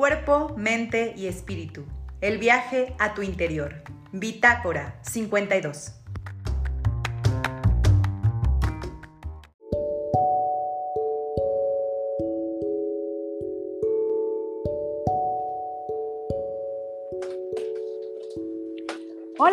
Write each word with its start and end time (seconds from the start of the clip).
Cuerpo, 0.00 0.54
mente 0.56 1.12
y 1.14 1.26
espíritu. 1.26 1.84
El 2.22 2.38
viaje 2.38 2.94
a 2.98 3.12
tu 3.12 3.20
interior. 3.20 3.82
Bitácora 4.12 4.98
52. 5.02 5.99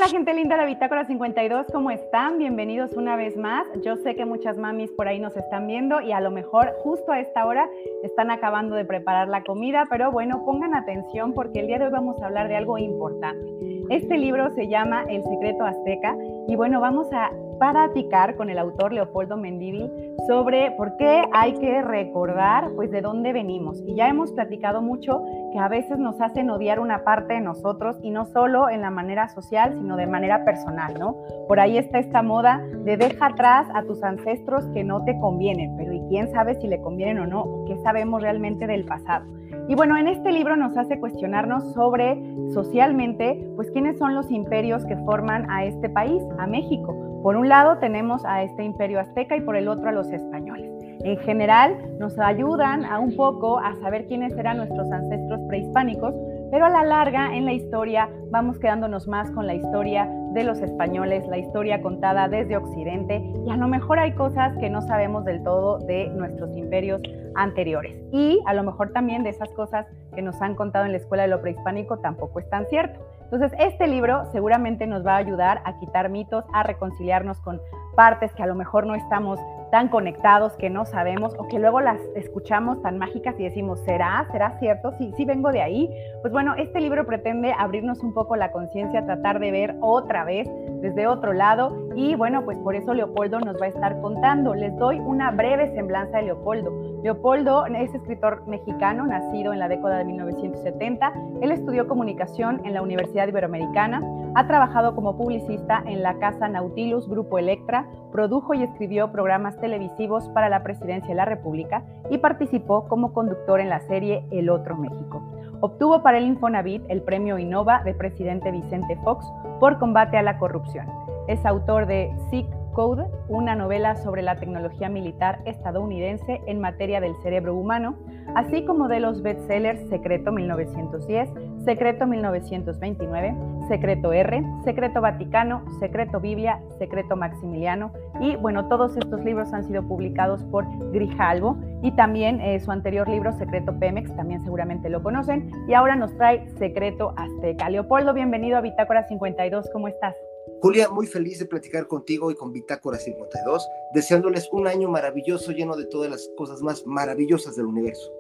Hola 0.07 0.19
gente 0.19 0.33
linda 0.33 0.55
de 0.55 0.65
Bitácora 0.67 1.03
52, 1.03 1.67
¿cómo 1.73 1.91
están? 1.91 2.37
Bienvenidos 2.37 2.93
una 2.93 3.17
vez 3.17 3.35
más. 3.35 3.67
Yo 3.83 3.97
sé 3.97 4.15
que 4.15 4.25
muchas 4.25 4.57
mamis 4.57 4.89
por 4.93 5.05
ahí 5.05 5.19
nos 5.19 5.35
están 5.35 5.67
viendo 5.67 5.99
y 5.99 6.13
a 6.13 6.21
lo 6.21 6.31
mejor 6.31 6.73
justo 6.81 7.11
a 7.11 7.19
esta 7.19 7.45
hora 7.45 7.69
están 8.03 8.31
acabando 8.31 8.77
de 8.77 8.85
preparar 8.85 9.27
la 9.27 9.43
comida, 9.43 9.83
pero 9.89 10.09
bueno, 10.09 10.45
pongan 10.45 10.75
atención 10.75 11.33
porque 11.33 11.59
el 11.59 11.67
día 11.67 11.79
de 11.79 11.87
hoy 11.87 11.91
vamos 11.91 12.21
a 12.21 12.27
hablar 12.27 12.47
de 12.47 12.55
algo 12.55 12.77
importante. 12.77 13.45
Este 13.89 14.17
libro 14.17 14.49
se 14.51 14.69
llama 14.69 15.03
El 15.09 15.25
secreto 15.25 15.65
azteca 15.65 16.15
y 16.47 16.55
bueno, 16.55 16.79
vamos 16.79 17.11
a 17.11 17.29
platicar 17.57 18.35
con 18.35 18.49
el 18.49 18.57
autor 18.59 18.93
Leopoldo 18.93 19.37
Mendívil 19.37 19.91
sobre 20.27 20.71
por 20.71 20.97
qué 20.97 21.23
hay 21.31 21.53
que 21.53 21.81
recordar 21.81 22.71
pues 22.75 22.91
de 22.91 23.01
dónde 23.01 23.33
venimos. 23.33 23.81
Y 23.85 23.95
ya 23.95 24.09
hemos 24.09 24.31
platicado 24.33 24.81
mucho 24.81 25.23
que 25.51 25.59
a 25.59 25.67
veces 25.67 25.97
nos 25.99 26.19
hacen 26.21 26.49
odiar 26.49 26.79
una 26.79 27.03
parte 27.03 27.35
de 27.35 27.41
nosotros 27.41 27.97
y 28.01 28.09
no 28.09 28.25
solo 28.25 28.69
en 28.69 28.81
la 28.81 28.89
manera 28.89 29.29
social, 29.29 29.73
sino 29.73 29.95
de 29.95 30.07
manera 30.07 30.43
personal, 30.43 30.93
¿no? 30.99 31.15
Por 31.47 31.59
ahí 31.59 31.77
está 31.77 31.99
esta 31.99 32.21
moda 32.21 32.61
de 32.83 32.97
deja 32.97 33.27
atrás 33.27 33.67
a 33.73 33.83
tus 33.83 34.03
ancestros 34.03 34.65
que 34.73 34.83
no 34.83 35.03
te 35.03 35.17
convienen, 35.19 35.75
pero 35.77 35.93
¿y 35.93 36.01
quién 36.09 36.31
sabe 36.31 36.55
si 36.55 36.67
le 36.67 36.81
convienen 36.81 37.19
o 37.19 37.27
no? 37.27 37.65
¿Qué 37.67 37.77
sabemos 37.77 38.21
realmente 38.21 38.67
del 38.67 38.85
pasado? 38.85 39.25
Y 39.69 39.75
bueno, 39.75 39.97
en 39.97 40.07
este 40.07 40.31
libro 40.31 40.55
nos 40.55 40.77
hace 40.77 40.99
cuestionarnos 40.99 41.73
sobre 41.73 42.21
socialmente, 42.51 43.49
pues 43.55 43.69
quiénes 43.71 43.97
son 43.97 44.15
los 44.15 44.31
imperios 44.31 44.85
que 44.85 44.95
forman 44.97 45.49
a 45.49 45.65
este 45.65 45.89
país, 45.89 46.21
a 46.37 46.47
México. 46.47 47.06
Por 47.27 47.35
un 47.35 47.49
lado 47.49 47.79
tenemos 47.79 48.23
a 48.23 48.41
este 48.43 48.63
imperio 48.63 49.01
azteca 49.01 49.35
y 49.35 49.41
por 49.41 49.57
el 49.57 49.67
otro 49.67 49.89
a 49.89 49.91
los 49.91 50.09
españoles. 50.13 50.71
En 51.03 51.17
general 51.17 51.75
nos 51.99 52.17
ayudan 52.17 52.85
a 52.85 52.99
un 52.99 53.17
poco 53.17 53.59
a 53.59 53.75
saber 53.81 54.07
quiénes 54.07 54.31
eran 54.37 54.55
nuestros 54.55 54.89
ancestros 54.89 55.41
prehispánicos, 55.49 56.15
pero 56.51 56.67
a 56.67 56.69
la 56.69 56.85
larga 56.85 57.35
en 57.35 57.43
la 57.43 57.51
historia 57.51 58.09
vamos 58.31 58.57
quedándonos 58.59 59.09
más 59.09 59.29
con 59.31 59.45
la 59.45 59.55
historia 59.55 60.09
de 60.31 60.45
los 60.45 60.61
españoles, 60.61 61.27
la 61.27 61.37
historia 61.37 61.81
contada 61.81 62.29
desde 62.29 62.55
Occidente 62.55 63.21
y 63.45 63.51
a 63.51 63.57
lo 63.57 63.67
mejor 63.67 63.99
hay 63.99 64.13
cosas 64.13 64.57
que 64.59 64.69
no 64.69 64.81
sabemos 64.81 65.25
del 65.25 65.43
todo 65.43 65.79
de 65.79 66.07
nuestros 66.07 66.55
imperios 66.55 67.01
anteriores. 67.35 67.93
Y 68.13 68.39
a 68.45 68.53
lo 68.53 68.63
mejor 68.63 68.93
también 68.93 69.23
de 69.23 69.31
esas 69.31 69.49
cosas 69.49 69.85
que 70.15 70.21
nos 70.21 70.41
han 70.41 70.55
contado 70.55 70.85
en 70.85 70.93
la 70.93 70.99
escuela 70.99 71.23
de 71.23 71.29
lo 71.29 71.41
prehispánico 71.41 71.97
tampoco 71.97 72.39
es 72.39 72.49
tan 72.49 72.65
cierto. 72.67 73.01
Entonces, 73.31 73.51
este 73.59 73.87
libro 73.87 74.23
seguramente 74.31 74.87
nos 74.87 75.05
va 75.05 75.15
a 75.15 75.17
ayudar 75.17 75.61
a 75.65 75.77
quitar 75.79 76.09
mitos, 76.09 76.45
a 76.53 76.63
reconciliarnos 76.63 77.41
con 77.41 77.59
partes 77.97 78.31
que 78.33 78.43
a 78.43 78.45
lo 78.45 78.55
mejor 78.55 78.85
no 78.85 78.95
estamos 78.95 79.37
tan 79.69 79.89
conectados, 79.89 80.55
que 80.55 80.69
no 80.69 80.85
sabemos 80.85 81.35
o 81.37 81.47
que 81.47 81.59
luego 81.59 81.81
las 81.81 81.99
escuchamos 82.15 82.81
tan 82.81 82.97
mágicas 82.97 83.35
y 83.37 83.43
decimos, 83.43 83.79
¿será? 83.81 84.25
¿Será 84.31 84.51
cierto? 84.59 84.93
Sí, 84.93 85.25
vengo 85.25 85.51
de 85.51 85.61
ahí. 85.61 85.89
Pues 86.21 86.31
bueno, 86.31 86.55
este 86.55 86.79
libro 86.79 87.05
pretende 87.05 87.53
abrirnos 87.57 87.99
un 88.03 88.13
poco 88.13 88.37
la 88.37 88.51
conciencia, 88.51 89.05
tratar 89.05 89.39
de 89.39 89.51
ver 89.51 89.75
otra 89.81 90.23
vez 90.23 90.47
desde 90.81 91.07
otro 91.07 91.33
lado 91.33 91.89
y 91.95 92.15
bueno, 92.15 92.45
pues 92.45 92.57
por 92.59 92.75
eso 92.75 92.93
Leopoldo 92.93 93.39
nos 93.39 93.59
va 93.59 93.65
a 93.65 93.69
estar 93.69 93.99
contando. 93.99 94.53
Les 94.53 94.73
doy 94.77 94.99
una 94.99 95.31
breve 95.31 95.73
semblanza 95.75 96.19
de 96.19 96.23
Leopoldo. 96.23 96.96
Leopoldo 97.03 97.65
es 97.67 97.93
escritor 97.93 98.47
mexicano, 98.47 99.05
nacido 99.05 99.53
en 99.53 99.59
la 99.59 99.67
década 99.67 99.99
de 99.99 100.05
1970. 100.05 101.13
Él 101.41 101.51
estudió 101.51 101.87
comunicación 101.87 102.65
en 102.65 102.73
la 102.73 102.81
Universidad 102.81 103.27
Iberoamericana, 103.27 104.01
ha 104.33 104.47
trabajado 104.47 104.95
como 104.95 105.15
publicista 105.15 105.83
en 105.85 106.01
la 106.01 106.17
Casa 106.17 106.47
Nautilus 106.47 107.07
Grupo 107.07 107.37
Electra, 107.37 107.87
produjo 108.11 108.55
y 108.55 108.63
escribió 108.63 109.11
programas 109.11 109.57
televisivos 109.59 110.27
para 110.29 110.49
la 110.49 110.63
Presidencia 110.63 111.09
de 111.09 111.15
la 111.15 111.25
República 111.25 111.83
y 112.09 112.17
participó 112.17 112.87
como 112.87 113.13
conductor 113.13 113.59
en 113.59 113.69
la 113.69 113.81
serie 113.81 114.25
El 114.31 114.49
Otro 114.49 114.75
México. 114.75 115.21
Obtuvo 115.61 116.01
para 116.01 116.17
el 116.17 116.25
Infonavit 116.25 116.83
el 116.87 117.03
premio 117.03 117.37
Innova 117.37 117.83
de 117.83 117.93
presidente 117.93 118.51
Vicente 118.51 118.95
Fox 119.03 119.25
por 119.59 119.77
combate 119.77 120.17
a 120.17 120.23
la 120.23 120.37
corrupción. 120.39 120.87
Es 121.27 121.45
autor 121.45 121.85
de 121.85 122.11
SIC 122.29 122.56
Code, 122.77 123.07
una 123.27 123.55
novela 123.55 123.95
sobre 123.95 124.21
la 124.21 124.35
tecnología 124.35 124.87
militar 124.87 125.39
estadounidense 125.45 126.41
en 126.45 126.61
materia 126.61 127.01
del 127.01 127.15
cerebro 127.23 127.55
humano, 127.55 127.95
así 128.35 128.65
como 128.65 128.87
de 128.87 128.99
los 128.99 129.23
bestsellers 129.23 129.89
Secreto 129.89 130.31
1910, 130.31 131.27
Secreto 131.65 132.05
1929, 132.05 133.35
Secreto 133.67 134.13
R, 134.13 134.43
Secreto 134.63 135.01
Vaticano, 135.01 135.63
Secreto 135.79 136.19
Biblia, 136.19 136.61
Secreto 136.77 137.15
Maximiliano 137.15 137.93
y 138.21 138.35
bueno, 138.35 138.67
todos 138.67 138.95
estos 138.95 139.25
libros 139.25 139.51
han 139.53 139.63
sido 139.63 139.81
publicados 139.81 140.43
por 140.43 140.67
Grijalvo 140.91 141.57
y 141.81 141.93
también 141.93 142.39
eh, 142.41 142.59
su 142.59 142.69
anterior 142.69 143.09
libro 143.09 143.33
Secreto 143.39 143.73
Pemex, 143.79 144.15
también 144.15 144.43
seguramente 144.43 144.89
lo 144.89 145.01
conocen 145.01 145.49
y 145.67 145.73
ahora 145.73 145.95
nos 145.95 146.15
trae 146.15 146.47
Secreto 146.59 147.15
Azteca. 147.17 147.71
Leopoldo, 147.71 148.13
bienvenido 148.13 148.55
a 148.55 148.61
Bitácora 148.61 149.07
52, 149.07 149.67
¿cómo 149.73 149.87
estás? 149.87 150.26
Julia, 150.61 150.89
muy 150.89 151.05
feliz 151.05 151.37
de 151.37 151.45
platicar 151.45 151.87
contigo 151.87 152.31
y 152.31 152.35
con 152.35 152.51
Bitácora 152.51 152.97
52, 152.97 153.67
deseándoles 153.93 154.49
un 154.51 154.67
año 154.67 154.89
maravilloso 154.89 155.51
lleno 155.51 155.75
de 155.75 155.85
todas 155.85 156.09
las 156.09 156.29
cosas 156.35 156.61
más 156.61 156.85
maravillosas 156.85 157.55
del 157.55 157.67
universo. 157.67 158.11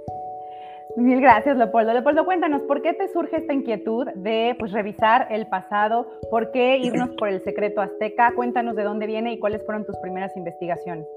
Mil 0.97 1.19
gracias, 1.19 1.57
Leopoldo. 1.57 1.93
Leopoldo, 1.93 2.25
cuéntanos, 2.25 2.61
¿por 2.63 2.81
qué 2.81 2.93
te 2.93 3.07
surge 3.09 3.37
esta 3.37 3.53
inquietud 3.53 4.07
de 4.15 4.55
pues, 4.57 4.71
revisar 4.71 5.27
el 5.31 5.47
pasado? 5.47 6.07
¿Por 6.29 6.51
qué 6.51 6.77
irnos 6.77 7.09
por 7.17 7.27
el 7.27 7.43
secreto 7.43 7.81
azteca? 7.81 8.33
Cuéntanos 8.35 8.75
de 8.75 8.83
dónde 8.83 9.07
viene 9.07 9.33
y 9.33 9.39
cuáles 9.39 9.63
fueron 9.65 9.85
tus 9.85 9.97
primeras 9.97 10.35
investigaciones. 10.35 11.07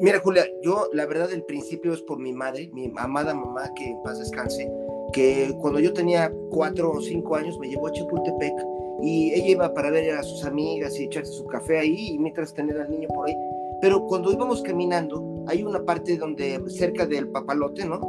Mira, 0.00 0.18
Julia, 0.20 0.44
yo 0.62 0.88
la 0.92 1.06
verdad 1.06 1.32
el 1.32 1.44
principio 1.44 1.92
es 1.92 2.02
por 2.02 2.18
mi 2.18 2.32
madre, 2.32 2.68
mi 2.72 2.92
amada 2.96 3.32
mamá, 3.32 3.70
que 3.76 3.90
en 3.90 4.02
paz 4.02 4.18
descanse, 4.18 4.68
que 5.12 5.52
cuando 5.60 5.78
yo 5.78 5.92
tenía 5.92 6.32
cuatro 6.50 6.90
o 6.90 7.00
cinco 7.00 7.36
años 7.36 7.58
me 7.60 7.68
llevó 7.68 7.86
a 7.86 7.92
Chapultepec 7.92 8.73
y 9.04 9.34
ella 9.34 9.48
iba 9.48 9.74
para 9.74 9.90
ver 9.90 10.14
a 10.14 10.22
sus 10.22 10.44
amigas 10.44 10.98
y 10.98 11.04
echarse 11.04 11.30
su 11.30 11.44
café 11.44 11.78
ahí 11.78 12.12
y 12.12 12.18
mientras 12.18 12.54
tener 12.54 12.80
al 12.80 12.90
niño 12.90 13.08
por 13.08 13.28
ahí. 13.28 13.36
Pero 13.82 14.06
cuando 14.06 14.32
íbamos 14.32 14.62
caminando, 14.62 15.44
hay 15.46 15.62
una 15.62 15.84
parte 15.84 16.16
donde 16.16 16.58
cerca 16.68 17.06
del 17.06 17.28
papalote, 17.28 17.84
¿no? 17.84 18.00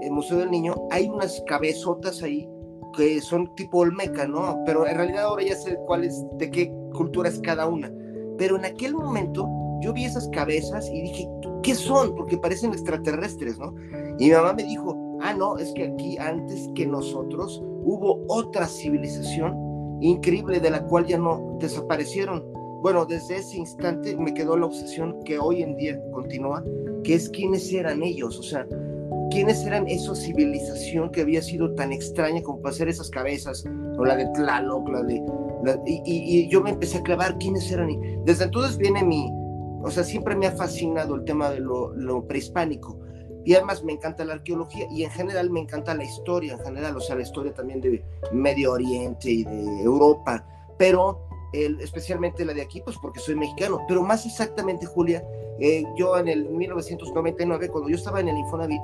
El 0.00 0.12
Museo 0.12 0.38
del 0.38 0.52
Niño, 0.52 0.74
hay 0.92 1.08
unas 1.08 1.42
cabezotas 1.48 2.22
ahí 2.22 2.48
que 2.96 3.20
son 3.20 3.52
tipo 3.56 3.78
olmeca, 3.78 4.28
¿no? 4.28 4.62
Pero 4.64 4.86
en 4.86 4.96
realidad 4.96 5.24
ahora 5.24 5.42
ya 5.42 5.56
sé 5.56 5.76
cuál 5.86 6.04
es, 6.04 6.24
de 6.38 6.48
qué 6.50 6.72
cultura 6.94 7.28
es 7.28 7.40
cada 7.40 7.66
una. 7.66 7.92
Pero 8.38 8.56
en 8.56 8.64
aquel 8.64 8.94
momento 8.94 9.48
yo 9.80 9.92
vi 9.92 10.04
esas 10.04 10.28
cabezas 10.28 10.88
y 10.88 11.02
dije, 11.02 11.28
¿qué 11.64 11.74
son? 11.74 12.14
Porque 12.14 12.38
parecen 12.38 12.72
extraterrestres, 12.72 13.58
¿no? 13.58 13.74
Y 14.20 14.26
mi 14.26 14.30
mamá 14.30 14.52
me 14.52 14.62
dijo, 14.62 15.18
ah, 15.20 15.34
no, 15.34 15.58
es 15.58 15.72
que 15.72 15.84
aquí 15.84 16.16
antes 16.18 16.70
que 16.76 16.86
nosotros 16.86 17.60
hubo 17.84 18.24
otra 18.28 18.68
civilización 18.68 19.73
increíble 20.00 20.60
de 20.60 20.70
la 20.70 20.84
cual 20.84 21.06
ya 21.06 21.18
no 21.18 21.56
desaparecieron. 21.60 22.44
Bueno, 22.82 23.06
desde 23.06 23.36
ese 23.36 23.56
instante 23.56 24.16
me 24.16 24.34
quedó 24.34 24.56
la 24.56 24.66
obsesión 24.66 25.22
que 25.24 25.38
hoy 25.38 25.62
en 25.62 25.76
día 25.76 25.98
continúa, 26.12 26.62
que 27.02 27.14
es 27.14 27.30
quiénes 27.30 27.72
eran 27.72 28.02
ellos, 28.02 28.38
o 28.38 28.42
sea, 28.42 28.66
quiénes 29.30 29.64
eran 29.64 29.88
esa 29.88 30.14
civilización 30.14 31.10
que 31.10 31.22
había 31.22 31.40
sido 31.40 31.74
tan 31.74 31.92
extraña 31.92 32.42
como 32.42 32.60
para 32.60 32.74
hacer 32.74 32.88
esas 32.88 33.10
cabezas, 33.10 33.64
o 33.96 34.04
la 34.04 34.16
de 34.16 34.26
Tlaloc, 34.34 34.88
la 34.88 35.02
de... 35.02 35.22
y, 35.86 36.48
yo 36.48 36.60
me 36.60 36.70
empecé 36.70 36.98
a 36.98 37.02
clavar 37.02 37.38
quiénes 37.38 37.70
eran. 37.72 37.90
Y 37.90 37.98
desde 38.24 38.44
entonces 38.44 38.76
viene 38.76 39.02
mi... 39.02 39.30
O 39.82 39.90
sea, 39.90 40.02
siempre 40.02 40.34
me 40.36 40.46
ha 40.46 40.52
fascinado 40.52 41.14
el 41.14 41.24
tema 41.24 41.50
de 41.50 41.60
lo 41.60 42.26
prehispánico 42.26 43.03
y 43.44 43.54
además 43.54 43.84
me 43.84 43.92
encanta 43.92 44.24
la 44.24 44.34
arqueología 44.34 44.86
y 44.90 45.04
en 45.04 45.10
general 45.10 45.50
me 45.50 45.60
encanta 45.60 45.94
la 45.94 46.04
historia, 46.04 46.54
en 46.54 46.60
general, 46.60 46.96
o 46.96 47.00
sea, 47.00 47.16
la 47.16 47.22
historia 47.22 47.52
también 47.52 47.80
de 47.80 48.02
Medio 48.32 48.72
Oriente 48.72 49.30
y 49.30 49.44
de 49.44 49.82
Europa, 49.82 50.46
pero 50.78 51.20
especialmente 51.52 52.44
la 52.44 52.52
de 52.52 52.62
aquí, 52.62 52.80
pues 52.80 52.96
porque 52.98 53.20
soy 53.20 53.36
mexicano, 53.36 53.80
pero 53.86 54.02
más 54.02 54.26
exactamente, 54.26 54.86
Julia, 54.86 55.24
eh, 55.60 55.84
yo 55.96 56.18
en 56.18 56.28
el 56.28 56.48
1999, 56.48 57.68
cuando 57.68 57.88
yo 57.88 57.96
estaba 57.96 58.20
en 58.20 58.28
el 58.28 58.36
Infonavit, 58.36 58.80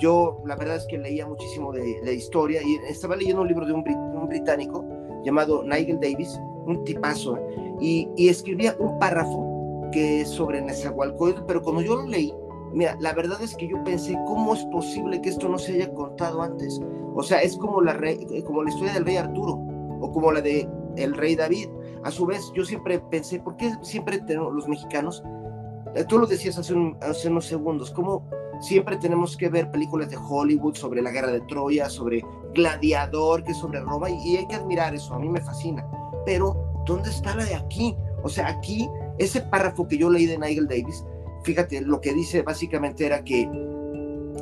yo 0.00 0.42
la 0.44 0.56
verdad 0.56 0.76
es 0.76 0.86
que 0.86 0.98
leía 0.98 1.26
muchísimo 1.26 1.72
de, 1.72 2.00
de 2.00 2.14
historia 2.14 2.60
y 2.62 2.76
estaba 2.88 3.16
leyendo 3.16 3.42
un 3.42 3.48
libro 3.48 3.66
de 3.66 3.72
un, 3.72 3.84
un, 3.88 4.28
británico 4.28 4.84
llamado 5.24 5.62
Nigel 5.62 5.98
Davis, 6.00 6.40
un 6.66 6.84
tipazo, 6.84 7.38
y, 7.80 8.08
y 8.16 8.28
escribía 8.28 8.76
un 8.78 8.98
párrafo 8.98 9.88
que 9.92 10.24
sobre 10.24 10.60
Nezahualcóyotl, 10.60 11.44
pero 11.46 11.62
cuando 11.62 11.82
yo 11.82 11.96
lo 11.96 12.06
leí, 12.06 12.32
Mira, 12.72 12.96
la 13.00 13.12
verdad 13.12 13.40
es 13.42 13.56
que 13.56 13.68
yo 13.68 13.82
pensé, 13.84 14.16
¿cómo 14.26 14.54
es 14.54 14.64
posible 14.66 15.20
que 15.20 15.30
esto 15.30 15.48
no 15.48 15.58
se 15.58 15.74
haya 15.74 15.92
contado 15.92 16.42
antes? 16.42 16.80
O 17.14 17.22
sea, 17.22 17.40
es 17.40 17.56
como 17.56 17.80
la, 17.80 17.98
eh, 18.04 18.44
como 18.44 18.62
la 18.62 18.70
historia 18.70 18.92
del 18.92 19.04
rey 19.04 19.16
Arturo 19.16 19.54
o 20.00 20.12
como 20.12 20.32
la 20.32 20.40
de 20.40 20.68
el 20.96 21.14
rey 21.14 21.36
David. 21.36 21.68
A 22.04 22.10
su 22.10 22.26
vez, 22.26 22.52
yo 22.54 22.64
siempre 22.64 23.00
pensé, 23.10 23.40
¿por 23.40 23.56
qué 23.56 23.72
siempre 23.82 24.18
tenemos 24.20 24.54
los 24.54 24.68
mexicanos? 24.68 25.22
Eh, 25.94 26.04
tú 26.04 26.18
lo 26.18 26.26
decías 26.26 26.58
hace, 26.58 26.74
hace 27.00 27.28
unos 27.28 27.46
segundos, 27.46 27.90
¿cómo 27.90 28.24
siempre 28.60 28.96
tenemos 28.96 29.36
que 29.36 29.48
ver 29.48 29.70
películas 29.70 30.10
de 30.10 30.16
Hollywood 30.16 30.74
sobre 30.74 31.02
la 31.02 31.10
guerra 31.10 31.32
de 31.32 31.40
Troya, 31.42 31.88
sobre 31.88 32.24
Gladiador, 32.54 33.44
que 33.44 33.54
sobre 33.54 33.80
Roma, 33.80 34.10
y, 34.10 34.36
hay 34.36 34.46
que 34.46 34.56
admirar 34.56 34.94
eso, 34.94 35.14
a 35.14 35.18
mí 35.18 35.28
me 35.28 35.40
fascina. 35.40 35.86
Pero, 36.24 36.82
¿dónde 36.86 37.10
está 37.10 37.34
la 37.36 37.44
de 37.44 37.54
aquí? 37.54 37.96
O 38.22 38.28
sea, 38.28 38.48
aquí, 38.48 38.88
ese 39.18 39.40
párrafo 39.40 39.86
que 39.86 39.98
yo 39.98 40.10
leí 40.10 40.26
de 40.26 40.38
Nigel 40.38 40.66
Davis, 40.66 41.04
fíjate, 41.42 41.80
lo 41.80 42.00
que 42.00 42.12
dice 42.12 42.42
básicamente 42.42 43.06
era 43.06 43.24
que, 43.24 43.42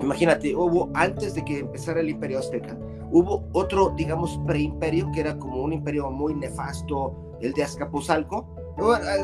imagínate, 0.00 0.54
hubo, 0.54 0.90
antes 0.94 1.34
de 1.34 1.44
que 1.44 1.58
empezara 1.60 2.00
el 2.00 2.10
imperio 2.10 2.38
azteca, 2.38 2.76
hubo 3.10 3.44
otro, 3.52 3.92
digamos, 3.96 4.40
preimperio, 4.46 5.10
que 5.12 5.20
era 5.20 5.38
como 5.38 5.62
un 5.62 5.72
imperio 5.72 6.10
muy 6.10 6.34
nefasto, 6.34 7.14
el 7.40 7.52
de 7.52 7.62
Azcapotzalco, 7.62 8.46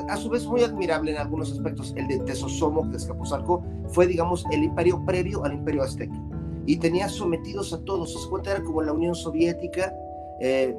a, 0.09 0.17
su 0.17 0.31
vez 0.31 0.47
muy 0.47 0.63
admirable 0.63 1.13
en 1.13 1.19
algunos 1.19 1.53
aspectos. 1.53 1.93
El 1.97 2.09
de 2.09 2.19
Tesosomoc 2.21 2.87
de 2.87 2.97
Escaposalco 2.97 3.63
fue, 3.89 4.07
digamos, 4.07 4.47
el 4.51 4.65
imperio 4.65 5.05
previo 5.05 5.45
al 5.45 5.55
imperio 5.55 5.83
azteca 5.83 6.19
y 6.67 6.77
tenía 6.77 7.09
sometidos 7.09 7.73
a 7.73 7.85
todos. 7.85 8.15
Escueta 8.15 8.53
era 8.53 8.63
como 8.63 8.83
la 8.83 8.93
Unión 8.93 9.15
Soviética 9.15 9.95
eh, 10.41 10.75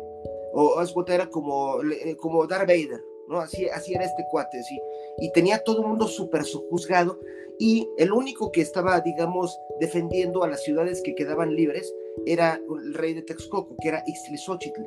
o 0.54 0.82
Escueta 0.82 1.16
era 1.16 1.28
como, 1.28 1.82
eh, 1.84 2.16
como 2.18 2.46
Darth 2.48 2.68
Vader, 2.68 3.02
¿no? 3.28 3.40
Así, 3.40 3.68
así 3.68 3.94
era 3.94 4.06
este 4.06 4.26
cuate, 4.32 4.62
¿sí? 4.64 4.80
Y 5.20 5.32
tenía 5.32 5.64
todo 5.64 5.82
el 5.82 5.88
mundo 5.88 6.08
súper 6.08 6.44
juzgado 6.70 7.20
y 7.60 7.88
el 7.98 8.12
único 8.12 8.52
que 8.52 8.62
estaba, 8.62 9.00
digamos, 9.02 9.58
defendiendo 9.80 10.44
a 10.44 10.48
las 10.48 10.64
ciudades 10.64 11.02
que 11.04 11.16
quedaban 11.16 11.56
libres 11.56 11.94
era 12.26 12.60
el 12.84 12.94
rey 12.94 13.14
de 13.14 13.22
Texcoco, 13.22 13.76
que 13.82 13.90
era 13.90 14.04
Ixtlilxóchitl. 14.06 14.82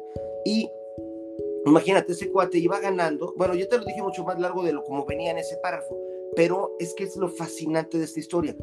Y 0.44 0.68
Imagínate, 1.66 2.12
ese 2.12 2.30
cuate 2.30 2.58
iba 2.58 2.78
ganando. 2.78 3.34
Bueno, 3.36 3.54
yo 3.54 3.66
te 3.68 3.76
lo 3.76 3.84
dije 3.84 4.00
mucho 4.00 4.22
más 4.22 4.38
largo 4.38 4.62
de 4.62 4.72
lo 4.72 4.84
como 4.84 5.04
venía 5.04 5.32
en 5.32 5.38
ese 5.38 5.56
párrafo, 5.56 5.98
pero 6.36 6.76
es 6.78 6.94
que 6.94 7.02
es 7.02 7.16
lo 7.16 7.28
fascinante 7.28 7.98
de 7.98 8.04
esta 8.04 8.20
historia. 8.20 8.56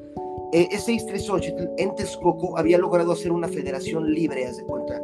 Eh, 0.54 0.70
ese 0.72 0.98
Xochitl 1.20 1.68
en 1.78 1.94
Texcoco 1.96 2.58
había 2.58 2.78
logrado 2.78 3.12
hacer 3.12 3.34
una 3.34 3.50
federación 3.50 4.14
libre, 4.14 4.46
haz 4.46 4.56
de 4.56 4.64
cuenta, 4.64 5.02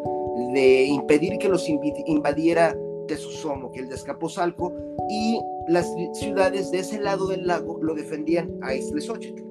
de 0.54 0.86
impedir 0.86 1.38
que 1.40 1.50
los 1.50 1.68
invadiera 1.68 2.74
Tezosomo, 3.10 3.72
que 3.72 3.82
el 3.82 3.90
de 3.90 3.96
Escaposalco, 3.96 4.74
y 5.10 5.40
las 5.68 5.94
ciudades 6.14 6.72
de 6.72 6.80
ese 6.80 7.02
lado 7.02 7.28
del 7.28 7.46
lago 7.46 7.80
lo 7.82 7.94
defendían 7.94 8.58
a 8.62 8.70
Xochitl. 8.72 9.44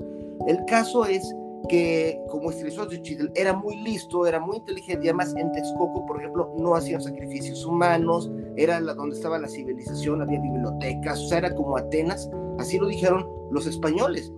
El 0.47 0.65
caso 0.67 1.05
es 1.05 1.35
que 1.69 2.19
como 2.29 2.51
Xochitl 2.51 3.31
era 3.35 3.53
muy 3.53 3.77
listo, 3.83 4.27
era 4.27 4.41
muy 4.41 4.57
inteligente, 4.57 5.05
y 5.05 5.09
además 5.09 5.35
en 5.37 5.53
Texcoco, 5.53 6.07
por 6.07 6.19
ejemplo, 6.19 6.55
no 6.57 6.75
hacían 6.75 7.03
sacrificios 7.03 7.65
humanos, 7.67 8.31
era 8.57 8.81
la, 8.81 8.95
donde 8.95 9.17
estaba 9.17 9.39
la 9.39 9.49
civilización, 9.49 10.23
había 10.23 10.41
bibliotecas, 10.41 11.21
o 11.21 11.29
sea, 11.29 11.39
era 11.39 11.55
como 11.55 11.77
Atenas, 11.77 12.31
así 12.59 12.79
lo 12.79 12.87
dijeron 12.87 13.29
los 13.51 13.67
españoles. 13.67 14.33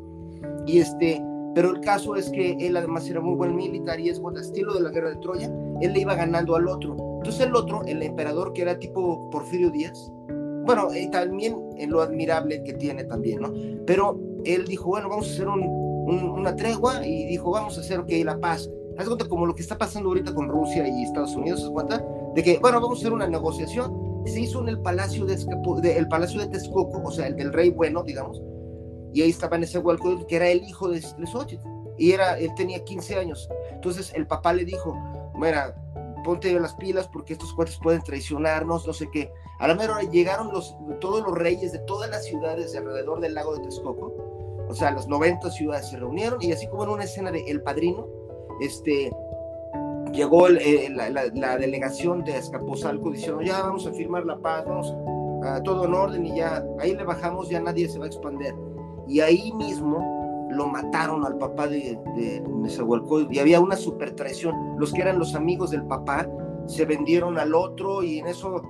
Y 0.66 0.78
este, 0.78 1.22
pero 1.54 1.70
el 1.70 1.80
caso 1.80 2.16
es 2.16 2.30
que 2.30 2.52
él 2.52 2.76
además 2.76 3.08
era 3.08 3.20
muy 3.20 3.34
buen 3.34 3.54
militar 3.54 4.00
y 4.00 4.08
es 4.08 4.18
buen 4.20 4.36
estilo 4.36 4.74
de 4.74 4.80
la 4.80 4.90
guerra 4.90 5.10
de 5.10 5.16
Troya, 5.16 5.52
él 5.80 5.92
le 5.92 6.00
iba 6.00 6.14
ganando 6.14 6.56
al 6.56 6.66
otro. 6.68 6.96
Entonces 7.20 7.46
el 7.46 7.54
otro, 7.54 7.82
el 7.84 8.02
emperador 8.02 8.54
que 8.54 8.62
era 8.62 8.78
tipo 8.78 9.28
Porfirio 9.28 9.70
Díaz, 9.70 10.10
bueno, 10.64 10.88
y 10.94 11.10
también 11.10 11.54
en 11.76 11.90
lo 11.90 12.00
admirable 12.00 12.62
que 12.62 12.72
tiene 12.72 13.04
también, 13.04 13.42
¿no? 13.42 13.52
Pero 13.86 14.18
él 14.46 14.66
dijo, 14.66 14.88
bueno, 14.88 15.10
vamos 15.10 15.28
a 15.28 15.32
hacer 15.32 15.48
un, 15.48 15.62
una 16.08 16.56
tregua 16.56 17.06
y 17.06 17.26
dijo, 17.26 17.50
vamos 17.50 17.76
a 17.76 17.82
hacer, 17.82 18.00
ok, 18.00 18.08
la 18.24 18.38
paz. 18.40 18.70
Haz 18.96 19.06
cuenta 19.06 19.28
como 19.28 19.44
lo 19.44 19.54
que 19.54 19.60
está 19.60 19.76
pasando 19.76 20.08
ahorita 20.08 20.34
con 20.34 20.48
Rusia 20.48 20.88
y 20.88 21.02
Estados 21.02 21.36
Unidos, 21.36 21.62
¿se 21.62 21.70
cuenta? 21.70 22.02
De 22.34 22.42
que, 22.42 22.58
bueno, 22.58 22.80
vamos 22.80 22.98
a 22.98 23.00
hacer 23.00 23.12
una 23.12 23.28
negociación. 23.28 24.24
Se 24.24 24.40
hizo 24.40 24.62
en 24.62 24.70
el 24.70 24.80
palacio 24.80 25.26
de, 25.26 25.36
el 25.96 26.08
palacio 26.08 26.40
de 26.40 26.46
Texcoco, 26.46 27.02
o 27.04 27.10
sea, 27.10 27.26
el 27.26 27.36
del 27.36 27.52
rey 27.52 27.68
bueno, 27.68 28.02
digamos, 28.02 28.40
y 29.12 29.20
ahí 29.20 29.30
estaba 29.30 29.56
en 29.56 29.64
ese 29.64 29.78
hueco 29.78 30.26
que 30.26 30.36
era 30.36 30.48
el 30.48 30.62
hijo 30.62 30.88
de 30.88 31.02
Xochitl, 31.02 31.62
y 31.98 32.12
era, 32.12 32.38
él 32.38 32.50
tenía 32.56 32.82
15 32.82 33.16
años. 33.16 33.48
Entonces 33.72 34.12
el 34.14 34.26
papá 34.26 34.52
le 34.52 34.64
dijo, 34.64 34.96
mira, 35.34 35.74
ponte 36.24 36.58
las 36.58 36.74
pilas 36.74 37.08
porque 37.08 37.34
estos 37.34 37.52
cuates 37.54 37.78
pueden 37.82 38.02
traicionarnos, 38.02 38.86
no 38.86 38.92
sé 38.92 39.08
qué. 39.10 39.32
A 39.58 39.68
la 39.68 39.74
mera 39.74 39.94
hora 39.94 40.02
llegaron 40.04 40.52
los, 40.52 40.76
todos 41.00 41.22
los 41.22 41.36
reyes 41.36 41.72
de 41.72 41.78
todas 41.80 42.10
las 42.10 42.24
ciudades 42.24 42.72
de 42.72 42.78
alrededor 42.78 43.20
del 43.20 43.34
lago 43.34 43.54
de 43.56 43.62
Texcoco 43.62 44.30
o 44.70 44.74
sea, 44.74 44.92
las 44.92 45.08
90 45.08 45.50
ciudades 45.50 45.88
se 45.88 45.96
reunieron 45.96 46.40
y 46.40 46.52
así 46.52 46.68
como 46.68 46.84
en 46.84 46.90
una 46.90 47.02
escena 47.02 47.32
de 47.32 47.40
El 47.40 47.60
Padrino, 47.60 48.06
este, 48.60 49.10
llegó 50.12 50.46
eh, 50.46 50.88
la, 50.90 51.56
delegación 51.58 52.22
de 52.22 52.36
Escaposalco 52.36 53.10
diciendo, 53.10 53.42
ya 53.42 53.62
vamos 53.62 53.84
a 53.88 53.92
firmar 53.92 54.24
la 54.24 54.38
paz, 54.38 54.64
vamos 54.66 54.94
a 55.44 55.60
todo 55.64 55.86
en 55.86 55.94
orden 55.94 56.24
y 56.24 56.36
ya, 56.36 56.64
ahí 56.78 56.94
le 56.94 57.02
bajamos, 57.02 57.48
ya 57.48 57.60
nadie 57.60 57.88
se 57.88 57.98
va 57.98 58.04
a 58.04 58.08
expandir. 58.08 58.54
Y 59.08 59.18
ahí 59.18 59.52
mismo 59.54 60.19
lo 60.50 60.66
mataron 60.66 61.24
al 61.24 61.38
papá 61.38 61.66
de, 61.66 61.98
de 62.16 62.42
y 63.30 63.38
había 63.38 63.60
una 63.60 63.76
super 63.76 64.12
traición. 64.12 64.76
Los 64.78 64.92
que 64.92 65.02
eran 65.02 65.18
los 65.18 65.34
amigos 65.34 65.70
del 65.70 65.84
papá 65.84 66.28
se 66.66 66.84
vendieron 66.84 67.38
al 67.38 67.54
otro 67.54 68.02
y 68.02 68.18
en 68.18 68.26
eso 68.26 68.62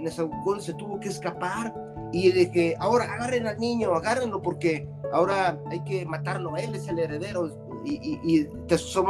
Nezahualcóyotl 0.00 0.62
se 0.62 0.74
tuvo 0.74 0.98
que 0.98 1.08
escapar 1.08 1.74
y 2.12 2.30
de 2.32 2.50
que 2.50 2.74
ahora 2.78 3.04
agarren 3.04 3.46
al 3.46 3.58
niño, 3.58 3.94
agárrenlo 3.94 4.40
porque 4.40 4.88
ahora 5.12 5.60
hay 5.70 5.82
que 5.84 6.06
matarlo, 6.06 6.56
él 6.56 6.74
es 6.74 6.88
el 6.88 6.98
heredero. 6.98 7.64
Y, 7.84 8.18
y, 8.24 8.42
y 8.42 8.48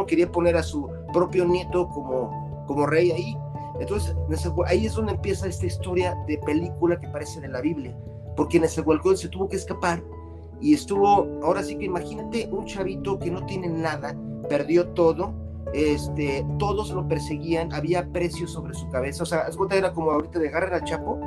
quería 0.07 0.31
poner 0.31 0.57
a 0.57 0.63
su 0.63 0.89
propio 1.13 1.47
nieto 1.47 1.89
como, 1.89 2.65
como 2.67 2.87
rey 2.87 3.11
ahí. 3.11 3.37
Entonces, 3.81 4.15
ahí 4.67 4.87
es 4.87 4.95
donde 4.95 5.13
empieza 5.13 5.47
esta 5.47 5.67
historia 5.67 6.15
de 6.27 6.39
película 6.39 6.99
que 6.99 7.09
parece 7.09 7.41
de 7.41 7.49
la 7.49 7.61
Biblia, 7.61 7.97
porque 8.35 8.59
Nezahualcóyotl 8.59 9.21
se 9.21 9.29
tuvo 9.29 9.49
que 9.49 9.57
escapar 9.57 10.03
y 10.61 10.75
estuvo, 10.75 11.29
ahora 11.43 11.63
sí 11.63 11.77
que 11.77 11.85
imagínate 11.85 12.49
un 12.51 12.65
chavito 12.65 13.19
que 13.19 13.31
no 13.31 13.45
tiene 13.47 13.69
nada, 13.69 14.17
perdió 14.49 14.89
todo, 14.89 15.35
este, 15.73 16.47
todos 16.59 16.91
lo 16.91 17.07
perseguían, 17.07 17.73
había 17.73 18.11
precios 18.13 18.53
sobre 18.53 18.75
su 18.75 18.89
cabeza, 18.89 19.25
o 19.25 19.27
sea, 19.27 19.47
era 19.71 19.93
como 19.93 20.11
ahorita 20.11 20.39
de 20.39 20.49
agarrar 20.49 20.75
al 20.75 20.85
Chapo, 20.85 21.19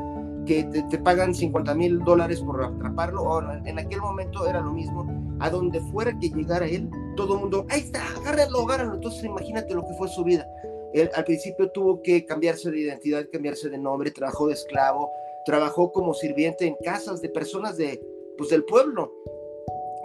que 0.49 0.63
te, 0.63 0.97
pagan 0.97 1.35
50 1.35 1.75
mil 1.75 1.99
dólares 1.99 2.41
por 2.41 2.63
atraparlo. 2.63 3.19
Ahora, 3.27 3.61
en 3.65 3.77
aquel 3.77 4.01
momento 4.01 4.47
era 4.47 4.61
lo 4.61 4.71
mismo. 4.71 5.05
A 5.39 5.49
donde 5.49 5.79
fuera 5.79 6.17
que 6.17 6.29
llegara 6.29 6.65
él, 6.65 6.89
todo 7.15 7.35
el 7.35 7.41
mundo, 7.41 7.67
ahí 7.69 7.81
está, 7.81 8.01
agárralo, 8.17 8.61
agárralo. 8.61 8.95
Entonces 8.95 9.23
imagínate 9.23 9.75
lo 9.75 9.85
que 9.85 9.93
fue 9.93 10.09
su 10.09 10.23
vida. 10.23 10.47
Él 10.93 11.09
al 11.15 11.23
principio 11.23 11.69
tuvo 11.69 12.01
que 12.01 12.25
cambiarse 12.25 12.71
de 12.71 12.79
identidad, 12.79 13.25
cambiarse 13.31 13.69
de 13.69 13.77
nombre, 13.77 14.09
trabajó 14.09 14.47
de 14.47 14.53
esclavo, 14.53 15.11
trabajó 15.45 15.91
como 15.91 16.15
sirviente 16.15 16.65
en 16.65 16.75
casas 16.83 17.21
de 17.21 17.29
personas 17.29 17.77
de, 17.77 18.01
pues, 18.39 18.49
del 18.49 18.63
pueblo, 18.63 19.13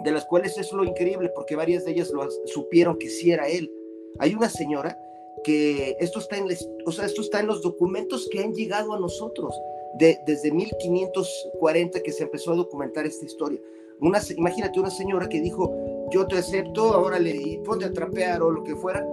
de 0.03 0.11
las 0.11 0.25
cuales 0.25 0.57
es 0.57 0.71
lo 0.73 0.83
increíble, 0.83 1.31
porque 1.33 1.55
varias 1.55 1.85
de 1.85 1.91
ellas 1.93 2.11
lo 2.11 2.29
supieron 2.45 2.97
que 2.97 3.09
sí 3.09 3.31
era 3.31 3.47
él. 3.47 3.71
Hay 4.19 4.35
una 4.35 4.49
señora 4.49 4.99
que 5.43 5.95
esto 5.99 6.19
está 6.19 6.37
en, 6.37 6.47
o 6.85 6.91
sea, 6.91 7.05
esto 7.05 7.21
está 7.21 7.39
en 7.39 7.47
los 7.47 7.61
documentos 7.61 8.27
que 8.29 8.41
han 8.41 8.53
llegado 8.53 8.93
a 8.93 8.99
nosotros 8.99 9.57
desde 9.97 10.51
1540 10.51 12.01
que 12.01 12.11
se 12.11 12.23
empezó 12.23 12.51
a 12.51 12.55
documentar 12.55 13.05
esta 13.05 13.25
historia. 13.25 13.61
Una, 14.01 14.19
imagínate 14.35 14.81
una 14.81 14.89
señora 14.89 15.29
que 15.29 15.39
dijo, 15.39 15.73
yo 16.11 16.27
te 16.27 16.37
acepto, 16.37 16.93
ahora 16.93 17.17
le 17.17 17.61
ponte 17.63 17.85
a 17.85 17.93
trapear 17.93 18.41
o 18.41 18.51
lo 18.51 18.63
que 18.63 18.75
fuera, 18.75 19.07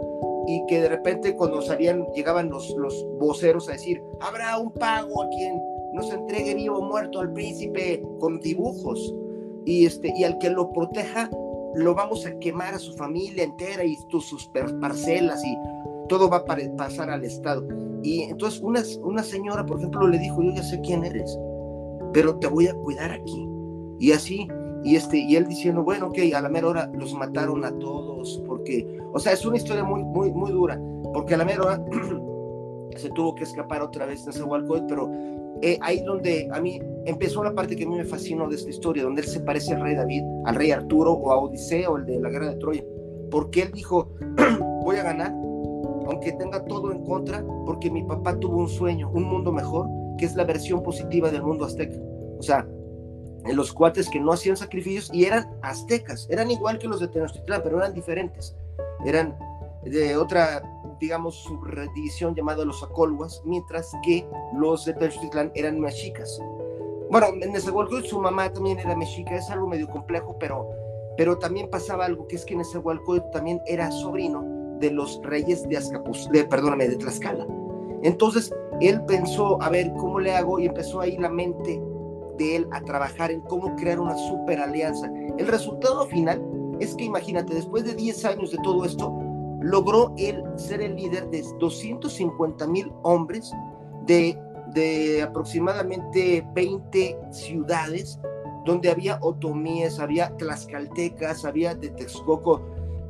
y 0.48 0.66
que 0.66 0.80
de 0.80 0.88
repente 0.88 1.36
cuando 1.36 1.62
salían, 1.62 2.04
llegaban 2.14 2.50
los, 2.50 2.74
los 2.76 3.06
voceros 3.20 3.68
a 3.68 3.72
decir, 3.72 4.02
habrá 4.20 4.58
un 4.58 4.72
pago 4.72 5.22
a 5.22 5.28
quien 5.28 5.62
nos 5.92 6.10
entregue 6.10 6.54
vivo 6.54 6.78
o 6.78 6.82
muerto 6.82 7.20
al 7.20 7.32
príncipe 7.32 8.02
con 8.18 8.40
dibujos, 8.40 9.14
y, 9.64 9.86
este, 9.86 10.12
y 10.16 10.24
al 10.24 10.38
que 10.38 10.50
lo 10.50 10.72
proteja, 10.72 11.30
lo 11.74 11.94
vamos 11.94 12.26
a 12.26 12.38
quemar 12.38 12.74
a 12.74 12.78
su 12.78 12.92
familia 12.94 13.44
entera 13.44 13.84
y 13.84 13.96
sus 14.18 14.50
parcelas 14.80 15.42
y 15.44 15.56
todo 16.08 16.28
va 16.28 16.38
a 16.38 16.44
pasar 16.76 17.10
al 17.10 17.24
Estado. 17.24 17.66
Y 18.02 18.22
entonces 18.24 18.60
una, 18.60 18.82
una 19.02 19.22
señora, 19.22 19.64
por 19.64 19.78
ejemplo, 19.78 20.06
le 20.08 20.18
dijo, 20.18 20.42
yo 20.42 20.52
ya 20.52 20.62
sé 20.62 20.80
quién 20.80 21.04
eres, 21.04 21.38
pero 22.12 22.38
te 22.38 22.46
voy 22.48 22.66
a 22.66 22.74
cuidar 22.74 23.12
aquí. 23.12 23.48
Y 23.98 24.12
así, 24.12 24.48
y, 24.84 24.96
este, 24.96 25.18
y 25.18 25.36
él 25.36 25.46
diciendo, 25.46 25.84
bueno, 25.84 26.08
ok, 26.08 26.18
a 26.34 26.40
la 26.40 26.48
mera 26.48 26.68
hora 26.68 26.90
los 26.94 27.14
mataron 27.14 27.64
a 27.64 27.70
todos, 27.78 28.42
porque, 28.46 28.98
o 29.12 29.18
sea, 29.18 29.32
es 29.32 29.44
una 29.46 29.56
historia 29.56 29.84
muy, 29.84 30.02
muy, 30.02 30.32
muy 30.32 30.50
dura, 30.50 30.80
porque 31.14 31.34
a 31.34 31.36
la 31.36 31.44
mera 31.44 31.62
hora 31.62 31.84
se 32.96 33.08
tuvo 33.10 33.34
que 33.34 33.44
escapar 33.44 33.80
otra 33.80 34.06
vez 34.06 34.24
de 34.24 34.32
Nezahualcóyotl, 34.32 34.86
pero 34.86 35.10
eh, 35.62 35.78
ahí 35.80 36.02
donde 36.02 36.48
a 36.52 36.60
mí 36.60 36.80
empezó 37.06 37.42
la 37.42 37.54
parte 37.54 37.76
que 37.76 37.84
a 37.84 37.88
mí 37.88 37.96
me 37.96 38.04
fascinó 38.04 38.48
de 38.48 38.56
esta 38.56 38.70
historia, 38.70 39.04
donde 39.04 39.22
él 39.22 39.28
se 39.28 39.40
parece 39.40 39.74
al 39.74 39.82
rey 39.82 39.94
David, 39.94 40.24
al 40.44 40.54
rey 40.54 40.70
Arturo 40.72 41.12
o 41.12 41.30
a 41.30 41.38
Odiseo, 41.38 41.96
el 41.96 42.04
de 42.04 42.20
la 42.20 42.30
guerra 42.30 42.50
de 42.50 42.56
Troya, 42.56 42.84
porque 43.30 43.62
él 43.62 43.72
dijo, 43.72 44.10
voy 44.84 44.96
a 44.96 45.04
ganar, 45.04 45.32
aunque 46.06 46.32
tenga 46.32 46.64
todo 46.64 46.92
en 46.92 47.04
contra, 47.04 47.44
porque 47.64 47.90
mi 47.90 48.02
papá 48.02 48.38
tuvo 48.38 48.58
un 48.58 48.68
sueño, 48.68 49.10
un 49.10 49.24
mundo 49.24 49.52
mejor, 49.52 49.86
que 50.18 50.26
es 50.26 50.34
la 50.34 50.44
versión 50.44 50.82
positiva 50.82 51.30
del 51.30 51.42
mundo 51.42 51.64
azteca. 51.64 51.96
O 52.38 52.42
sea, 52.42 52.66
en 53.44 53.56
los 53.56 53.72
cuates 53.72 54.08
que 54.08 54.20
no 54.20 54.32
hacían 54.32 54.56
sacrificios 54.56 55.10
y 55.12 55.24
eran 55.24 55.48
aztecas, 55.62 56.26
eran 56.30 56.50
igual 56.50 56.78
que 56.78 56.88
los 56.88 57.00
de 57.00 57.08
Tenochtitlán, 57.08 57.62
pero 57.62 57.78
eran 57.78 57.94
diferentes. 57.94 58.56
Eran 59.04 59.36
de 59.84 60.16
otra, 60.16 60.62
digamos, 61.02 61.34
subdivisión 61.34 62.32
llamada 62.32 62.64
los 62.64 62.80
acolhuas, 62.80 63.42
mientras 63.44 63.90
que 64.04 64.24
los 64.54 64.84
de 64.84 64.94
Tenochtitlán 64.94 65.50
eran 65.56 65.80
mexicas. 65.80 66.40
Bueno, 67.10 67.26
en 67.40 67.52
Nezahualcóyotl 67.52 68.06
su 68.06 68.20
mamá 68.20 68.52
también 68.52 68.78
era 68.78 68.94
mexica, 68.94 69.34
es 69.34 69.50
algo 69.50 69.66
medio 69.66 69.88
complejo, 69.88 70.36
pero 70.38 70.70
pero 71.16 71.36
también 71.36 71.68
pasaba 71.68 72.06
algo 72.06 72.26
que 72.28 72.36
es 72.36 72.44
que 72.44 72.54
Nezahualcóyotl 72.54 73.30
también 73.32 73.60
era 73.66 73.90
sobrino 73.90 74.44
de 74.78 74.92
los 74.92 75.20
reyes 75.24 75.68
de 75.68 75.76
Azcapuz, 75.76 76.28
de, 76.30 76.44
perdóname, 76.44 76.88
de 76.88 76.96
Tlaxcala. 76.96 77.46
Entonces 78.04 78.54
él 78.80 79.04
pensó, 79.04 79.60
a 79.60 79.68
ver, 79.68 79.92
¿cómo 79.98 80.20
le 80.20 80.34
hago? 80.34 80.60
Y 80.60 80.66
empezó 80.66 81.00
ahí 81.00 81.18
la 81.18 81.28
mente 81.28 81.82
de 82.38 82.56
él 82.56 82.68
a 82.70 82.80
trabajar 82.80 83.32
en 83.32 83.40
cómo 83.42 83.74
crear 83.74 83.98
una 83.98 84.16
super 84.16 84.60
alianza. 84.60 85.10
El 85.36 85.48
resultado 85.48 86.06
final 86.06 86.40
es 86.78 86.94
que 86.94 87.04
imagínate, 87.04 87.54
después 87.54 87.84
de 87.84 87.94
10 87.94 88.24
años 88.24 88.52
de 88.52 88.58
todo 88.62 88.84
esto, 88.84 89.12
logró 89.62 90.14
él 90.18 90.42
ser 90.56 90.82
el 90.82 90.96
líder 90.96 91.28
de 91.30 91.42
250 91.58 92.66
mil 92.66 92.92
hombres 93.02 93.52
de, 94.06 94.38
de 94.74 95.22
aproximadamente 95.22 96.46
20 96.54 97.18
ciudades 97.30 98.18
donde 98.64 98.90
había 98.90 99.18
otomíes, 99.22 99.98
había 99.98 100.36
tlaxcaltecas, 100.36 101.44
había 101.44 101.74
de 101.74 101.90
Texcoco, 101.90 102.62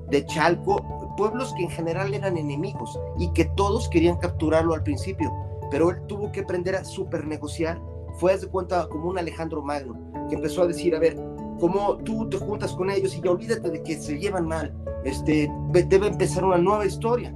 de 0.08 0.24
Chalco, 0.26 1.14
pueblos 1.16 1.52
que 1.54 1.64
en 1.64 1.70
general 1.70 2.14
eran 2.14 2.36
enemigos 2.36 2.98
y 3.18 3.30
que 3.32 3.44
todos 3.56 3.88
querían 3.88 4.16
capturarlo 4.16 4.74
al 4.74 4.82
principio, 4.82 5.32
pero 5.70 5.90
él 5.90 5.98
tuvo 6.06 6.32
que 6.32 6.40
aprender 6.40 6.76
a 6.76 6.84
super 6.84 7.26
negociar. 7.26 7.80
Fue, 8.14 8.36
de 8.36 8.46
cuenta, 8.46 8.88
como 8.88 9.08
un 9.08 9.18
Alejandro 9.18 9.62
Magno, 9.62 9.94
que 10.28 10.34
empezó 10.34 10.62
a 10.62 10.66
decir, 10.66 10.94
a 10.94 10.98
ver, 10.98 11.16
como 11.58 11.96
tú 11.98 12.28
te 12.28 12.36
juntas 12.36 12.72
con 12.72 12.90
ellos 12.90 13.16
y 13.16 13.20
ya 13.22 13.30
olvídate 13.30 13.70
de 13.70 13.82
que 13.82 13.96
se 13.98 14.18
llevan 14.18 14.46
mal, 14.46 14.74
este, 15.04 15.50
debe 15.70 16.08
empezar 16.08 16.44
una 16.44 16.58
nueva 16.58 16.86
historia. 16.86 17.34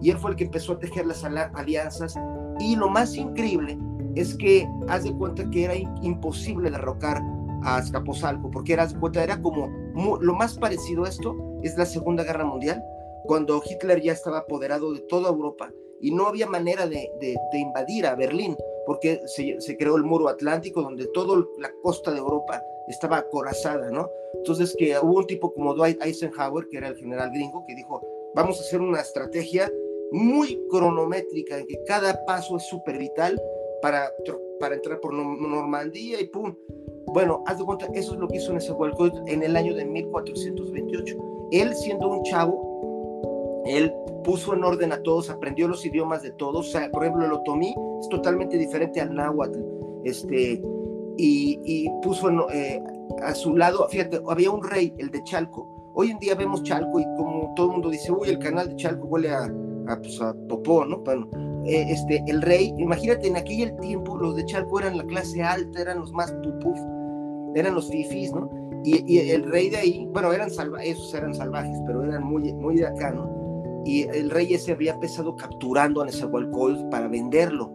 Y 0.00 0.10
él 0.10 0.18
fue 0.18 0.30
el 0.30 0.36
que 0.36 0.44
empezó 0.44 0.72
a 0.72 0.78
tejer 0.78 1.06
las 1.06 1.24
alianzas. 1.24 2.14
Y 2.58 2.76
lo 2.76 2.88
más 2.88 3.14
increíble 3.16 3.78
es 4.14 4.34
que 4.36 4.68
haz 4.88 5.04
de 5.04 5.12
cuenta 5.14 5.48
que 5.50 5.64
era 5.64 5.74
imposible 6.02 6.70
derrocar 6.70 7.22
a 7.62 7.76
Azcapotzalco, 7.76 8.50
porque 8.50 8.72
era, 8.74 8.88
era 9.14 9.40
como 9.40 9.68
lo 10.20 10.34
más 10.34 10.58
parecido 10.58 11.04
a 11.04 11.08
esto 11.08 11.34
es 11.62 11.76
la 11.76 11.86
Segunda 11.86 12.22
Guerra 12.24 12.44
Mundial, 12.44 12.82
cuando 13.26 13.62
Hitler 13.64 14.00
ya 14.00 14.12
estaba 14.12 14.38
apoderado 14.38 14.92
de 14.92 15.00
toda 15.00 15.30
Europa 15.30 15.70
y 16.00 16.12
no 16.12 16.26
había 16.26 16.46
manera 16.46 16.86
de, 16.86 17.10
invadir 17.52 18.06
a 18.06 18.14
Berlín, 18.14 18.56
porque 18.86 19.20
se, 19.26 19.76
creó 19.76 19.96
el 19.96 20.04
muro 20.04 20.28
atlántico 20.28 20.82
donde 20.82 21.06
toda 21.08 21.44
la 21.58 21.70
costa 21.82 22.12
de 22.12 22.18
Europa 22.18 22.62
estaba 22.88 23.18
acorazada, 23.18 23.90
¿no? 23.90 24.08
Entonces 24.34 24.74
que 24.78 24.96
hubo 24.98 25.18
un 25.18 25.26
tipo 25.26 25.52
como 25.52 25.74
Dwight 25.74 26.02
Eisenhower, 26.02 26.68
que 26.68 26.78
era 26.78 26.88
el 26.88 26.96
general 26.96 27.30
gringo, 27.30 27.64
que 27.66 27.74
dijo, 27.74 28.00
vamos 28.34 28.58
a 28.58 28.62
hacer 28.62 28.80
una 28.80 29.00
estrategia 29.00 29.70
muy 30.12 30.60
cronométrica, 30.70 31.58
en 31.58 31.66
que 31.66 31.82
cada 31.84 32.24
paso 32.24 32.56
es 32.56 32.66
súper 32.68 32.98
vital 32.98 33.40
para, 33.82 34.12
para 34.60 34.76
entrar 34.76 35.00
por 35.00 35.12
Normandía 35.12 36.20
y 36.20 36.28
pum, 36.28 36.54
bueno, 37.06 37.42
haz 37.46 37.58
de 37.58 37.64
cuenta, 37.64 37.86
eso 37.94 38.14
es 38.14 38.20
lo 38.20 38.28
que 38.28 38.36
hizo 38.36 38.52
Nezahualcóyotl 38.52 39.28
en 39.28 39.42
el 39.42 39.56
año 39.56 39.74
de 39.74 39.84
1428. 39.84 41.16
Él, 41.52 41.74
siendo 41.74 42.08
un 42.08 42.22
chavo, 42.24 42.75
él 43.66 43.92
puso 44.24 44.54
en 44.54 44.64
orden 44.64 44.92
a 44.92 45.02
todos, 45.02 45.30
aprendió 45.30 45.68
los 45.68 45.84
idiomas 45.84 46.22
de 46.22 46.32
todos. 46.32 46.68
O 46.68 46.70
sea, 46.70 46.90
por 46.90 47.04
ejemplo, 47.04 47.26
el 47.26 47.32
otomí 47.32 47.74
es 48.00 48.08
totalmente 48.08 48.58
diferente 48.58 49.00
al 49.00 49.14
náhuatl. 49.14 49.60
Este, 50.04 50.62
y, 51.18 51.88
puso 52.02 52.28
eh, 52.50 52.82
a 53.22 53.34
su 53.34 53.56
lado, 53.56 53.86
fíjate, 53.88 54.20
había 54.28 54.50
un 54.50 54.62
rey, 54.62 54.94
el 54.98 55.10
de 55.10 55.22
Chalco. 55.24 55.92
Hoy 55.94 56.10
en 56.10 56.18
día 56.18 56.34
vemos 56.34 56.62
Chalco 56.62 57.00
y 57.00 57.04
como 57.16 57.52
todo 57.56 57.66
el 57.66 57.72
mundo 57.72 57.90
dice, 57.90 58.12
uy, 58.12 58.28
el 58.28 58.38
canal 58.38 58.68
de 58.68 58.76
Chalco 58.76 59.06
huele 59.06 59.30
a, 59.30 59.44
a, 59.88 59.98
pues, 59.98 60.20
popó, 60.48 60.84
¿no? 60.84 60.98
Bueno, 60.98 61.28
eh, 61.64 61.86
este, 61.88 62.22
el 62.26 62.42
rey, 62.42 62.74
imagínate, 62.76 63.28
en 63.28 63.36
aquel 63.36 63.74
tiempo 63.80 64.16
los 64.16 64.36
de 64.36 64.44
Chalco 64.44 64.78
eran 64.78 64.98
la 64.98 65.04
clase 65.04 65.42
alta, 65.42 65.80
eran 65.80 66.00
los 66.00 66.12
más 66.12 66.32
pupuf 66.32 66.78
eran 67.58 67.74
los 67.74 67.90
fifis, 67.90 68.32
¿no? 68.32 68.50
Y, 68.84 69.18
el 69.18 69.50
rey 69.50 69.68
de 69.68 69.78
ahí, 69.78 70.08
bueno, 70.12 70.32
eran 70.32 70.48
salvajes, 70.48 70.90
esos 70.90 71.12
eran 71.14 71.34
salvajes, 71.34 71.76
pero 71.86 72.04
eran 72.04 72.22
muy, 72.22 72.52
muy 72.52 72.76
de 72.76 72.86
acá, 72.86 73.10
¿no? 73.10 73.35
Y 73.86 74.02
el 74.02 74.30
rey 74.30 74.52
ese 74.52 74.72
había 74.72 74.94
empezado 74.94 75.36
capturando 75.36 76.02
a 76.02 76.06
Nezahualcóyotl 76.06 76.88
para 76.88 77.06
venderlo, 77.06 77.72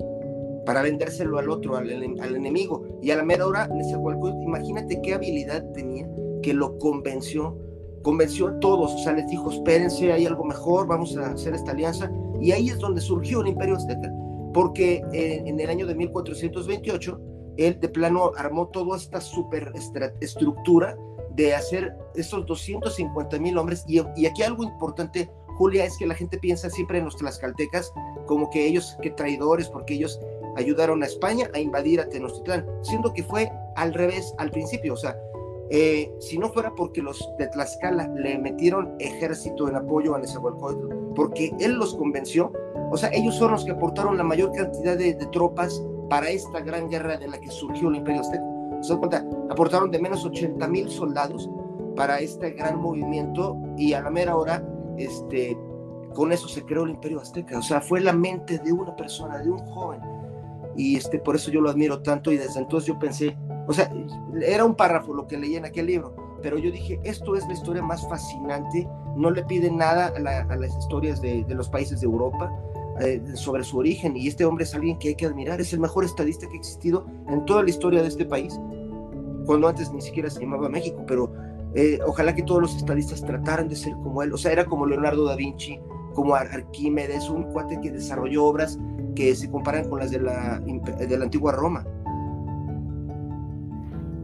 para 0.66 0.82
vendérselo 0.82 1.40
al 1.40 1.50
otro, 1.50 1.78
al, 1.78 1.90
al 1.90 2.36
enemigo. 2.36 2.84
Y 3.02 3.12
a 3.12 3.16
la 3.16 3.24
mera 3.24 3.48
hora, 3.48 3.68
Nezahualcóyotl, 3.68 4.44
imagínate 4.44 5.02
qué 5.02 5.14
habilidad 5.14 5.64
tenía 5.72 6.08
que 6.44 6.54
lo 6.54 6.78
convenció, 6.80 7.58
convenció 8.02 8.48
a 8.48 8.60
todos, 8.60 8.94
o 8.94 8.98
sea, 8.98 9.14
les 9.14 9.28
dijo, 9.28 9.52
espérense, 9.52 10.12
hay 10.12 10.26
algo 10.26 10.44
mejor, 10.44 10.88
vamos 10.88 11.16
a 11.16 11.32
hacer 11.32 11.54
esta 11.54 11.72
alianza. 11.72 12.12
Y 12.42 12.52
ahí 12.52 12.70
es 12.70 12.80
donde 12.80 13.00
surgió 13.00 13.42
el 13.42 13.48
imperio 13.48 13.78
azteca, 13.78 14.12
porque 14.54 15.02
en, 15.14 15.48
en 15.48 15.60
el 15.60 15.70
año 15.70 15.88
de 15.88 15.96
1428 15.96 17.20
él 17.58 17.80
de 17.80 17.90
plano 17.90 18.32
armó 18.38 18.68
toda 18.68 18.98
esta 18.98 19.22
super 19.22 19.72
estructura 20.20 20.98
de 21.36 21.56
hacer 21.56 21.96
esos 22.16 22.46
250 22.46 23.40
mil 23.40 23.58
hombres. 23.58 23.84
Y, 23.88 24.02
y, 24.16 24.26
aquí 24.26 24.44
algo 24.44 24.64
importante, 24.64 25.30
Julia, 25.58 25.86
es 25.86 25.98
que 25.98 26.06
la 26.06 26.16
gente 26.16 26.38
piensa 26.38 26.70
siempre 26.70 27.00
en 27.00 27.06
los 27.06 27.18
tlaxcaltecas 27.18 27.94
como 28.26 28.50
que 28.50 28.66
ellos, 28.66 28.98
que 29.02 29.12
traidores, 29.12 29.70
porque 29.70 29.96
ellos 29.96 30.20
ayudaron 30.56 31.04
a 31.04 31.06
España 31.06 31.50
a 31.54 31.60
invadir 31.60 32.00
a 32.00 32.10
Tenochtitlán, 32.10 32.66
siendo 32.82 33.14
que 33.14 33.24
fue 33.24 33.52
al 33.76 33.94
revés 33.94 34.34
al 34.38 34.52
principio. 34.52 34.94
O 34.94 34.98
sea, 34.98 35.18
eh, 35.74 36.14
si 36.20 36.38
no 36.38 36.50
fuera 36.50 36.74
porque 36.76 37.02
los 37.02 37.18
de 37.40 37.48
Tlaxcala 37.48 38.10
le 38.16 38.38
metieron 38.38 38.94
ejército 39.00 39.70
en 39.70 39.78
apoyo 39.78 40.14
a 40.14 40.20
Nezahualcóyotl, 40.20 41.14
porque 41.16 41.54
él 41.62 41.76
los 41.76 41.96
convenció, 41.96 42.52
o 42.92 42.98
sea, 42.98 43.10
ellos 43.14 43.36
son 43.36 43.52
los 43.52 43.64
que 43.64 43.72
aportaron 43.72 44.18
la 44.18 44.24
mayor 44.26 44.52
cantidad 44.52 44.98
de, 44.98 45.14
tropas 45.32 45.82
para 46.10 46.30
esta 46.30 46.60
gran 46.60 46.90
guerra 46.90 47.16
de 47.16 47.30
la 47.30 47.40
que 47.40 47.50
surgió 47.50 47.88
el 47.88 47.96
Imperio 47.96 48.20
Azteca. 48.20 48.44
Se 48.82 48.98
cuenta, 48.98 49.26
aportaron 49.50 49.92
de 49.92 50.00
menos 50.00 50.26
80 50.26 50.68
mil 50.68 50.90
soldados 50.90 51.50
para 51.96 52.20
este 52.20 52.52
gran 52.52 52.78
movimiento 52.82 53.58
y 53.78 53.94
a 53.94 54.02
la 54.02 54.10
mera 54.10 54.36
hora, 54.36 54.62
este, 55.06 55.58
con 56.14 56.32
eso 56.32 56.48
se 56.48 56.64
creó 56.64 56.84
el 56.84 56.92
Imperio 56.92 57.20
Azteca. 57.20 57.58
O 57.58 57.62
sea, 57.62 57.82
fue 57.82 58.02
la 58.02 58.14
mente 58.14 58.60
de 58.60 58.72
una 58.72 58.96
persona, 58.96 59.40
de 59.40 59.50
un 59.50 59.60
joven. 59.60 60.02
Y 60.76 60.96
este, 60.96 61.20
por 61.20 61.36
eso 61.36 61.52
yo 61.52 61.62
lo 61.62 61.70
admiro 61.70 62.02
tanto 62.02 62.32
y 62.32 62.38
desde 62.38 62.60
entonces 62.60 62.88
yo 62.88 62.98
pensé, 62.98 63.38
o 63.68 63.74
sea, 63.74 63.92
era 64.42 64.64
un 64.64 64.76
párrafo 64.76 65.14
lo 65.14 65.28
que 65.28 65.38
leí 65.38 65.56
en 65.56 65.66
aquel 65.66 65.88
libro, 65.88 66.16
pero 66.42 66.58
yo 66.58 66.72
dije, 66.72 67.00
esto 67.04 67.36
es 67.36 67.46
la 67.48 67.54
historia 67.54 67.82
más 67.82 68.08
fascinante, 68.08 68.88
no 69.18 69.32
le 69.32 69.44
pide 69.44 69.70
nada 69.70 70.14
a, 70.16 70.56
las 70.56 70.78
historias 70.78 71.22
de, 71.22 71.44
de 71.44 71.56
los 71.56 71.68
países 71.68 72.00
de 72.00 72.06
Europa, 72.06 72.50
eh, 73.00 73.22
sobre 73.36 73.64
su 73.64 73.78
origen 73.78 74.16
y 74.18 74.28
este 74.28 74.44
hombre 74.46 74.66
es 74.66 74.76
alguien 74.76 75.00
que 75.00 75.10
hay 75.10 75.16
que 75.16 75.26
admirar, 75.26 75.60
es 75.62 75.72
el 75.74 75.80
mejor 75.80 76.04
estadista 76.04 76.46
que 76.48 76.54
ha 76.54 76.60
existido 76.60 77.06
en 77.30 77.46
toda 77.46 77.64
la 77.64 77.70
historia 77.70 78.02
de 78.02 78.10
este 78.10 78.26
país, 78.26 78.60
cuando 79.46 79.70
antes 79.70 79.92
ni 79.92 80.02
siquiera 80.02 80.30
se 80.30 80.42
llamaba 80.42 80.70
México, 80.70 81.04
pero 81.08 81.32
eh, 81.76 82.00
ojalá 82.06 82.36
que 82.36 82.44
todos 82.44 82.62
los 82.62 82.76
estadistas 82.76 83.24
trataran 83.24 83.68
de 83.68 83.76
ser 83.76 83.94
como 83.94 84.24
él, 84.24 84.34
o 84.34 84.38
sea, 84.38 84.52
era 84.52 84.66
como 84.66 84.86
Leonardo 84.86 85.26
da 85.26 85.36
Vinci, 85.36 85.80
como 86.14 86.36
Arquímedes, 86.36 87.30
un 87.30 87.44
cuate 87.52 87.80
que 87.80 87.92
desarrolló 87.92 88.46
obras 88.46 88.78
que 89.16 89.36
se 89.36 89.50
comparan 89.50 89.90
con 89.90 90.00
las 90.00 90.12
de 90.12 90.20
la, 90.20 90.60
de 90.60 91.18
la 91.18 91.26
antigua 91.26 91.52
Roma. 91.52 91.86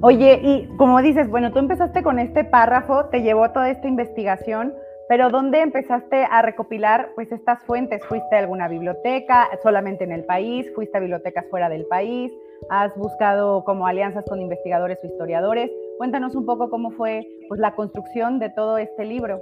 Oye, 0.02 0.40
y 0.44 0.68
como 0.78 1.02
dices, 1.02 1.28
bueno, 1.30 1.52
tú 1.52 1.60
empezaste 1.60 2.04
con 2.04 2.20
este 2.20 2.44
párrafo, 2.44 3.06
te 3.06 3.24
llevó 3.24 3.50
toda 3.50 3.70
esta 3.70 3.88
investigación, 3.88 4.74
pero 5.10 5.30
¿dónde 5.30 5.62
empezaste 5.62 6.24
a 6.24 6.42
recopilar 6.42 7.10
pues 7.16 7.32
estas 7.32 7.64
fuentes? 7.64 8.06
¿Fuiste 8.06 8.36
a 8.36 8.40
alguna 8.40 8.68
biblioteca 8.68 9.50
solamente 9.64 10.04
en 10.04 10.12
el 10.12 10.24
país? 10.26 10.70
¿Fuiste 10.76 10.98
a 10.98 11.02
bibliotecas 11.02 11.46
fuera 11.50 11.68
del 11.70 11.86
país? 11.86 12.32
¿Has 12.70 12.96
buscado 12.98 13.64
como 13.64 13.88
alianzas 13.88 14.26
con 14.26 14.42
investigadores 14.42 15.00
o 15.04 15.08
historiadores? 15.08 15.72
Cuéntanos 15.98 16.36
un 16.36 16.46
poco 16.46 16.70
cómo 16.70 16.92
fue 16.92 17.28
pues 17.48 17.60
la 17.60 17.76
construcción 17.76 18.40
de 18.40 18.50
todo 18.50 18.78
este 18.78 19.06
libro. 19.06 19.40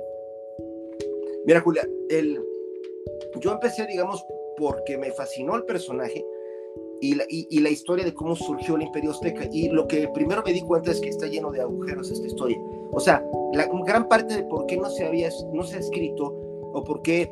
Mira, 1.45 1.62
Julia, 1.62 1.88
el, 2.10 2.39
yo 3.39 3.51
empecé, 3.51 3.86
digamos, 3.88 4.24
porque 4.57 4.98
me 4.98 5.12
fascinó 5.12 5.55
el 5.55 5.63
personaje 5.63 6.25
y 7.01 7.15
la, 7.15 7.25
y 7.29 7.60
la 7.60 7.69
historia 7.69 8.05
de 8.05 8.13
cómo 8.13 8.36
surgió 8.36 8.75
el 8.75 8.84
Imperio 8.84 9.12
Azteca. 9.12 9.45
Y 9.51 9.69
lo 9.69 9.88
que 9.88 10.07
primero 10.10 10.43
me 10.45 10.53
di 10.53 10.62
cuenta 10.62 10.91
es 10.91 11.01
que 11.01 11.10
está 11.10 11.27
lleno 11.27 11.51
de 11.51 11.62
agujeros 11.62 12.10
esta 12.12 12.27
historia. 12.27 12.57
O 12.91 13.00
sea, 13.00 13.24
la 13.53 13.67
gran 13.86 14.07
parte 14.07 14.36
de 14.36 14.43
por 14.43 14.65
qué 14.65 14.77
no 14.77 14.89
se, 14.89 15.05
había, 15.05 15.29
no 15.53 15.63
se 15.63 15.77
ha 15.77 15.79
escrito 15.79 16.34
o 16.74 16.84
por 16.84 17.01
qué 17.01 17.31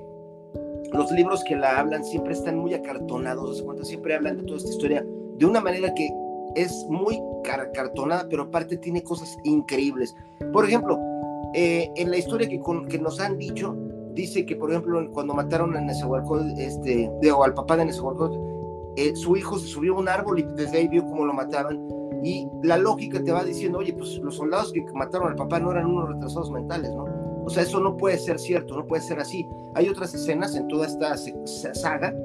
los 0.92 1.12
libros 1.12 1.44
que 1.44 1.56
la 1.56 1.80
hablan 1.80 2.04
siempre 2.04 2.34
están 2.34 2.58
muy 2.58 2.74
acartonados, 2.74 3.64
siempre 3.84 4.16
hablan 4.16 4.38
de 4.38 4.44
toda 4.44 4.58
esta 4.58 4.70
historia 4.70 5.06
de 5.38 5.46
una 5.46 5.62
manera 5.62 5.94
que 5.94 6.10
es 6.56 6.86
muy 6.90 7.22
acartonada, 7.52 8.28
pero 8.30 8.44
aparte 8.44 8.78
tiene 8.78 9.04
cosas 9.04 9.38
increíbles. 9.44 10.16
Por 10.52 10.66
ejemplo, 10.66 10.98
eh, 11.54 11.92
en 11.96 12.10
la 12.10 12.18
historia 12.18 12.48
que, 12.48 12.62
que, 12.90 13.00
nos 13.00 13.20
han 13.20 13.38
dicho, 13.38 13.76
dice 14.14 14.46
que, 14.46 14.56
por 14.56 14.72
ejemplo, 14.72 15.10
cuando 15.12 15.34
mataron 15.34 15.76
a 15.76 15.92
este, 16.58 17.10
o 17.32 17.44
al 17.44 17.54
papá 17.54 17.78
de 17.78 17.86
Nezahualcóyotl, 17.86 18.40
eh, 18.96 19.16
su 19.16 19.36
hijo 19.36 19.58
se 19.58 19.68
subió 19.68 19.96
a 19.96 20.00
un 20.00 20.08
árbol 20.08 20.40
y 20.40 20.44
desde 20.56 20.78
ahí 20.78 20.88
vio 20.88 21.04
cómo 21.06 21.26
lo 21.26 21.34
mataban 21.34 21.88
y 22.24 22.48
la 22.62 22.78
lógica 22.78 23.22
te 23.22 23.32
va 23.32 23.44
diciendo, 23.44 23.80
oye, 23.80 23.94
pues 23.94 24.18
los 24.20 24.36
soldados 24.36 24.72
que 24.72 24.84
mataron 24.94 25.30
al 25.30 25.36
papá 25.36 25.60
no 25.60 25.72
eran 25.72 25.88
unos 25.88 26.10
retrasados 26.10 26.52
mentales, 26.52 26.92
¿no? 26.96 27.06
O 27.46 27.50
sea, 27.50 27.64
eso 27.64 27.82
no 27.82 27.98
puede 27.98 28.18
ser 28.18 28.40
cierto, 28.40 28.78
no 28.78 28.88
puede 28.88 29.02
ser 29.02 29.20
así. 29.20 29.46
Hay 29.76 29.90
otras 29.90 30.14
escenas 30.14 30.56
en 30.56 30.68
toda 30.70 30.88
esta 30.88 31.18
saga 31.18 32.16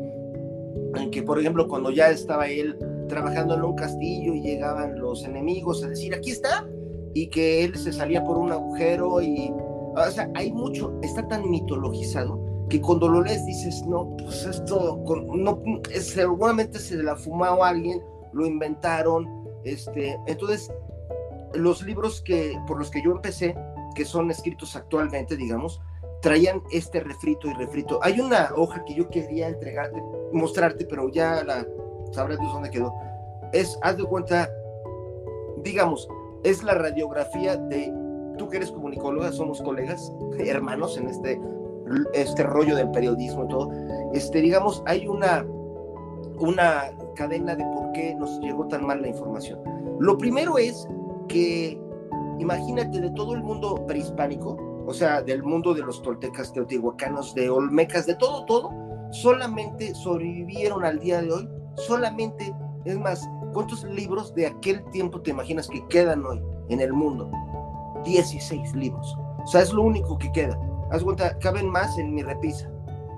en 0.95 1.11
que, 1.11 1.23
por 1.23 1.41
ejemplo, 1.41 1.67
cuando 1.67 1.91
ya 1.91 2.11
estaba 2.11 2.47
él 2.47 2.79
trabajando 3.09 3.55
en 3.55 3.62
un 3.62 3.75
castillo 3.75 4.35
y 4.35 4.43
llegaban 4.43 4.99
los 4.99 5.25
enemigos 5.25 5.83
a 5.83 5.88
decir, 5.88 6.15
aquí 6.15 6.31
está, 6.31 6.69
y 7.15 7.29
que 7.29 7.65
él 7.65 7.77
se 7.77 7.93
salía 7.93 8.23
por 8.23 8.38
un 8.38 8.53
agujero 8.53 9.21
y, 9.21 9.53
o 9.53 10.11
sea, 10.11 10.31
hay 10.35 10.53
mucho, 10.53 10.99
está 11.03 11.27
tan 11.27 11.49
mitologizado 11.50 12.47
que 12.69 12.81
cuando 12.81 13.09
lo 13.09 13.23
lees 13.23 13.45
dices, 13.47 13.83
no, 13.87 14.15
pues 14.19 14.45
esto, 14.45 15.03
no, 15.35 15.62
seguramente 16.00 16.79
se 16.79 17.03
la 17.03 17.17
fumó 17.17 17.65
alguien, 17.65 18.03
lo 18.33 18.47
inventaron, 18.47 19.27
este, 19.65 20.19
entonces, 20.27 20.71
los 21.55 21.83
libros 21.83 22.21
que, 22.21 22.59
por 22.67 22.79
los 22.79 22.91
que 22.91 23.03
yo 23.03 23.12
empecé, 23.12 23.57
que 23.95 24.05
son 24.05 24.31
escritos 24.31 24.77
actualmente, 24.77 25.37
digamos, 25.37 25.81
traían 26.21 26.62
este 26.71 27.00
refrito 27.00 27.49
y 27.49 27.55
refrito. 27.55 28.00
Hay 28.03 28.21
una 28.21 28.50
hoja 28.57 28.85
que 28.85 28.95
yo 28.95 29.09
quería 29.09 29.49
entregarte, 29.49 30.03
mostrarte, 30.33 30.85
pero 30.85 31.09
ya 31.09 31.43
la 31.45 31.67
sabrás 32.12 32.38
dónde 32.38 32.71
quedó. 32.71 32.93
Es, 33.53 33.79
haz 33.83 33.97
de 33.97 34.05
cuenta, 34.05 34.49
digamos, 35.62 36.09
es 36.45 36.62
la 36.62 36.75
radiografía 36.75 37.57
de, 37.57 37.93
tú 38.37 38.49
que 38.49 38.59
eres 38.59 38.71
comunicóloga, 38.71 39.33
somos 39.33 39.61
colegas, 39.62 40.12
hermanos 40.38 40.97
en 40.99 41.09
este, 41.09 41.41
este 42.15 42.43
rollo 42.43 42.77
del 42.77 42.91
periodismo 42.91 43.45
y 43.45 43.49
todo. 43.49 43.71
Este, 44.12 44.41
digamos, 44.41 44.83
hay 44.87 45.07
una, 45.07 45.47
una 46.38 46.91
cadena 47.15 47.57
de 47.57 47.65
por 47.65 47.93
qué 47.93 48.15
nos 48.15 48.38
llegó 48.41 48.67
tan 48.69 48.87
mal 48.87 49.03
la 49.03 49.09
información. 49.09 49.61
Lo 49.99 50.17
primero 50.17 50.59
es 50.59 50.87
que, 51.29 51.81
imagínate, 52.38 53.00
de 53.00 53.11
todo 53.11 53.35
el 53.35 53.43
mundo 53.43 53.85
prehispánico, 53.87 54.57
o 54.87 54.95
sea, 54.95 55.21
del 55.21 55.43
mundo 55.43 55.75
de 55.75 55.83
los 55.83 56.00
toltecas, 56.03 56.53
teotihuacanos, 56.53 57.35
de 57.35 57.50
olmecas, 57.50 58.07
de 58.07 58.15
todo, 58.15 58.45
todo, 58.47 58.71
solamente 59.11 59.95
sobrevivieron 59.95 60.85
al 60.85 60.99
día 60.99 61.21
de 61.21 61.33
hoy, 61.33 61.49
solamente, 61.87 62.54
es 62.85 62.99
más, 62.99 63.28
¿cuántos 63.52 63.85
libros 63.85 64.35
de 64.35 64.47
aquel 64.47 64.85
tiempo 64.90 65.20
te 65.20 65.30
imaginas 65.30 65.68
que 65.68 65.87
quedan 65.88 66.25
hoy 66.25 66.42
en 66.68 66.80
el 66.80 66.92
mundo? 66.92 67.30
16 68.04 68.75
libros. 68.75 69.16
O 69.44 69.47
sea, 69.47 69.62
es 69.62 69.73
lo 69.73 69.82
único 69.82 70.18
que 70.18 70.30
queda. 70.32 70.58
Haz 70.90 71.02
cuenta, 71.02 71.38
caben 71.38 71.68
más 71.68 71.99
en 71.99 72.14
mi 72.14 72.23
repisa. 72.23 72.70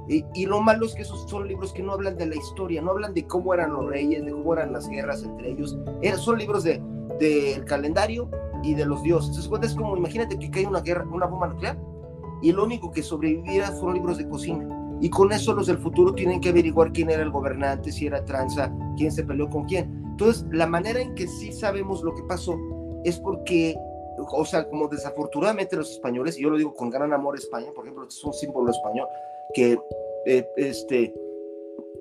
Y, 0.08 0.44
lo 0.44 0.60
malo 0.60 0.86
es 0.86 0.94
que 0.96 1.02
esos 1.02 1.30
son 1.30 1.46
libros 1.46 1.72
que 1.72 1.84
no 1.84 1.92
hablan 1.92 2.16
de 2.16 2.26
la 2.26 2.34
historia, 2.34 2.82
no 2.82 2.90
hablan 2.90 3.14
de 3.14 3.28
cómo 3.28 3.54
eran 3.54 3.72
los 3.72 3.86
reyes, 3.86 4.24
de 4.24 4.32
cómo 4.32 4.54
eran 4.54 4.72
las 4.72 4.88
guerras 4.88 5.22
entre 5.22 5.52
ellos. 5.52 5.78
son 6.16 6.36
libros 6.36 6.64
del 6.64 6.82
de, 7.20 7.62
calendario 7.64 8.28
y 8.64 8.74
de 8.74 8.86
los 8.86 9.04
dioses. 9.04 9.38
Es 9.38 9.74
como, 9.74 9.96
imagínate 9.96 10.36
que 10.36 10.50
cae 10.50 10.66
una 10.66 10.80
guerra, 10.80 11.06
una 11.08 11.26
bomba 11.26 11.46
nuclear, 11.46 11.78
y 12.42 12.50
lo 12.50 12.64
único 12.64 12.90
que 12.90 13.04
sobreviviera 13.04 13.70
fueron 13.70 13.94
libros 13.94 14.18
de 14.18 14.28
cocina. 14.28 14.79
Y 15.00 15.11
con 15.11 15.33
eso 15.33 15.54
los 15.54 15.66
del 15.66 15.78
futuro 15.78 16.14
tienen 16.14 16.40
que 16.40 16.50
averiguar 16.50 16.92
quién 16.92 17.11
era 17.11 17.23
el 17.23 17.30
gobernante, 17.30 17.90
si 17.90 18.07
era 18.07 18.25
tranza, 18.25 18.73
quién 18.97 19.11
se 19.11 19.25
peleó 19.25 19.49
con 19.49 19.64
quién. 19.64 19.90
Entonces, 20.11 20.45
la 20.52 20.66
manera 20.66 21.00
en 21.00 21.14
que 21.14 21.26
sí 21.26 21.52
sabemos 21.52 22.02
lo 22.02 22.14
que 22.14 22.23
pasó 22.25 22.59
es 23.04 23.19
porque, 23.19 23.75
o 24.33 24.45
sea, 24.45 24.69
como 24.69 24.88
desafortunadamente 24.88 25.76
los 25.76 25.90
españoles, 25.90 26.38
y 26.38 26.42
yo 26.42 26.50
lo 26.50 26.59
digo 26.59 26.75
con 26.75 26.90
gran 26.90 27.12
amor 27.12 27.35
a 27.35 27.38
España, 27.38 27.71
por 27.75 27.85
ejemplo, 27.85 28.07
es 28.07 28.23
un 28.23 28.35
símbolo 28.35 28.71
español, 28.71 29.09
que, 29.54 29.78
eh, 30.26 30.47
este, 30.57 31.14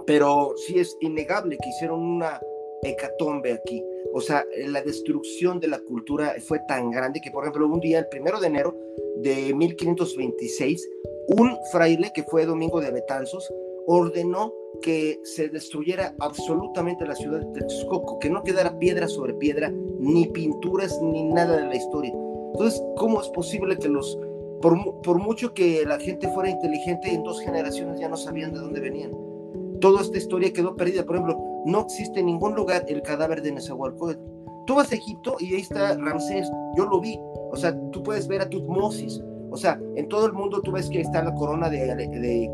pero 0.06 0.54
sí 0.68 0.80
es 0.80 0.96
innegable 1.00 1.58
que 1.58 1.70
hicieron 1.70 2.02
una 2.02 2.40
hecatombe 2.84 3.54
aquí. 3.54 3.84
O 4.14 4.22
sea, 4.22 4.46
la 4.68 4.82
destrucción 4.82 5.60
de 5.60 5.68
la 5.68 5.80
cultura 5.80 6.36
fue 6.48 6.60
tan 6.68 6.90
grande 6.90 7.22
que, 7.22 7.32
por 7.32 7.44
ejemplo, 7.44 7.68
un 7.68 7.80
día, 7.80 8.00
el 8.00 8.08
primero 8.08 8.40
de 8.40 8.48
enero 8.48 8.76
de 9.18 9.54
1526, 9.54 10.90
un 11.28 11.56
fraile 11.72 12.12
que 12.14 12.24
fue 12.24 12.46
Domingo 12.46 12.82
de 12.82 12.92
Betanzos 12.92 13.48
ordenó 13.86 14.54
que 14.82 15.20
se 15.24 15.50
destruyera 15.50 16.16
absolutamente 16.20 17.06
la 17.06 17.16
ciudad 17.16 17.40
de 17.40 17.60
Texcoco, 17.60 18.20
que 18.20 18.30
no 18.30 18.44
quedara 18.44 18.78
piedra 18.78 19.08
sobre 19.08 19.34
piedra, 19.34 19.72
ni 20.00 20.28
pinturas, 20.28 21.00
ni 21.02 21.24
nada 21.26 21.58
de 21.58 21.68
la 21.68 21.76
historia. 21.76 22.14
Entonces, 22.54 22.82
¿cómo 22.98 23.22
es 23.22 23.30
posible 23.30 23.78
que 23.78 23.90
los, 23.90 24.18
por, 24.62 25.02
por 25.02 25.20
mucho 25.20 25.54
que 25.54 25.86
la 25.86 26.00
gente 26.00 26.28
fuera 26.30 26.50
inteligente, 26.50 27.12
en 27.12 27.24
dos 27.24 27.42
generaciones 27.42 28.00
ya 28.00 28.10
no 28.10 28.18
sabían 28.18 28.54
de 28.54 28.60
dónde 28.60 28.80
venían? 28.80 29.12
Toda 29.82 30.02
esta 30.02 30.18
historia 30.18 30.54
quedó 30.54 30.76
perdida. 30.76 31.06
Por 31.06 31.16
ejemplo, 31.16 31.38
no 31.66 31.82
existe 31.82 32.20
en 32.20 32.28
ningún 32.28 32.56
lugar 32.56 32.86
el 32.88 33.02
cadáver 33.02 33.42
de 33.42 33.52
Nezahualcóyotl. 33.52 34.22
Tú 34.66 34.76
vas 34.76 34.92
a 34.92 34.96
Egipto 34.96 35.36
y 35.40 35.56
ahí 35.56 35.62
está 35.62 35.96
Ramsés, 35.98 36.52
yo 36.78 36.86
lo 36.86 37.00
vi. 37.00 37.20
O 37.52 37.56
sea, 37.56 37.76
tú 37.92 38.04
puedes 38.04 38.28
ver 38.28 38.42
a 38.42 38.50
Tutmosis. 38.50 39.22
O 39.52 39.58
sea, 39.58 39.80
en 39.96 40.08
todo 40.10 40.28
el 40.28 40.34
mundo 40.34 40.62
tú 40.62 40.72
ves 40.72 40.90
que 40.90 41.02
está 41.02 41.24
la 41.24 41.34
corona 41.34 41.70
de, 41.70 42.52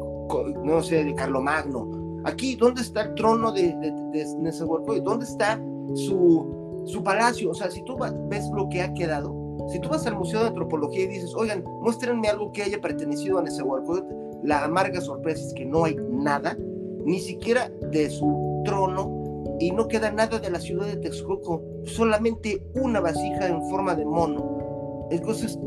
no 0.64 0.82
sé, 0.82 1.04
de 1.04 1.14
Carlomagno. 1.14 2.22
Aquí, 2.24 2.56
¿dónde 2.56 2.82
está 2.82 3.04
el 3.04 3.16
trono 3.16 3.52
de, 3.52 3.76
de? 3.76 5.02
¿Dónde 5.02 5.26
está 5.26 5.62
su, 5.94 6.84
su 6.86 7.04
palacio? 7.04 7.52
O 7.52 7.54
sea, 7.54 7.70
si 7.70 7.84
tú 7.84 7.98
ves 8.30 8.50
lo 8.56 8.70
que 8.70 8.82
ha 8.82 8.94
quedado, 8.94 9.36
si 9.68 9.80
tú 9.80 9.90
vas 9.90 10.08
al 10.08 10.18
Museo 10.18 10.42
de 10.42 10.48
Antropología 10.48 11.04
y 11.04 11.08
dices, 11.08 11.34
oigan, 11.36 11.64
muéstrenme 11.82 12.30
algo 12.30 12.52
que 12.52 12.64
haya 12.64 12.80
pertenecido 12.80 13.40
a 13.40 13.44
Nezahualcóyotl, 13.44 14.08
la 14.44 14.64
amarga 14.64 15.02
sorpresa 15.02 15.46
es 15.46 15.54
que 15.54 15.66
no 15.66 15.86
hay 15.86 15.98
nada, 16.10 16.58
ni 17.04 17.20
siquiera 17.20 17.70
de 17.92 18.10
su 18.10 18.55
trono 18.66 19.56
y 19.60 19.72
no 19.72 19.88
queda 19.88 20.12
nada 20.12 20.40
de 20.40 20.50
la 20.50 20.60
ciudad 20.60 20.86
de 20.88 20.98
Texcoco, 20.98 21.64
solamente 21.86 22.62
una 22.74 23.00
vasija 23.00 23.48
en 23.48 23.62
forma 23.70 23.96
de 23.96 24.06
mono. 24.06 25.08
Entonces, 25.12 25.58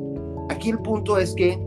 aquí 0.50 0.70
el 0.70 0.78
punto 0.80 1.16
es 1.16 1.34
que 1.34 1.58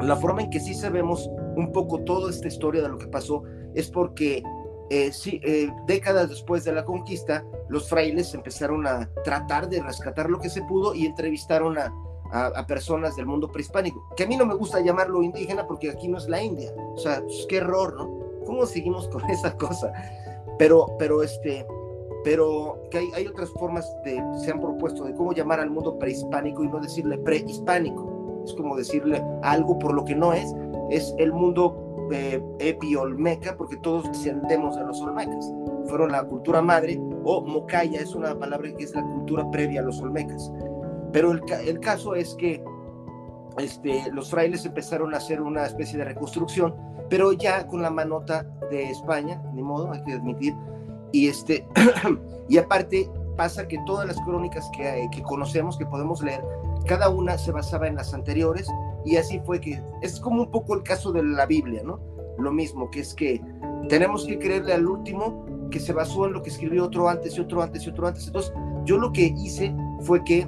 la 0.00 0.16
forma 0.16 0.42
en 0.42 0.50
que 0.50 0.60
sí 0.60 0.74
sabemos 0.74 1.30
un 1.56 1.72
poco 1.72 2.00
toda 2.00 2.30
esta 2.30 2.48
historia 2.48 2.82
de 2.82 2.88
lo 2.88 2.98
que 2.98 3.06
pasó 3.06 3.42
es 3.74 3.90
porque 3.90 4.42
eh, 4.90 5.12
sí, 5.12 5.40
eh, 5.44 5.70
décadas 5.86 6.30
después 6.30 6.64
de 6.64 6.72
la 6.72 6.84
conquista, 6.84 7.44
los 7.68 7.88
frailes 7.88 8.32
empezaron 8.34 8.86
a 8.86 9.10
tratar 9.22 9.68
de 9.68 9.82
rescatar 9.82 10.30
lo 10.30 10.40
que 10.40 10.48
se 10.48 10.62
pudo 10.62 10.94
y 10.94 11.04
entrevistaron 11.04 11.76
a, 11.78 11.92
a, 12.32 12.66
personas 12.66 13.16
del 13.16 13.26
mundo 13.26 13.50
prehispánico, 13.50 14.02
que 14.16 14.24
a 14.24 14.26
mí 14.26 14.36
no 14.36 14.46
me 14.46 14.54
gusta 14.54 14.80
llamarlo 14.80 15.22
indígena 15.22 15.66
porque 15.66 15.90
aquí 15.90 16.08
no 16.08 16.18
es 16.18 16.28
la 16.28 16.42
India. 16.42 16.72
O 16.94 16.98
sea, 16.98 17.20
pues, 17.22 17.46
qué 17.48 17.58
error, 17.58 17.94
¿no? 17.96 18.44
¿Cómo 18.46 18.64
seguimos 18.66 19.08
con 19.08 19.24
esa 19.30 19.56
cosa? 19.56 19.92
Pero, 20.58 20.86
pero 20.98 21.22
este, 21.22 21.66
pero 22.24 22.80
que 22.90 22.98
hay, 22.98 23.08
hay, 23.14 23.26
otras 23.26 23.50
formas 23.50 23.90
de, 24.04 24.22
se 24.44 24.50
han 24.50 24.60
propuesto 24.60 25.04
de 25.04 25.14
cómo 25.14 25.32
llamar 25.32 25.60
al 25.60 25.70
mundo 25.70 25.98
prehispánico 25.98 26.64
y 26.64 26.68
no 26.68 26.80
decirle 26.80 27.18
prehispánico. 27.18 28.42
Es 28.44 28.54
como 28.54 28.76
decirle 28.76 29.22
algo 29.42 29.78
por 29.78 29.94
lo 29.94 30.04
que 30.04 30.14
no 30.14 30.32
es, 30.32 30.54
es 30.90 31.14
el 31.18 31.32
mundo 31.32 31.88
eh, 32.10 32.42
epiolmeca, 32.58 33.56
porque 33.56 33.76
todos 33.76 34.08
descendemos 34.08 34.76
de 34.76 34.84
los 34.84 35.00
olmecas. 35.02 35.52
Fueron 35.86 36.12
la 36.12 36.24
cultura 36.24 36.62
madre, 36.62 36.98
o 37.24 37.42
mocaya 37.42 38.00
es 38.00 38.14
una 38.14 38.38
palabra 38.38 38.72
que 38.74 38.84
es 38.84 38.94
la 38.94 39.02
cultura 39.02 39.50
previa 39.50 39.80
a 39.80 39.84
los 39.84 40.00
olmecas. 40.00 40.50
Pero 41.12 41.32
el, 41.32 41.42
el 41.66 41.80
caso 41.80 42.14
es 42.14 42.34
que 42.36 42.62
este, 43.58 44.10
los 44.12 44.30
frailes 44.30 44.64
empezaron 44.64 45.14
a 45.14 45.18
hacer 45.18 45.40
una 45.40 45.66
especie 45.66 45.98
de 45.98 46.04
reconstrucción 46.04 46.74
pero 47.08 47.32
ya 47.32 47.66
con 47.66 47.82
la 47.82 47.90
manota 47.90 48.46
de 48.70 48.90
España, 48.90 49.42
ni 49.54 49.62
modo, 49.62 49.90
hay 49.92 50.02
que 50.02 50.12
admitir. 50.12 50.54
Y, 51.12 51.28
este, 51.28 51.66
y 52.48 52.58
aparte 52.58 53.10
pasa 53.36 53.66
que 53.66 53.78
todas 53.86 54.06
las 54.06 54.16
crónicas 54.20 54.68
que, 54.76 55.08
que 55.12 55.22
conocemos, 55.22 55.78
que 55.78 55.86
podemos 55.86 56.22
leer, 56.22 56.42
cada 56.86 57.08
una 57.08 57.38
se 57.38 57.52
basaba 57.52 57.86
en 57.86 57.96
las 57.96 58.12
anteriores 58.12 58.68
y 59.04 59.16
así 59.16 59.40
fue 59.44 59.60
que 59.60 59.82
es 60.02 60.20
como 60.20 60.42
un 60.42 60.50
poco 60.50 60.74
el 60.74 60.82
caso 60.82 61.12
de 61.12 61.22
la 61.22 61.46
Biblia, 61.46 61.82
¿no? 61.84 62.00
Lo 62.38 62.52
mismo, 62.52 62.90
que 62.90 63.00
es 63.00 63.14
que 63.14 63.40
tenemos 63.88 64.26
que 64.26 64.38
creerle 64.38 64.74
al 64.74 64.86
último 64.86 65.46
que 65.70 65.80
se 65.80 65.92
basó 65.92 66.26
en 66.26 66.32
lo 66.32 66.42
que 66.42 66.50
escribió 66.50 66.84
otro 66.84 67.08
antes 67.08 67.36
y 67.36 67.40
otro 67.40 67.62
antes 67.62 67.86
y 67.86 67.90
otro 67.90 68.06
antes. 68.06 68.26
Entonces, 68.26 68.52
yo 68.84 68.98
lo 68.98 69.12
que 69.12 69.34
hice 69.36 69.74
fue 70.00 70.22
que 70.24 70.46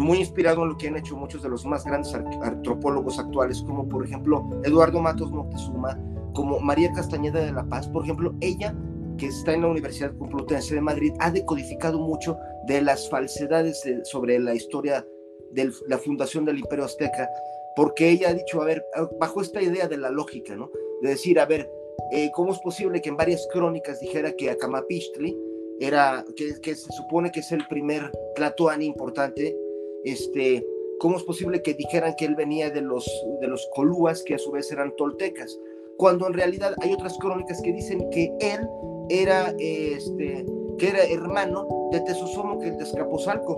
muy 0.00 0.18
inspirado 0.18 0.62
en 0.62 0.70
lo 0.70 0.76
que 0.76 0.88
han 0.88 0.96
hecho 0.96 1.16
muchos 1.16 1.42
de 1.42 1.48
los 1.48 1.64
más 1.66 1.84
grandes 1.84 2.14
antropólogos 2.14 3.18
actuales, 3.18 3.62
como 3.62 3.88
por 3.88 4.04
ejemplo 4.04 4.48
Eduardo 4.64 5.00
Matos 5.00 5.30
Moctezuma, 5.30 5.98
como 6.34 6.58
María 6.60 6.92
Castañeda 6.92 7.40
de 7.40 7.52
la 7.52 7.64
Paz, 7.64 7.88
por 7.88 8.04
ejemplo, 8.04 8.34
ella 8.40 8.74
que 9.16 9.26
está 9.26 9.52
en 9.52 9.62
la 9.62 9.68
Universidad 9.68 10.16
Complutense 10.16 10.74
de 10.74 10.80
Madrid, 10.80 11.12
ha 11.20 11.30
decodificado 11.30 11.98
mucho 11.98 12.36
de 12.66 12.82
las 12.82 13.08
falsedades 13.08 13.82
sobre 14.04 14.38
la 14.38 14.54
historia 14.54 15.06
de 15.52 15.70
la 15.86 15.98
fundación 15.98 16.44
del 16.44 16.58
Imperio 16.58 16.84
Azteca, 16.84 17.28
porque 17.76 18.10
ella 18.10 18.30
ha 18.30 18.34
dicho, 18.34 18.60
a 18.60 18.64
ver, 18.64 18.84
bajo 19.20 19.40
esta 19.40 19.62
idea 19.62 19.86
de 19.86 19.96
la 19.96 20.10
lógica, 20.10 20.56
¿no? 20.56 20.70
De 21.02 21.10
decir, 21.10 21.38
a 21.38 21.46
ver, 21.46 21.70
eh, 22.12 22.30
¿cómo 22.34 22.52
es 22.52 22.58
posible 22.58 23.00
que 23.00 23.08
en 23.08 23.16
varias 23.16 23.46
crónicas 23.52 24.00
dijera 24.00 24.32
que 24.32 24.50
Acamapistli 24.50 25.36
era, 25.80 26.24
que, 26.36 26.60
que 26.60 26.74
se 26.74 26.92
supone 26.92 27.30
que 27.30 27.40
es 27.40 27.52
el 27.52 27.66
primer 27.68 28.10
Tlatoani 28.34 28.84
importante, 28.84 29.56
este, 30.04 30.66
¿cómo 30.98 31.16
es 31.16 31.22
posible 31.22 31.62
que 31.62 31.74
dijeran 31.74 32.14
que 32.16 32.24
él 32.24 32.34
venía 32.34 32.70
de 32.70 32.82
los, 32.82 33.08
de 33.40 33.48
los 33.48 33.68
colúas, 33.74 34.22
que 34.22 34.34
a 34.34 34.38
su 34.38 34.50
vez 34.52 34.70
eran 34.72 34.94
toltecas? 34.96 35.58
Cuando 35.96 36.26
en 36.26 36.34
realidad 36.34 36.74
hay 36.80 36.92
otras 36.92 37.16
crónicas 37.18 37.60
que 37.62 37.72
dicen 37.72 38.08
que 38.10 38.32
él 38.40 38.68
era, 39.08 39.54
este, 39.58 40.44
que 40.78 40.88
era 40.88 41.04
hermano 41.04 41.88
de 41.92 42.00
Tesosomo, 42.00 42.58
que 42.58 42.68
el 42.68 42.78
de 42.78 42.84
Escapozalco. 42.84 43.52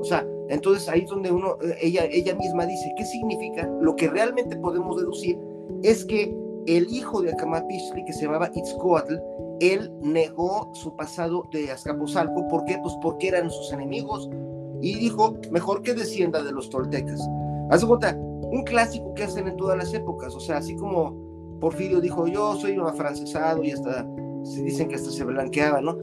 O 0.00 0.04
sea, 0.04 0.26
entonces 0.48 0.88
ahí 0.88 1.02
es 1.02 1.08
donde 1.10 1.30
uno, 1.30 1.56
ella, 1.80 2.06
ella 2.10 2.34
misma 2.34 2.66
dice, 2.66 2.92
¿qué 2.96 3.04
significa? 3.04 3.70
Lo 3.80 3.94
que 3.94 4.08
realmente 4.08 4.56
podemos 4.56 4.96
deducir 4.96 5.38
es 5.82 6.04
que 6.04 6.34
el 6.66 6.92
hijo 6.92 7.22
de 7.22 7.32
Acamapishli, 7.32 8.04
que 8.04 8.12
se 8.12 8.24
llamaba 8.24 8.50
Itzcoatl, 8.54 9.14
él 9.60 9.92
negó 10.00 10.70
su 10.74 10.96
pasado 10.96 11.48
de 11.52 11.70
Azcapotzalco. 11.70 12.48
¿Por 12.48 12.64
qué? 12.64 12.78
Pues 12.82 12.94
porque 13.02 13.28
eran 13.28 13.50
sus 13.50 13.72
enemigos 13.72 14.28
y 14.82 14.98
dijo, 14.98 15.34
mejor 15.50 15.82
que 15.82 15.94
descienda 15.94 16.42
de 16.42 16.52
los 16.52 16.70
toltecas. 16.70 17.20
Haz 17.70 17.84
cuenta, 17.84 18.16
un 18.16 18.64
clásico 18.64 19.14
que 19.14 19.24
hacen 19.24 19.46
en 19.46 19.56
todas 19.56 19.76
las 19.76 19.92
épocas, 19.94 20.34
o 20.34 20.40
sea, 20.40 20.58
así 20.58 20.74
como 20.76 21.58
Porfirio 21.60 22.00
dijo, 22.00 22.26
yo 22.26 22.56
soy 22.56 22.78
un 22.78 22.86
afrancesado 22.86 23.62
y 23.62 23.70
hasta 23.70 24.08
se 24.42 24.62
dicen 24.62 24.88
que 24.88 24.96
hasta 24.96 25.10
se 25.10 25.24
blanqueaba, 25.24 25.80
¿no? 25.80 25.96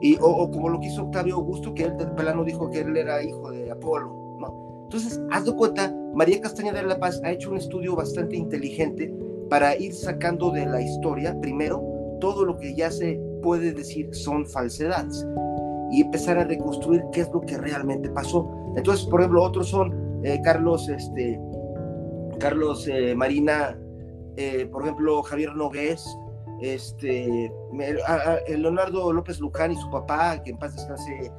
Y, 0.00 0.16
o, 0.20 0.50
como 0.50 0.68
lo 0.68 0.80
que 0.80 0.88
hizo 0.88 1.02
Octavio 1.02 1.36
Augusto, 1.36 1.74
que 1.74 1.84
él 1.84 1.96
del 1.96 2.12
plano 2.12 2.42
dijo 2.42 2.70
que 2.70 2.80
él 2.80 2.96
era 2.96 3.22
hijo 3.22 3.50
de 3.50 3.70
Apolo, 3.70 4.36
¿no? 4.40 4.80
Entonces, 4.84 5.20
haz 5.30 5.44
de 5.44 5.54
cuenta, 5.54 5.94
María 6.14 6.40
Castañeda 6.40 6.80
de 6.80 6.88
la 6.88 6.98
Paz 6.98 7.20
ha 7.24 7.30
hecho 7.30 7.50
un 7.50 7.58
estudio 7.58 7.94
bastante 7.94 8.36
inteligente 8.36 9.14
para 9.48 9.76
ir 9.76 9.94
sacando 9.94 10.50
de 10.50 10.66
la 10.66 10.80
historia, 10.80 11.38
primero, 11.40 11.82
todo 12.20 12.44
lo 12.44 12.56
que 12.56 12.74
ya 12.74 12.90
se 12.90 13.20
puede 13.42 13.72
decir 13.72 14.12
son 14.14 14.46
falsedades 14.46 15.26
y 15.92 16.00
empezar 16.00 16.38
a 16.38 16.44
reconstruir 16.44 17.04
qué 17.12 17.20
es 17.20 17.30
lo 17.30 17.42
que 17.42 17.58
realmente 17.58 18.08
pasó. 18.10 18.50
Entonces, 18.76 19.06
por 19.06 19.20
ejemplo, 19.20 19.42
otros 19.42 19.68
son 19.68 20.20
eh, 20.24 20.40
Carlos, 20.42 20.88
este, 20.88 21.38
Carlos 22.38 22.88
eh, 22.88 23.14
Marina, 23.14 23.78
eh, 24.36 24.66
por 24.72 24.82
ejemplo, 24.82 25.22
Javier 25.22 25.54
Nogués, 25.54 26.04
este, 26.62 27.52
Leonardo 28.48 29.12
López 29.12 29.38
Luján 29.38 29.72
y 29.72 29.76
su 29.76 29.90
papá, 29.90 30.42
que 30.42 30.50
en 30.50 30.58
paz 30.58 30.74
descanse, 30.74 31.30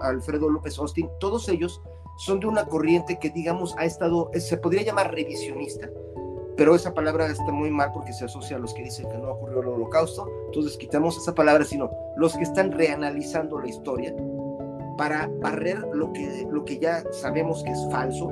Alfredo 0.00 0.48
López 0.48 0.78
Austin, 0.78 1.08
todos 1.18 1.48
ellos 1.48 1.80
son 2.16 2.40
de 2.40 2.46
una 2.46 2.64
corriente 2.64 3.18
que, 3.20 3.30
digamos, 3.30 3.74
ha 3.78 3.84
estado, 3.84 4.30
se 4.34 4.56
podría 4.56 4.82
llamar 4.82 5.12
revisionista, 5.12 5.88
pero 6.60 6.74
esa 6.74 6.92
palabra 6.92 7.26
está 7.26 7.50
muy 7.50 7.70
mal 7.70 7.90
porque 7.90 8.12
se 8.12 8.26
asocia 8.26 8.58
a 8.58 8.60
los 8.60 8.74
que 8.74 8.82
dicen 8.82 9.08
que 9.08 9.16
no 9.16 9.30
ocurrió 9.30 9.62
el 9.62 9.68
holocausto, 9.68 10.28
entonces 10.48 10.76
quitamos 10.76 11.16
esa 11.16 11.34
palabra, 11.34 11.64
sino 11.64 11.90
los 12.16 12.36
que 12.36 12.42
están 12.42 12.70
reanalizando 12.72 13.58
la 13.58 13.66
historia 13.66 14.14
para 14.98 15.30
barrer 15.40 15.78
lo 15.94 16.12
que, 16.12 16.46
lo 16.50 16.62
que 16.66 16.78
ya 16.78 17.02
sabemos 17.12 17.62
que 17.62 17.70
es 17.70 17.88
falso. 17.90 18.30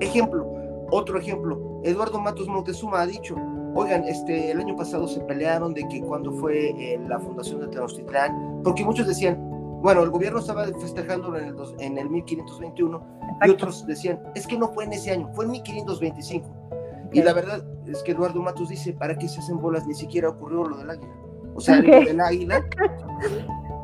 Ejemplo, 0.00 0.50
otro 0.90 1.18
ejemplo, 1.18 1.82
Eduardo 1.84 2.18
Matos 2.18 2.48
Montezuma 2.48 3.02
ha 3.02 3.06
dicho, 3.06 3.36
oigan, 3.74 4.04
este, 4.04 4.52
el 4.52 4.60
año 4.60 4.74
pasado 4.74 5.06
se 5.06 5.20
pelearon 5.20 5.74
de 5.74 5.86
que 5.86 6.00
cuando 6.00 6.32
fue 6.32 6.70
eh, 6.70 6.98
la 7.06 7.20
fundación 7.20 7.60
de 7.60 7.68
Tenochtitlán, 7.68 8.62
porque 8.64 8.86
muchos 8.86 9.06
decían, 9.06 9.36
bueno, 9.82 10.02
el 10.02 10.08
gobierno 10.08 10.38
estaba 10.38 10.64
festejándolo 10.64 11.38
en 11.38 11.48
el, 11.48 11.56
en 11.80 11.98
el 11.98 12.08
1521 12.08 13.02
y 13.44 13.50
otros 13.50 13.86
decían, 13.86 14.18
es 14.34 14.46
que 14.46 14.56
no 14.56 14.72
fue 14.72 14.84
en 14.84 14.94
ese 14.94 15.10
año, 15.10 15.30
fue 15.34 15.44
en 15.44 15.50
1525 15.50 16.66
y 17.12 17.22
la 17.22 17.32
verdad 17.32 17.64
es 17.88 18.02
que 18.02 18.12
Eduardo 18.12 18.42
Matos 18.42 18.68
dice, 18.68 18.92
¿para 18.92 19.16
qué 19.16 19.28
se 19.28 19.40
hacen 19.40 19.58
bolas? 19.58 19.86
Ni 19.86 19.94
siquiera 19.94 20.28
ocurrió 20.28 20.64
lo 20.64 20.76
del 20.78 20.90
águila. 20.90 21.14
O 21.54 21.60
sea, 21.60 21.80
lo 21.80 22.04
del 22.04 22.20
águila, 22.20 22.64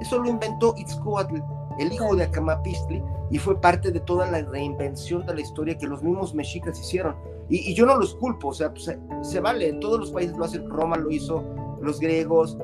eso 0.00 0.18
lo 0.18 0.28
inventó 0.28 0.74
Itzcoatl, 0.76 1.38
el 1.78 1.92
hijo 1.92 2.14
de 2.14 2.24
Acamapistli, 2.24 3.02
y 3.30 3.38
fue 3.38 3.58
parte 3.60 3.90
de 3.90 4.00
toda 4.00 4.30
la 4.30 4.42
reinvención 4.42 5.24
de 5.26 5.34
la 5.34 5.40
historia 5.40 5.78
que 5.78 5.86
los 5.86 6.02
mismos 6.02 6.34
mexicas 6.34 6.78
hicieron. 6.78 7.16
Y, 7.48 7.74
yo 7.74 7.86
no 7.86 7.96
los 7.96 8.14
culpo, 8.16 8.48
o 8.48 8.54
sea, 8.54 8.72
pues, 8.72 8.90
se, 9.22 9.40
vale, 9.40 9.68
en 9.68 9.80
todos 9.80 10.00
los 10.00 10.10
países 10.10 10.36
lo 10.36 10.44
hacen, 10.44 10.68
Roma 10.68 10.96
lo 10.96 11.10
hizo, 11.10 11.42
los 11.80 11.98
griegos, 11.98 12.58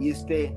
y 0.00 0.10
este, 0.10 0.56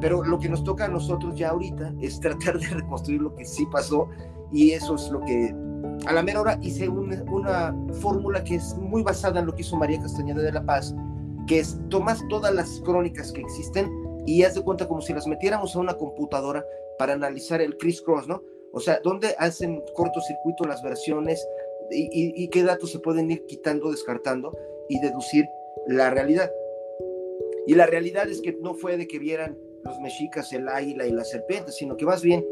pero 0.00 0.22
lo 0.22 0.38
que 0.38 0.48
nos 0.48 0.62
toca 0.64 0.84
a 0.84 0.88
nosotros 0.88 1.34
ya 1.34 1.50
ahorita 1.50 1.94
es 2.00 2.20
tratar 2.20 2.58
de 2.58 2.66
reconstruir 2.66 3.22
lo 3.22 3.34
que 3.34 3.44
sí 3.44 3.66
pasó, 3.72 4.08
y 4.52 4.72
eso 4.72 4.94
es 4.94 5.10
lo 5.10 5.20
que 5.20 5.54
a 6.04 6.12
la 6.12 6.22
mera 6.22 6.40
hora 6.40 6.58
hice 6.62 6.88
una, 6.88 7.74
fórmula 8.00 8.44
que 8.44 8.56
es 8.56 8.74
muy 8.76 9.02
basada 9.02 9.40
en 9.40 9.46
lo 9.46 9.54
que 9.54 9.62
hizo 9.62 9.76
María 9.76 10.00
Castañeda 10.00 10.42
de 10.42 10.52
la 10.52 10.64
Paz, 10.64 10.94
que 11.46 11.60
es 11.60 11.78
tomas 11.88 12.20
todas 12.28 12.54
las 12.54 12.80
crónicas 12.84 13.32
que 13.32 13.40
existen 13.40 13.90
y 14.26 14.42
haz 14.42 14.54
de 14.54 14.62
cuenta 14.62 14.86
como 14.86 15.00
si 15.00 15.12
las 15.12 15.26
metiéramos 15.26 15.74
a 15.74 15.78
una 15.78 15.94
computadora 15.94 16.64
para 16.98 17.14
analizar 17.14 17.60
el 17.60 17.76
criss-cross, 17.76 18.28
¿no? 18.28 18.42
O 18.72 18.80
sea, 18.80 19.00
dónde 19.02 19.34
hacen 19.38 19.82
cortocircuito 19.94 20.64
las 20.64 20.82
versiones 20.82 21.46
y, 21.90 22.08
y 22.12 22.48
qué 22.48 22.62
datos 22.62 22.90
se 22.90 22.98
pueden 22.98 23.30
ir 23.30 23.46
quitando, 23.46 23.90
descartando 23.90 24.52
y 24.88 25.00
deducir 25.00 25.46
la 25.86 26.10
realidad. 26.10 26.50
Y 27.66 27.74
la 27.74 27.86
realidad 27.86 28.28
es 28.28 28.40
que 28.40 28.56
no 28.60 28.74
fue 28.74 28.96
de 28.96 29.06
que 29.06 29.18
vieran 29.18 29.56
los 29.84 29.98
mexicas 30.00 30.52
el 30.52 30.68
águila 30.68 31.06
y 31.06 31.12
la 31.12 31.24
serpiente, 31.24 31.72
sino 31.72 31.96
que 31.96 32.04
más 32.04 32.22
bien 32.22 32.44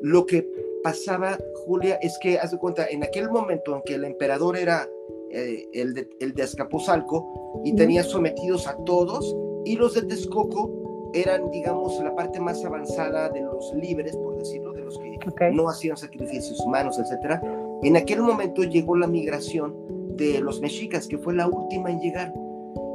lo 0.00 0.26
que 0.26 0.48
pasaba, 0.86 1.36
Julia, 1.66 1.96
es 2.00 2.16
que, 2.20 2.38
haz 2.38 2.52
de 2.52 2.58
cuenta, 2.58 2.86
en 2.86 3.02
aquel 3.02 3.28
momento 3.28 3.74
en 3.74 3.82
que 3.82 3.94
el 3.94 4.04
emperador 4.04 4.56
era 4.56 4.88
eh, 5.32 5.66
el, 5.72 5.94
de, 5.94 6.08
el 6.20 6.32
de 6.32 6.44
Azcapotzalco 6.44 7.60
y 7.64 7.74
tenía 7.74 8.04
sometidos 8.04 8.68
a 8.68 8.76
todos, 8.84 9.36
y 9.64 9.74
los 9.74 9.94
de 9.94 10.02
Texcoco 10.02 11.10
eran, 11.12 11.50
digamos, 11.50 11.98
la 12.04 12.14
parte 12.14 12.38
más 12.38 12.64
avanzada 12.64 13.28
de 13.30 13.40
los 13.40 13.74
libres, 13.74 14.16
por 14.16 14.38
decirlo, 14.38 14.72
de 14.74 14.82
los 14.82 14.96
que 14.96 15.50
no 15.50 15.68
hacían 15.68 15.96
sacrificios 15.96 16.60
humanos, 16.60 17.00
etc. 17.00 17.40
En 17.82 17.96
aquel 17.96 18.22
momento 18.22 18.62
llegó 18.62 18.94
la 18.96 19.08
migración 19.08 19.74
de 20.16 20.38
los 20.40 20.60
mexicas, 20.60 21.08
que 21.08 21.18
fue 21.18 21.34
la 21.34 21.48
última 21.48 21.90
en 21.90 21.98
llegar. 21.98 22.32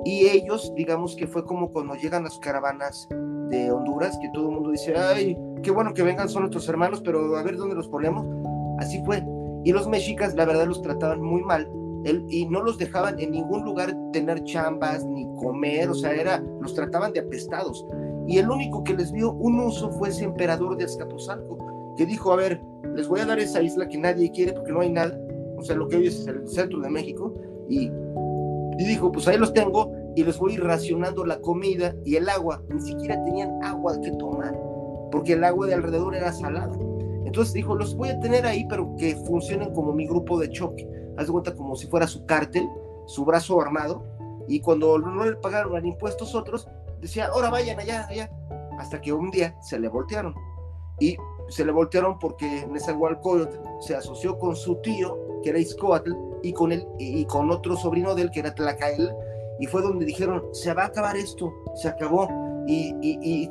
Y 0.06 0.30
ellos, 0.30 0.71
digamos 0.77 1.17
que 1.17 1.27
fue 1.27 1.43
como 1.43 1.73
cuando 1.73 1.95
llegan 1.95 2.23
las 2.23 2.39
caravanas 2.39 3.10
de 3.49 3.69
Honduras, 3.69 4.17
que 4.21 4.30
todo 4.34 4.47
el 4.47 4.56
mundo 4.56 4.71
dice, 4.71 4.95
ay, 4.95 5.38
qué 5.62 5.71
bueno 5.71 5.93
que 5.93 6.04
vengan, 6.04 6.30
son 6.30 6.43
nuestros 6.43 6.67
hermanos, 6.69 7.02
pero 7.04 7.36
a 7.36 7.43
ver 7.43 7.58
dónde 7.58 7.76
los 7.76 7.88
ponemos. 7.88 8.26
Así 8.80 9.04
fue. 9.06 9.24
Y 9.63 9.71
los 9.71 9.88
mexicas, 9.88 10.36
la 10.36 10.45
verdad, 10.45 10.65
los 10.65 10.82
trataban 10.82 11.21
muy 11.21 11.41
mal 11.43 11.69
él, 12.04 12.26
y 12.30 12.47
no 12.47 12.62
los 12.63 12.78
dejaban 12.78 13.19
en 13.19 13.32
ningún 13.32 13.63
lugar 13.63 13.95
tener 14.12 14.43
chambas 14.43 15.06
ni 15.06 15.26
comer, 15.36 15.89
o 15.89 15.93
sea, 15.93 16.12
era, 16.13 16.43
los 16.62 16.74
trataban 16.74 17.13
de 17.13 17.19
apestados. 17.19 17.86
Y 18.28 18.38
el 18.38 18.50
único 18.50 18.84
que 18.84 18.93
les 18.93 19.12
dio 19.12 19.34
un 19.34 19.60
uso 19.60 19.91
fue 19.91 20.10
ese 20.10 20.26
emperador 20.26 20.78
de 20.78 20.86
Azcapotzalco, 20.86 21.58
que 21.97 22.06
dijo, 22.06 22.32
a 22.32 22.38
ver, 22.38 22.62
les 22.95 23.08
voy 23.08 23.19
a 23.19 23.26
dar 23.26 23.39
esa 23.39 23.62
isla 23.62 23.88
que 23.88 23.97
nadie 23.97 24.32
quiere 24.32 24.54
porque 24.54 24.71
no 24.71 24.82
hay 24.82 24.91
nada, 24.91 25.17
o 25.58 25.63
sea, 25.63 25.76
lo 25.76 25.88
que 25.88 25.97
hoy 25.97 26.08
es 26.08 26.26
el 26.28 26.47
centro 26.47 26.80
de 26.80 26.89
México, 26.89 27.34
y, 27.69 27.91
y 28.80 28.86
dijo, 28.86 29.12
pues 29.12 29.28
ahí 29.28 29.38
los 29.38 29.54
tengo 29.54 29.91
y 30.15 30.24
les 30.24 30.38
voy 30.38 30.58
racionando 30.58 31.26
la 31.26 31.39
comida 31.39 31.95
y 32.04 32.15
el 32.15 32.28
agua, 32.28 32.62
ni 32.74 32.82
siquiera 32.82 33.24
tenían 33.24 33.63
agua 33.63 34.00
que 34.02 34.12
tomar 34.13 34.70
porque 35.12 35.34
el 35.34 35.43
agua 35.43 35.67
de 35.67 35.74
alrededor 35.74 36.15
era 36.15 36.32
salada. 36.32 36.74
Entonces 37.26 37.54
dijo, 37.54 37.76
los 37.76 37.95
voy 37.95 38.10
a 38.10 38.19
tener 38.19 38.45
ahí, 38.45 38.65
pero 38.67 38.95
que 38.97 39.15
funcionen 39.15 39.74
como 39.74 39.93
mi 39.93 40.08
grupo 40.08 40.39
de 40.39 40.50
choque. 40.50 40.88
Haz 41.17 41.28
de 41.28 41.32
cuenta 41.32 41.54
como 41.54 41.76
si 41.76 41.88
fuera 41.88 42.08
su 42.08 42.26
cártel, 42.26 42.67
su 43.06 43.26
brazo 43.26 43.62
armado, 43.62 44.04
y 44.47 44.60
cuando 44.60 44.97
no 44.97 45.24
le 45.26 45.36
pagaron 45.36 45.86
impuestos 45.86 46.36
otros, 46.36 46.67
decía, 47.00 47.28
ahora 47.28 47.50
vayan 47.50 47.80
allá, 47.80 48.08
allá, 48.08 48.30
hasta 48.80 49.00
que 49.00 49.13
un 49.13 49.32
día 49.32 49.56
se 49.62 49.80
le 49.80 49.88
voltearon. 49.88 50.36
Y 51.00 51.17
se 51.50 51.65
le 51.65 51.71
voltearon 51.71 52.19
porque 52.19 52.67
Nezahualcóyotl 52.69 53.58
se 53.80 53.95
asoció 53.95 54.38
con 54.38 54.56
su 54.56 54.76
tío, 54.82 55.17
que 55.43 55.52
era 55.52 55.60
Izcoatl, 55.60 56.13
y 56.43 56.54
con, 56.54 56.71
él, 56.71 56.88
y 56.97 57.26
con 57.26 57.52
otro 57.52 57.76
sobrino 57.76 58.15
de 58.15 58.24
él, 58.24 58.32
que 58.32 58.39
era 58.39 58.54
Tlacael, 58.54 59.12
y 59.60 59.67
fue 59.67 59.82
donde 59.82 60.06
dijeron, 60.06 60.43
se 60.54 60.74
va 60.74 60.84
a 60.84 60.88
acabar 60.88 61.15
esto, 61.15 61.54
se 61.76 61.88
acabó 61.88 62.28
y, 62.67 62.95
y, 63.02 63.50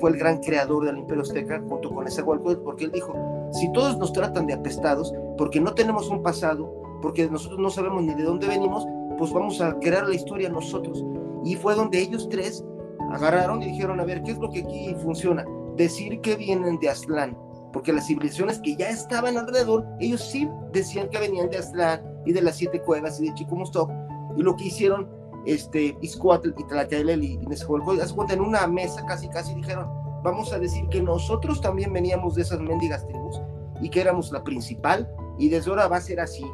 fue 0.00 0.10
el 0.10 0.16
gran 0.16 0.38
creador 0.38 0.86
del 0.86 0.98
Imperio 0.98 1.22
Azteca 1.22 1.62
junto 1.68 1.90
con 1.90 2.06
ese 2.06 2.16
Nezahualcóyotl, 2.20 2.62
porque 2.62 2.84
él 2.84 2.92
dijo, 2.92 3.14
si 3.52 3.70
todos 3.72 3.98
nos 3.98 4.12
tratan 4.12 4.46
de 4.46 4.54
apestados, 4.54 5.12
porque 5.36 5.60
no 5.60 5.74
tenemos 5.74 6.08
un 6.08 6.22
pasado, 6.22 6.72
porque 7.02 7.28
nosotros 7.28 7.60
no 7.60 7.70
sabemos 7.70 8.02
ni 8.02 8.14
de 8.14 8.22
dónde 8.22 8.46
venimos, 8.46 8.86
pues 9.18 9.32
vamos 9.32 9.60
a 9.60 9.78
crear 9.78 10.08
la 10.08 10.14
historia 10.14 10.48
nosotros. 10.48 11.04
Y 11.44 11.56
fue 11.56 11.74
donde 11.74 12.00
ellos 12.00 12.28
tres 12.28 12.64
agarraron 13.12 13.62
y 13.62 13.66
dijeron, 13.66 14.00
a 14.00 14.04
ver, 14.04 14.22
¿qué 14.22 14.32
es 14.32 14.38
lo 14.38 14.50
que 14.50 14.60
aquí 14.60 14.94
funciona? 15.02 15.44
Decir 15.76 16.20
que 16.20 16.36
vienen 16.36 16.78
de 16.78 16.88
Aztlán, 16.88 17.36
porque 17.72 17.92
las 17.92 18.06
civilizaciones 18.06 18.60
que 18.60 18.76
ya 18.76 18.88
estaban 18.88 19.36
alrededor, 19.36 19.84
ellos 20.00 20.22
sí 20.22 20.48
decían 20.72 21.08
que 21.10 21.18
venían 21.18 21.50
de 21.50 21.58
Aztlán 21.58 22.02
y 22.24 22.32
de 22.32 22.42
las 22.42 22.56
siete 22.56 22.80
cuevas 22.80 23.20
y 23.20 23.28
de 23.28 23.34
Chicomostoc, 23.34 23.90
y 24.36 24.42
lo 24.42 24.56
que 24.56 24.64
hicieron 24.64 25.08
este, 25.46 25.96
Iscoatl 26.00 26.50
y 26.56 26.64
Tlacaelel 26.64 27.22
y 27.22 27.36
Nezahualcóyotl, 27.38 28.04
hace 28.04 28.14
cuenta, 28.14 28.34
en 28.34 28.40
una 28.40 28.66
mesa 28.66 29.04
casi 29.06 29.28
casi 29.28 29.54
dijeron, 29.54 29.88
vamos 30.22 30.52
a 30.52 30.58
decir 30.58 30.88
que 30.88 31.02
nosotros 31.02 31.60
también 31.60 31.92
veníamos 31.92 32.34
de 32.34 32.42
esas 32.42 32.60
mendigas 32.60 33.06
tribus 33.06 33.40
y 33.80 33.88
que 33.88 34.00
éramos 34.00 34.32
la 34.32 34.42
principal 34.42 35.08
y 35.38 35.48
desde 35.48 35.70
ahora 35.70 35.88
va 35.88 35.96
a 35.96 36.00
ser 36.00 36.20
así. 36.20 36.44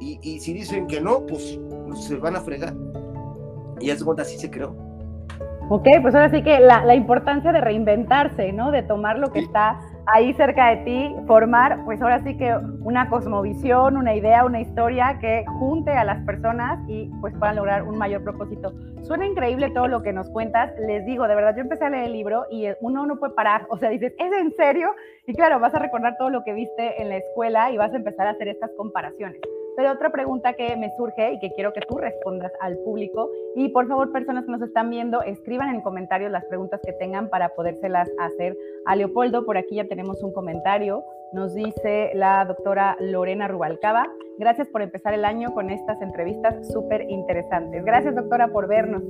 Y, 0.00 0.18
y 0.22 0.40
si 0.40 0.52
dicen 0.52 0.86
que 0.86 1.00
no, 1.00 1.26
pues, 1.26 1.58
pues 1.86 2.04
se 2.04 2.16
van 2.16 2.36
a 2.36 2.40
fregar. 2.40 2.74
Y 3.80 3.90
hace 3.90 4.04
cuenta, 4.04 4.22
así 4.22 4.38
se 4.38 4.50
creó. 4.50 4.74
Ok, 5.68 5.88
pues 6.02 6.14
ahora 6.14 6.30
sí 6.30 6.42
que 6.42 6.60
la, 6.60 6.84
la 6.84 6.94
importancia 6.94 7.50
de 7.52 7.60
reinventarse, 7.60 8.52
¿no? 8.52 8.70
De 8.70 8.82
tomar 8.82 9.18
lo 9.18 9.32
que 9.32 9.40
está 9.40 9.80
ahí 10.06 10.32
cerca 10.34 10.70
de 10.70 10.76
ti, 10.84 11.16
formar, 11.26 11.84
pues 11.84 12.00
ahora 12.00 12.22
sí 12.22 12.36
que 12.36 12.56
una 12.80 13.08
cosmovisión, 13.08 13.96
una 13.96 14.14
idea, 14.14 14.44
una 14.44 14.60
historia 14.60 15.18
que 15.20 15.44
junte 15.58 15.90
a 15.90 16.04
las 16.04 16.24
personas 16.24 16.78
y 16.88 17.10
pues 17.20 17.34
puedan 17.38 17.56
lograr 17.56 17.82
un 17.82 17.98
mayor 17.98 18.22
propósito. 18.22 18.72
Suena 19.02 19.26
increíble 19.26 19.70
todo 19.70 19.88
lo 19.88 20.02
que 20.02 20.12
nos 20.12 20.30
cuentas. 20.30 20.72
Les 20.86 21.04
digo, 21.06 21.26
de 21.28 21.34
verdad, 21.34 21.54
yo 21.54 21.62
empecé 21.62 21.84
a 21.84 21.90
leer 21.90 22.04
el 22.04 22.12
libro 22.12 22.44
y 22.50 22.66
uno 22.80 23.06
no 23.06 23.18
puede 23.18 23.34
parar. 23.34 23.66
O 23.68 23.78
sea, 23.78 23.90
dices, 23.90 24.14
¿es 24.18 24.32
en 24.32 24.52
serio? 24.52 24.90
Y 25.26 25.34
claro, 25.34 25.60
vas 25.60 25.74
a 25.74 25.78
recordar 25.78 26.16
todo 26.18 26.30
lo 26.30 26.44
que 26.44 26.52
viste 26.52 27.00
en 27.00 27.08
la 27.08 27.16
escuela 27.16 27.70
y 27.70 27.76
vas 27.76 27.92
a 27.92 27.96
empezar 27.96 28.26
a 28.26 28.30
hacer 28.30 28.48
estas 28.48 28.70
comparaciones. 28.76 29.40
Pero 29.76 29.92
otra 29.92 30.10
pregunta 30.10 30.54
que 30.54 30.74
me 30.76 30.90
surge 30.96 31.34
y 31.34 31.38
que 31.38 31.52
quiero 31.52 31.72
que 31.72 31.80
tú 31.82 31.98
respondas 31.98 32.52
al 32.60 32.76
público, 32.78 33.30
y 33.54 33.68
por 33.68 33.86
favor, 33.86 34.10
personas 34.10 34.44
que 34.44 34.50
nos 34.50 34.62
están 34.62 34.90
viendo, 34.90 35.22
escriban 35.22 35.74
en 35.74 35.82
comentarios 35.82 36.32
las 36.32 36.44
preguntas 36.46 36.80
que 36.84 36.92
tengan 36.92 37.28
para 37.28 37.50
podérselas 37.50 38.08
hacer 38.18 38.56
a 38.86 38.96
Leopoldo. 38.96 39.44
Por 39.44 39.56
aquí 39.56 39.76
ya 39.76 39.84
tenemos 39.84 40.22
un 40.22 40.32
comentario. 40.32 41.04
Nos 41.32 41.54
dice 41.54 42.10
la 42.14 42.44
doctora 42.44 42.96
Lorena 43.00 43.48
Rubalcaba. 43.48 44.06
Gracias 44.38 44.68
por 44.68 44.82
empezar 44.82 45.14
el 45.14 45.24
año 45.24 45.52
con 45.52 45.70
estas 45.70 46.00
entrevistas 46.00 46.68
súper 46.72 47.10
interesantes. 47.10 47.84
Gracias, 47.84 48.14
doctora, 48.14 48.48
por 48.48 48.68
vernos. 48.68 49.02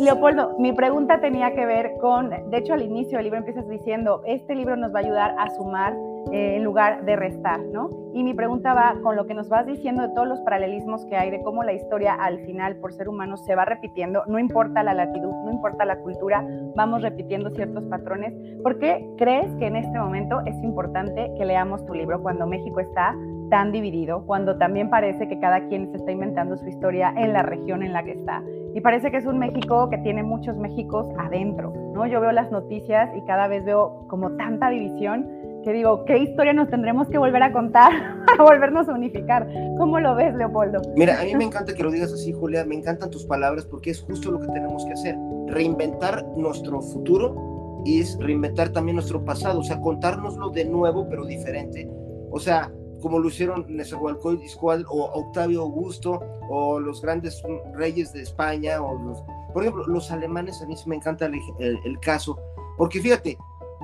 Leopoldo, 0.00 0.56
mi 0.58 0.72
pregunta 0.72 1.20
tenía 1.20 1.54
que 1.54 1.66
ver 1.66 1.96
con, 2.00 2.30
de 2.30 2.56
hecho, 2.56 2.74
al 2.74 2.82
inicio 2.82 3.18
del 3.18 3.24
libro 3.24 3.38
empiezas 3.38 3.68
diciendo, 3.68 4.22
este 4.24 4.54
libro 4.54 4.76
nos 4.76 4.94
va 4.94 5.00
a 5.00 5.02
ayudar 5.02 5.34
a 5.38 5.50
sumar 5.50 5.94
eh, 6.32 6.56
en 6.56 6.64
lugar 6.64 7.04
de 7.04 7.16
restar, 7.16 7.60
¿no? 7.72 7.90
Y 8.12 8.24
mi 8.24 8.34
pregunta 8.34 8.72
va 8.74 8.96
con 9.02 9.14
lo 9.14 9.26
que 9.26 9.34
nos 9.34 9.48
vas 9.48 9.66
diciendo 9.66 10.02
de 10.02 10.08
todos 10.14 10.26
los 10.26 10.40
paralelismos 10.40 11.04
que 11.04 11.16
hay, 11.16 11.30
de 11.30 11.42
cómo 11.42 11.62
la 11.62 11.72
historia 11.72 12.14
al 12.14 12.40
final, 12.46 12.76
por 12.76 12.92
ser 12.92 13.08
humano, 13.08 13.36
se 13.36 13.54
va 13.54 13.64
repitiendo, 13.64 14.24
no 14.26 14.38
importa 14.38 14.82
la 14.82 14.94
latitud, 14.94 15.32
no 15.44 15.52
importa 15.52 15.84
la 15.84 15.98
cultura, 15.98 16.44
vamos 16.74 17.02
repitiendo 17.02 17.50
ciertos 17.50 17.84
patrones. 17.84 18.34
¿Por 18.62 18.78
qué 18.78 19.06
crees 19.18 19.54
que 19.56 19.66
en 19.66 19.76
este 19.76 19.98
momento 19.98 20.40
es 20.46 20.56
importante 20.62 21.30
que 21.36 21.44
leamos 21.44 21.84
tu 21.84 21.94
libro 21.94 22.22
cuando 22.22 22.46
México 22.46 22.80
está 22.80 23.14
tan 23.50 23.70
dividido, 23.70 24.24
cuando 24.26 24.56
también 24.56 24.90
parece 24.90 25.28
que 25.28 25.38
cada 25.38 25.68
quien 25.68 25.90
se 25.90 25.98
está 25.98 26.10
inventando 26.10 26.56
su 26.56 26.66
historia 26.66 27.12
en 27.16 27.32
la 27.32 27.42
región 27.42 27.82
en 27.82 27.92
la 27.92 28.02
que 28.02 28.12
está? 28.12 28.42
Y 28.74 28.80
parece 28.80 29.10
que 29.10 29.18
es 29.18 29.26
un 29.26 29.38
México 29.38 29.88
que 29.90 29.98
tiene 29.98 30.22
muchos 30.22 30.58
Méxicos 30.58 31.06
adentro, 31.18 31.72
¿no? 31.94 32.06
Yo 32.06 32.20
veo 32.20 32.32
las 32.32 32.50
noticias 32.50 33.10
y 33.16 33.22
cada 33.22 33.46
vez 33.46 33.64
veo 33.64 34.06
como 34.08 34.32
tanta 34.32 34.68
división 34.70 35.26
que 35.66 35.72
digo, 35.72 36.04
¿qué 36.04 36.16
historia 36.18 36.52
nos 36.52 36.70
tendremos 36.70 37.08
que 37.08 37.18
volver 37.18 37.42
a 37.42 37.52
contar 37.52 37.90
para 38.26 38.44
volvernos 38.44 38.88
a 38.88 38.92
unificar? 38.92 39.48
¿Cómo 39.76 39.98
lo 39.98 40.14
ves, 40.14 40.32
Leopoldo? 40.36 40.80
Mira, 40.94 41.20
a 41.20 41.24
mí 41.24 41.34
me 41.34 41.42
encanta 41.42 41.74
que 41.74 41.82
lo 41.82 41.90
digas 41.90 42.12
así, 42.12 42.32
Julia, 42.32 42.64
me 42.64 42.76
encantan 42.76 43.10
tus 43.10 43.24
palabras 43.24 43.66
porque 43.66 43.90
es 43.90 44.00
justo 44.00 44.30
lo 44.30 44.38
que 44.38 44.46
tenemos 44.46 44.84
que 44.84 44.92
hacer, 44.92 45.16
reinventar 45.48 46.24
nuestro 46.36 46.80
futuro 46.80 47.82
y 47.84 48.00
es 48.00 48.16
reinventar 48.20 48.68
también 48.68 48.94
nuestro 48.94 49.24
pasado, 49.24 49.58
o 49.58 49.64
sea, 49.64 49.80
contárnoslo 49.80 50.50
de 50.50 50.66
nuevo 50.66 51.08
pero 51.08 51.24
diferente, 51.26 51.90
o 52.30 52.38
sea, 52.38 52.70
como 53.02 53.18
lo 53.18 53.26
hicieron 53.26 53.66
Nezahualcóyotl 53.68 54.84
o 54.88 55.04
Octavio 55.14 55.62
Augusto 55.62 56.20
o 56.48 56.78
los 56.78 57.02
grandes 57.02 57.42
reyes 57.74 58.12
de 58.12 58.22
España 58.22 58.80
o 58.80 58.96
los, 59.02 59.24
por 59.52 59.64
ejemplo, 59.64 59.84
los 59.88 60.12
alemanes, 60.12 60.62
a 60.62 60.66
mí 60.66 60.76
me 60.86 60.94
encanta 60.94 61.26
el 61.26 61.98
caso, 62.00 62.38
porque 62.78 63.00
fíjate, 63.00 63.36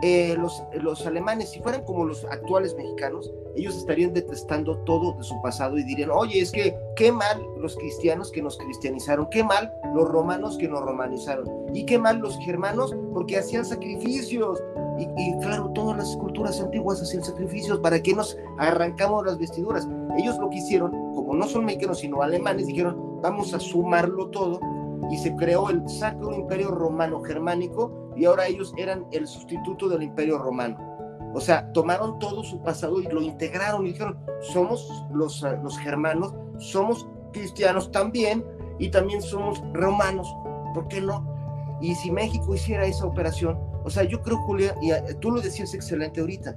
eh, 0.03 0.35
los, 0.37 0.63
los 0.75 1.07
alemanes, 1.07 1.51
si 1.51 1.61
fueran 1.61 1.85
como 1.85 2.05
los 2.05 2.25
actuales 2.25 2.75
mexicanos, 2.77 3.33
ellos 3.55 3.77
estarían 3.77 4.13
detestando 4.13 4.77
todo 4.79 5.13
de 5.13 5.23
su 5.23 5.41
pasado 5.43 5.79
y 5.79 5.85
dirían, 5.85 6.11
oye, 6.11 6.41
es 6.41 6.51
que 6.51 6.77
qué 6.97 7.13
mal 7.13 7.41
los 7.59 7.77
cristianos 7.77 8.33
que 8.33 8.43
nos 8.43 8.59
cristianizaron, 8.59 9.29
qué 9.31 9.45
mal 9.45 9.73
los 9.95 10.09
romanos 10.09 10.59
que 10.59 10.67
nos 10.67 10.81
romanizaron, 10.81 11.49
y 11.73 11.87
qué 11.87 11.99
mal 11.99 12.19
los 12.19 12.37
germanos 12.39 12.97
porque 13.13 13.39
hacían 13.39 13.65
sacrificios. 13.65 14.61
Y, 14.99 15.05
y 15.05 15.39
claro, 15.41 15.71
todas 15.73 15.97
las 15.97 16.17
culturas 16.17 16.61
antiguas 16.61 17.01
hacían 17.01 17.23
sacrificios, 17.23 17.79
¿para 17.79 18.03
qué 18.03 18.13
nos 18.13 18.37
arrancamos 18.59 19.25
las 19.25 19.39
vestiduras? 19.39 19.89
Ellos 20.19 20.37
lo 20.39 20.51
que 20.51 20.57
hicieron, 20.57 20.91
como 21.15 21.35
no 21.35 21.47
son 21.47 21.65
mexicanos 21.65 22.01
sino 22.01 22.23
alemanes, 22.23 22.67
dijeron, 22.67 23.21
vamos 23.23 23.55
a 23.55 23.61
sumarlo 23.61 24.29
todo 24.31 24.59
y 25.13 25.17
se 25.19 25.35
creó 25.37 25.71
el 25.71 25.89
Sacro 25.89 26.35
Imperio 26.35 26.73
Romano 26.73 27.23
Germánico 27.23 28.02
y 28.17 28.25
ahora 28.25 28.47
ellos 28.47 28.73
eran 28.77 29.07
el 29.13 29.27
sustituto 29.27 29.89
del 29.89 30.03
Imperio 30.03 30.39
Romano. 30.39 30.77
O 31.35 31.41
sea, 31.41 31.73
tomaron 31.73 32.19
todo 32.19 32.45
su 32.45 32.61
pasado 32.63 33.01
y 33.01 33.07
lo 33.07 33.23
integraron 33.23 33.87
y 33.87 33.93
dijeron, 33.93 34.19
somos 34.41 35.05
los, 35.13 35.43
eh, 35.43 35.59
los 35.63 35.79
germanos, 35.79 36.35
somos 36.59 37.07
cristianos 37.33 37.91
también 37.91 38.45
y 38.79 38.91
también 38.91 39.23
somos 39.23 39.63
romanos, 39.73 40.29
¿por 40.75 40.89
qué 40.89 41.01
no? 41.01 41.27
Y 41.81 41.95
si 41.95 42.11
México 42.11 42.55
hiciera 42.55 42.85
esa 42.85 43.07
operación, 43.07 43.59
o 43.85 43.91
sea, 43.91 44.05
yo 44.05 44.21
creo, 44.21 44.37
Julia, 44.43 44.75
y 44.83 44.93
eh, 44.93 45.03
tú 45.21 45.31
lo 45.31 45.41
decías 45.41 45.75
excelente 45.75 46.21
ahorita, 46.21 46.55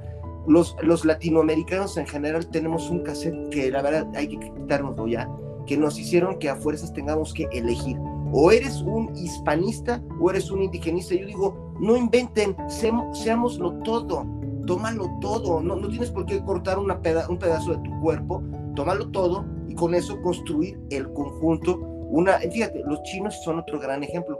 los, 0.47 0.75
los 0.81 1.05
latinoamericanos 1.05 1.97
en 1.97 2.05
general 2.05 2.45
tenemos 2.47 2.89
un 2.89 2.99
cassette 2.99 3.49
que 3.49 3.71
la 3.71 3.81
verdad 3.81 4.07
hay 4.15 4.27
que 4.27 4.39
quitárnoslo 4.39 5.07
ya, 5.07 5.29
que 5.65 5.77
nos 5.77 5.97
hicieron 5.97 6.37
que 6.37 6.49
a 6.49 6.55
fuerzas 6.55 6.93
tengamos 6.93 7.33
que 7.33 7.47
elegir 7.51 7.97
o 8.37 8.51
eres 8.51 8.81
un 8.81 9.15
hispanista 9.15 10.03
o 10.19 10.29
eres 10.29 10.51
un 10.51 10.61
indigenista. 10.61 11.15
Yo 11.15 11.25
digo, 11.25 11.73
no 11.79 11.95
inventen, 11.95 12.53
seámoslo 12.69 13.81
todo, 13.83 14.25
tómalo 14.67 15.09
todo, 15.21 15.61
no, 15.61 15.77
no 15.77 15.87
tienes 15.87 16.11
por 16.11 16.25
qué 16.25 16.43
cortar 16.43 16.77
una 16.77 16.99
un 17.29 17.39
pedazo 17.39 17.71
de 17.71 17.77
tu 17.77 18.01
cuerpo, 18.01 18.43
tómalo 18.75 19.09
todo 19.11 19.45
y 19.69 19.75
con 19.75 19.95
eso 19.95 20.21
construir 20.21 20.77
el 20.89 21.13
conjunto. 21.13 21.79
Una, 22.09 22.39
fíjate, 22.39 22.83
los 22.85 23.01
chinos 23.03 23.41
son 23.45 23.59
otro 23.59 23.79
gran 23.79 24.03
ejemplo. 24.03 24.37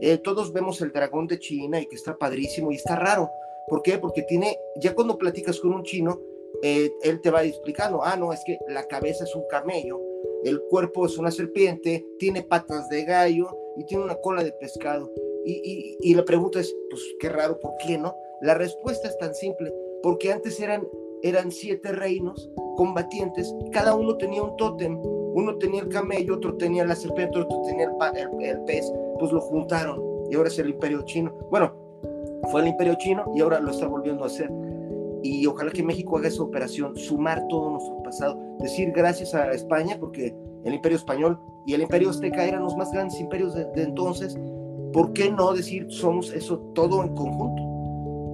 Eh, 0.00 0.18
todos 0.18 0.52
vemos 0.52 0.80
el 0.80 0.92
dragón 0.92 1.26
de 1.26 1.40
China 1.40 1.80
y 1.80 1.86
que 1.86 1.96
está 1.96 2.16
padrísimo 2.16 2.70
y 2.70 2.76
está 2.76 2.94
raro. 2.94 3.28
¿Por 3.66 3.82
qué? 3.82 3.98
Porque 3.98 4.22
tiene, 4.22 4.56
ya 4.76 4.94
cuando 4.94 5.18
platicas 5.18 5.58
con 5.58 5.74
un 5.74 5.82
chino, 5.82 6.16
eh, 6.62 6.92
él 7.02 7.20
te 7.20 7.30
va 7.32 7.42
explicando, 7.42 8.04
ah, 8.04 8.16
no, 8.16 8.32
es 8.32 8.42
que 8.46 8.58
la 8.68 8.86
cabeza 8.86 9.24
es 9.24 9.34
un 9.34 9.42
camello, 9.50 10.00
el 10.44 10.60
cuerpo 10.70 11.06
es 11.06 11.18
una 11.18 11.30
serpiente, 11.30 12.06
tiene 12.18 12.42
patas 12.42 12.88
de 12.88 13.04
gallo 13.04 13.48
y 13.76 13.84
tiene 13.84 14.04
una 14.04 14.16
cola 14.16 14.42
de 14.42 14.52
pescado. 14.52 15.10
Y, 15.44 16.14
la 16.14 16.24
pregunta 16.24 16.60
es, 16.60 16.74
pues 16.90 17.02
qué 17.18 17.28
raro, 17.28 17.58
¿por 17.58 17.72
qué 17.84 17.98
no? 17.98 18.14
La 18.42 18.54
respuesta 18.54 19.08
es 19.08 19.18
tan 19.18 19.34
simple, 19.34 19.72
porque 20.02 20.32
antes 20.32 20.60
eran, 20.60 20.86
eran 21.22 21.50
siete 21.50 21.92
reinos 21.92 22.50
combatientes, 22.76 23.52
cada 23.72 23.94
uno 23.94 24.16
tenía 24.16 24.42
un 24.42 24.56
tótem, 24.56 25.00
uno 25.00 25.58
tenía 25.58 25.82
el 25.82 25.88
camello, 25.88 26.34
otro 26.34 26.56
tenía 26.56 26.84
la 26.84 26.94
serpiente, 26.94 27.38
otro 27.38 27.60
tenía 27.62 27.86
el, 27.86 28.44
el 28.44 28.64
pez, 28.64 28.92
pues 29.18 29.32
lo 29.32 29.40
juntaron 29.40 30.00
y 30.30 30.36
ahora 30.36 30.48
es 30.48 30.58
el 30.58 30.70
imperio 30.70 31.02
chino. 31.02 31.32
Bueno, 31.50 31.72
fue 32.50 32.62
el 32.62 32.68
imperio 32.68 32.94
chino 32.98 33.24
y 33.34 33.40
ahora 33.40 33.60
lo 33.60 33.70
está 33.70 33.86
volviendo 33.86 34.24
a 34.24 34.26
hacer 34.26 34.50
y 35.22 35.46
ojalá 35.46 35.70
que 35.70 35.82
México 35.82 36.18
haga 36.18 36.28
esa 36.28 36.42
operación, 36.42 36.96
sumar 36.96 37.46
todo 37.48 37.70
nuestro 37.70 38.02
pasado, 38.02 38.38
decir 38.60 38.92
gracias 38.92 39.34
a 39.34 39.50
España, 39.52 39.96
porque 39.98 40.34
el 40.64 40.74
imperio 40.74 40.98
español 40.98 41.38
y 41.66 41.74
el 41.74 41.82
imperio 41.82 42.10
azteca 42.10 42.44
eran 42.44 42.62
los 42.62 42.76
más 42.76 42.92
grandes 42.92 43.18
imperios 43.20 43.54
de, 43.54 43.66
entonces, 43.76 44.38
¿por 44.92 45.12
qué 45.12 45.30
no 45.30 45.52
decir 45.52 45.86
somos 45.88 46.32
eso 46.32 46.58
todo 46.74 47.02
en 47.02 47.14
conjunto? 47.14 47.62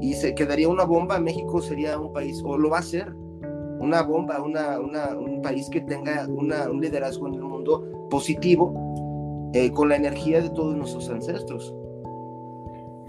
Y 0.01 0.15
se 0.15 0.35
quedaría 0.35 0.69
una 0.69 0.85
bomba, 0.85 1.19
México 1.19 1.61
sería 1.61 1.99
un 1.99 2.13
país, 2.13 2.43
o 2.45 2.57
lo 2.57 2.71
va 2.71 2.79
a 2.79 2.83
ser, 2.83 3.13
una 3.81 4.03
bomba, 4.03 4.41
una, 4.43 4.79
un 4.79 5.41
país 5.43 5.69
que 5.71 5.81
tenga 5.81 6.27
una, 6.29 6.71
un 6.71 6.81
liderazgo 6.81 7.29
en 7.29 7.35
el 7.35 7.43
mundo 7.43 8.09
positivo, 8.11 8.73
eh, 9.55 9.71
con 9.71 9.89
la 9.89 9.97
energía 9.97 10.43
de 10.43 10.51
todos 10.51 10.77
nuestros 10.77 11.09
ancestros. 11.09 11.75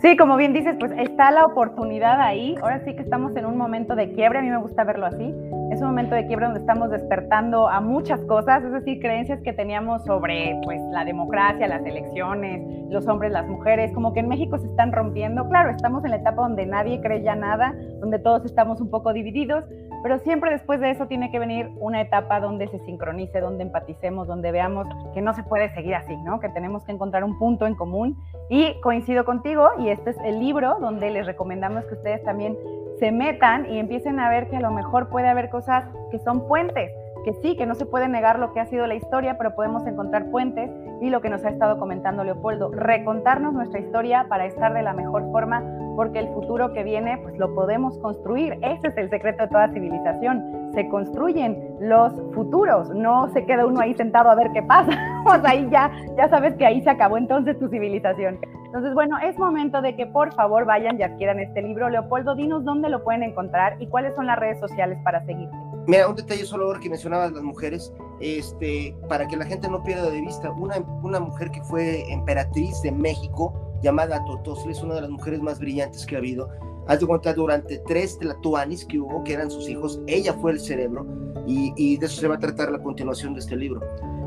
Sí, 0.02 0.16
como 0.16 0.38
bien 0.38 0.54
dices, 0.54 0.78
pues 0.80 0.94
está 0.98 1.30
la 1.30 1.44
oportunidad 1.46 2.22
ahí. 2.22 2.56
Ahora 2.62 2.80
sí 2.86 2.96
que 2.96 3.02
estamos 3.02 3.36
en 3.36 3.46
un 3.46 3.58
momento 3.58 3.96
de 3.96 4.14
quiebre, 4.14 4.40
a 4.40 4.42
mí 4.42 4.50
me 4.50 4.58
gusta 4.58 4.86
verlo 4.86 5.06
así. 5.06 5.36
Es 5.80 5.84
un 5.84 5.92
momento 5.92 6.14
de 6.14 6.28
quiebre 6.28 6.46
donde 6.48 6.60
estamos 6.60 6.92
despertando 6.92 7.70
a 7.70 7.80
muchas 7.80 8.20
cosas, 8.26 8.62
es 8.66 8.72
decir, 8.74 9.00
creencias 9.00 9.40
que 9.42 9.54
teníamos 9.54 10.04
sobre 10.04 10.60
pues 10.66 10.82
la 10.92 11.06
democracia, 11.06 11.70
las 11.70 11.86
elecciones, 11.86 12.62
los 12.90 13.08
hombres, 13.08 13.32
las 13.32 13.48
mujeres, 13.48 13.90
como 13.94 14.12
que 14.12 14.20
en 14.20 14.28
México 14.28 14.58
se 14.58 14.68
están 14.68 14.92
rompiendo. 14.92 15.48
Claro, 15.48 15.70
estamos 15.70 16.04
en 16.04 16.12
la 16.12 16.18
etapa 16.18 16.42
donde 16.42 16.66
nadie 16.66 17.00
cree 17.00 17.22
ya 17.22 17.34
nada, 17.34 17.74
donde 18.02 18.20
todos 18.20 18.44
estamos 18.44 18.82
un 18.82 18.90
poco 18.90 19.14
divididos, 19.14 19.64
pero 20.04 20.20
siempre 20.20 20.52
después 20.52 20.82
de 20.82 20.92
eso 20.92 21.08
tiene 21.08 21.32
que 21.32 21.40
venir 21.40 21.70
una 21.80 22.02
etapa 22.02 22.42
donde 22.42 22.68
se 22.68 22.80
sincronice, 22.80 23.40
donde 23.40 23.64
empaticemos, 23.64 24.28
donde 24.28 24.52
veamos 24.52 24.86
que 25.14 25.22
no 25.22 25.34
se 25.34 25.44
puede 25.44 25.74
seguir 25.74 25.96
así, 25.96 26.18
¿no? 26.18 26.42
Que 26.42 26.50
tenemos 26.50 26.84
que 26.84 26.92
encontrar 26.92 27.24
un 27.24 27.40
punto 27.40 27.66
en 27.66 27.76
común. 27.76 28.18
Y 28.50 28.74
coincido 28.82 29.24
contigo, 29.24 29.70
y 29.78 29.90
este 29.90 30.10
es 30.10 30.18
el 30.26 30.42
libro 30.42 30.78
donde 30.82 31.10
les 31.10 31.26
recomendamos 31.26 31.86
que 31.86 31.94
ustedes 31.94 32.22
también 32.24 32.58
se 33.00 33.12
metan 33.12 33.66
y 33.72 33.80
empiecen 33.80 34.20
a 34.20 34.30
ver 34.30 34.50
que 34.50 34.58
a 34.58 34.62
lo 34.62 34.72
mejor 34.72 35.10
puede 35.10 35.28
haber 35.28 35.50
cosas 35.50 35.86
que 36.12 36.20
son 36.20 36.48
puentes, 36.48 36.92
que 37.24 37.34
sí, 37.42 37.56
que 37.56 37.66
no 37.66 37.76
se 37.76 37.86
puede 37.86 38.08
negar 38.08 38.40
lo 38.40 38.54
que 38.54 38.60
ha 38.60 38.66
sido 38.66 38.88
la 38.88 38.96
historia, 38.96 39.38
pero 39.38 39.56
podemos 39.56 39.86
encontrar 39.88 40.30
puentes 40.30 40.70
y 41.02 41.10
lo 41.10 41.22
que 41.22 41.30
nos 41.30 41.44
ha 41.46 41.50
estado 41.50 41.80
comentando 41.80 42.24
Leopoldo, 42.24 42.72
recontarnos 42.72 43.54
nuestra 43.54 43.80
historia 43.80 44.26
para 44.28 44.46
estar 44.46 44.74
de 44.74 44.84
la 44.84 44.94
mejor 44.94 45.32
forma 45.32 45.64
porque 45.96 46.20
el 46.20 46.28
futuro 46.30 46.74
que 46.74 46.84
viene 46.84 47.18
pues 47.18 47.38
lo 47.38 47.54
podemos 47.56 47.98
construir. 48.00 48.58
Ese 48.62 48.88
es 48.88 48.98
el 48.98 49.10
secreto 49.10 49.44
de 49.44 49.50
toda 49.50 49.70
civilización. 49.70 50.59
Se 50.74 50.88
construyen 50.90 51.58
los 51.80 52.14
futuros, 52.34 52.90
no 52.90 53.32
se 53.34 53.46
queda 53.46 53.66
uno 53.66 53.80
ahí 53.82 53.94
sentado 53.96 54.30
a 54.30 54.36
ver 54.36 54.52
qué 54.54 54.62
pasa. 54.64 54.92
pues 55.26 55.42
ahí 55.44 55.68
ya, 55.72 55.92
ya 56.18 56.30
sabes 56.30 56.56
que 56.56 56.66
ahí 56.66 56.82
se 56.84 56.90
acabó 56.90 57.18
entonces 57.18 57.58
tu 57.60 57.68
civilización. 57.70 58.40
Entonces, 58.66 58.94
bueno, 58.94 59.18
es 59.18 59.38
momento 59.40 59.82
de 59.82 59.96
que 59.96 60.06
por 60.06 60.32
favor 60.36 60.66
vayan 60.66 61.00
y 61.00 61.04
adquieran 61.04 61.40
este 61.40 61.64
libro. 61.64 61.90
Leopoldo, 61.90 62.36
dinos 62.36 62.64
dónde 62.64 62.90
lo 62.90 63.04
pueden 63.04 63.24
encontrar 63.24 63.82
y 63.82 63.88
cuáles 63.88 64.14
son 64.16 64.28
las 64.28 64.38
redes 64.38 64.60
sociales 64.60 65.00
para 65.04 65.26
seguirte. 65.26 65.56
Mira, 65.88 66.08
un 66.08 66.16
detalle 66.16 66.46
solo 66.46 66.66
ahora 66.66 66.80
que 66.80 66.88
mencionabas 66.88 67.32
las 67.32 67.42
mujeres, 67.42 67.92
este, 68.20 68.96
para 69.08 69.28
que 69.28 69.38
la 69.38 69.46
gente 69.46 69.68
no 69.68 69.82
pierda 69.82 70.12
de 70.12 70.22
vista, 70.22 70.52
una, 70.52 70.76
una 71.02 71.20
mujer 71.20 71.50
que 71.50 71.64
fue 71.64 72.04
emperatriz 72.12 72.80
de 72.84 72.92
México, 72.92 73.54
llamada 73.82 74.24
Totosli, 74.26 74.74
es 74.74 74.84
una 74.84 74.94
de 74.94 75.02
las 75.02 75.10
mujeres 75.10 75.42
más 75.42 75.60
brillantes 75.60 76.06
que 76.06 76.16
ha 76.16 76.20
habido. 76.20 76.50
Haz 76.90 77.00
de 77.00 77.06
cuenta, 77.06 77.34
durante 77.36 77.78
tres 77.86 78.18
tlatoanis 78.18 78.84
que 78.84 79.00
hubo, 79.00 79.24
que 79.24 79.34
eran 79.34 79.52
sus 79.52 79.70
hijos, 79.70 80.02
ella 80.08 80.34
fue 80.34 80.54
el 80.54 80.60
cerebro 80.60 81.06
y, 81.46 81.98
de 81.98 82.06
eso 82.08 82.20
se 82.20 82.28
va 82.28 82.34
a 82.34 82.40
tratar 82.40 82.72
la 82.72 82.82
continuación 82.82 83.36
de 83.36 83.42
este 83.42 83.56
libro, 83.56 83.80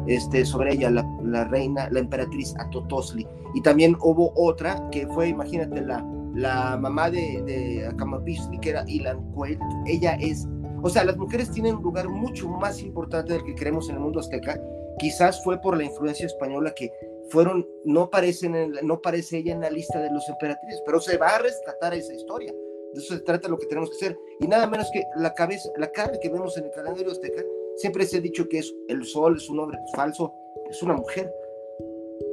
este, 0.06 0.44
sobre 0.44 0.74
ella, 0.74 0.88
la, 0.90 1.44
reina, 1.44 1.88
la 1.90 1.98
emperatriz 1.98 2.54
Atotosli. 2.60 3.26
Y 3.54 3.62
también 3.62 3.96
hubo 4.00 4.32
otra 4.36 4.88
que 4.92 5.08
fue, 5.08 5.30
imagínate, 5.30 5.80
la, 5.80 6.06
la 6.34 6.76
mamá 6.76 7.10
de, 7.10 7.42
de 7.42 8.60
que 8.60 8.70
era 8.70 8.84
Ilan 8.86 9.32
Kuelt, 9.32 9.60
ella 9.86 10.14
es, 10.20 10.46
o 10.82 10.88
sea, 10.88 11.02
las 11.02 11.16
mujeres 11.16 11.50
tienen 11.50 11.74
un 11.74 11.82
lugar 11.82 12.08
mucho 12.08 12.48
más 12.48 12.80
importante 12.80 13.32
del 13.32 13.42
que 13.42 13.56
creemos 13.56 13.88
en 13.88 13.96
el 13.96 14.02
mundo 14.02 14.20
azteca, 14.20 14.56
quizás 15.00 15.42
fue 15.42 15.60
por 15.60 15.76
la 15.76 15.82
influencia 15.82 16.26
española 16.26 16.72
que 16.76 16.92
fueron, 17.32 17.66
no, 17.84 18.02
aparecen 18.02 18.72
no 18.82 18.94
aparece 18.94 19.38
ella 19.38 19.54
en 19.54 19.62
la 19.62 19.70
lista 19.70 20.00
de 20.00 20.10
los 20.10 20.28
emperatrices, 20.28 20.82
pero 20.84 21.00
se 21.00 21.16
va 21.16 21.36
a 21.36 21.38
rescatar 21.38 21.94
esa 21.94 22.12
historia. 22.12 22.52
De 22.52 23.00
eso 23.00 23.14
se 23.14 23.20
trata 23.20 23.48
lo 23.48 23.58
que 23.58 23.66
tenemos 23.66 23.88
que 23.88 23.96
hacer. 23.96 24.18
Y 24.40 24.46
nada 24.46 24.66
menos 24.66 24.90
que 24.92 25.02
la 25.16 25.32
cabeza, 25.32 25.70
la 25.78 25.90
cara 25.90 26.12
que 26.20 26.28
vemos 26.28 26.56
en 26.58 26.66
el 26.66 26.70
calendario 26.72 27.10
azteca, 27.10 27.42
siempre 27.76 28.04
se 28.04 28.18
ha 28.18 28.20
dicho 28.20 28.46
que 28.50 28.58
es 28.58 28.74
el 28.88 29.06
sol, 29.06 29.38
es 29.38 29.48
un 29.48 29.60
hombre 29.60 29.78
falso, 29.94 30.34
es 30.70 30.82
una 30.82 30.94
mujer. 30.94 31.32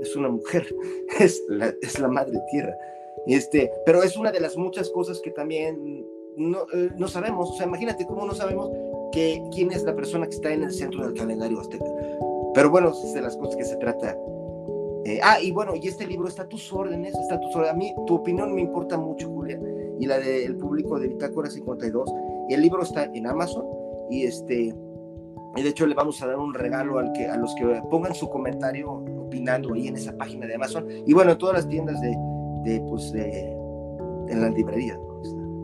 Es 0.02 0.16
una 0.18 0.30
mujer, 0.30 0.68
es 1.20 1.42
la, 1.48 1.74
es 1.82 1.98
la 1.98 2.10
madre 2.10 2.38
tierra. 2.52 2.76
Este, 3.26 3.72
pero 3.86 4.04
es 4.04 4.18
una 4.18 4.32
de 4.32 4.42
las 4.42 4.58
muchas 4.58 4.90
cosas 4.90 5.22
que 5.22 5.32
también 5.32 6.06
no, 6.36 6.66
eh, 6.74 6.90
no 6.98 7.08
sabemos. 7.08 7.52
O 7.52 7.54
sea, 7.54 7.68
imagínate 7.68 8.06
cómo 8.06 8.26
no 8.26 8.36
sabemos 8.36 8.70
que, 9.14 9.42
quién 9.54 9.72
es 9.72 9.84
la 9.84 9.96
persona 9.96 10.28
que 10.28 10.36
está 10.36 10.52
en 10.52 10.64
el 10.64 10.74
centro 10.74 11.06
del 11.06 11.14
calendario 11.14 11.62
azteca. 11.62 11.86
Pero 12.54 12.70
bueno, 12.70 12.92
es 12.92 13.14
de 13.14 13.22
las 13.22 13.38
cosas 13.38 13.56
que 13.56 13.64
se 13.64 13.78
trata 13.78 14.18
eh, 15.06 15.20
ah, 15.24 15.40
y 15.42 15.52
bueno, 15.52 15.74
y 15.76 15.88
este 15.88 16.06
libro 16.06 16.28
está 16.28 16.44
a 16.44 16.48
tus 16.48 16.72
órdenes, 16.74 17.16
está 17.16 17.36
a 17.36 17.40
tus 17.40 17.56
órdenes. 17.56 17.74
A 17.74 17.78
mí 17.78 17.94
tu 18.06 18.16
opinión 18.16 18.54
me 18.54 18.62
importa 18.62 18.98
mucho, 18.98 19.30
Julia, 19.30 19.60
y 20.00 20.06
la 20.06 20.20
del 20.20 20.58
público 20.58 21.00
de 21.00 21.08
Bitácora 21.08 21.50
52. 21.50 22.10
Y 22.50 22.54
el 22.54 22.62
libro 22.62 22.84
está 22.84 23.06
en 23.06 23.28
Amazon 23.28 23.66
y 24.10 24.24
este 24.24 24.76
y 25.56 25.64
de 25.64 25.70
hecho 25.70 25.88
le 25.88 25.96
vamos 25.96 26.22
a 26.22 26.28
dar 26.28 26.38
un 26.38 26.54
regalo 26.54 27.00
al 27.00 27.12
que, 27.14 27.26
a 27.28 27.36
los 27.36 27.56
que 27.56 27.82
pongan 27.90 28.14
su 28.14 28.30
comentario 28.30 28.92
opinando 28.92 29.74
ahí 29.74 29.88
en 29.88 29.96
esa 29.96 30.16
página 30.16 30.46
de 30.46 30.56
Amazon 30.56 30.86
y 31.06 31.12
bueno, 31.14 31.32
en 31.32 31.38
todas 31.38 31.56
las 31.56 31.68
tiendas 31.68 32.00
de, 32.02 32.16
de 32.66 32.82
pues 32.88 33.12
de, 33.12 33.52
en 34.30 34.42
las 34.42 34.54
librerías. 34.54 35.00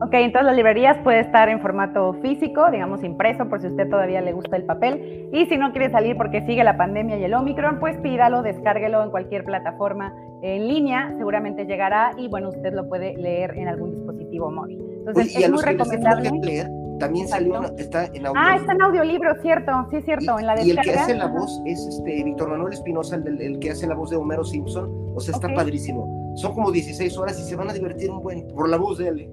Ok, 0.02 0.14
entonces 0.14 0.46
las 0.46 0.56
librerías 0.56 0.98
puede 1.04 1.22
estar 1.22 1.48
en 1.48 1.62
formato 1.62 2.14
físico, 2.22 2.70
digamos 2.70 3.02
impreso, 3.04 3.48
por 3.48 3.62
si 3.62 3.68
usted 3.68 3.90
todavía 3.90 4.22
le 4.22 4.34
gusta 4.34 4.58
el 4.58 4.64
papel. 4.64 5.30
Y 5.32 5.46
si 5.46 5.58
no 5.58 5.72
quiere 5.72 5.90
salir 5.90 6.18
porque 6.18 6.46
sigue 6.46 6.64
la 6.64 6.76
pandemia 6.76 7.18
y 7.18 7.24
el 7.24 7.34
Omicron, 7.34 7.80
pues 7.80 7.98
pídalo, 8.00 8.42
descárguelo 8.42 9.04
en 9.04 9.12
cualquier 9.12 9.46
plataforma 9.46 10.14
en 10.42 10.68
línea, 10.68 11.14
seguramente 11.18 11.66
llegará 11.66 12.12
y 12.18 12.28
bueno, 12.28 12.50
usted 12.50 12.74
lo 12.74 12.90
puede 12.90 13.16
leer 13.18 13.58
en 13.58 13.70
algún 13.70 13.92
dispositivo 13.92 14.52
móvil. 14.52 14.80
Entonces 15.00 15.36
es 15.36 15.50
muy 15.50 15.64
recomendable. 15.64 16.32
leer, 16.44 16.68
también 17.00 17.28
salió, 17.28 17.62
está 17.78 18.06
en 18.06 18.26
audio. 18.26 18.42
Ah, 18.44 18.58
está 18.58 18.74
en 18.74 18.82
audiolibro, 18.82 19.34
cierto, 19.42 19.72
sí, 19.92 20.02
cierto, 20.02 20.36
y, 20.38 20.42
en 20.42 20.46
la 20.46 20.62
Y 20.62 20.72
el 20.72 20.82
que 20.82 20.92
hace 20.92 21.16
la 21.16 21.28
voz 21.28 21.62
es 21.66 21.80
este 21.88 22.24
Víctor 22.24 22.50
Manuel 22.50 22.74
Espinosa, 22.74 23.16
el, 23.16 23.60
que 23.60 23.72
hace 23.72 23.88
la 23.88 23.96
voz 23.96 24.10
de 24.10 24.18
Homero 24.18 24.44
Simpson, 24.44 24.90
o 25.16 25.20
sea, 25.22 25.36
está 25.36 25.54
padrísimo. 25.54 26.34
Son 26.36 26.54
como 26.54 26.70
16 26.72 27.18
horas 27.18 27.40
y 27.40 27.44
se 27.44 27.56
van 27.56 27.70
a 27.70 27.74
divertir 27.74 28.12
un 28.12 28.22
buen 28.22 28.46
por 28.48 28.68
la 28.68 28.78
voz 28.78 28.98
de 28.98 29.08
él. 29.08 29.30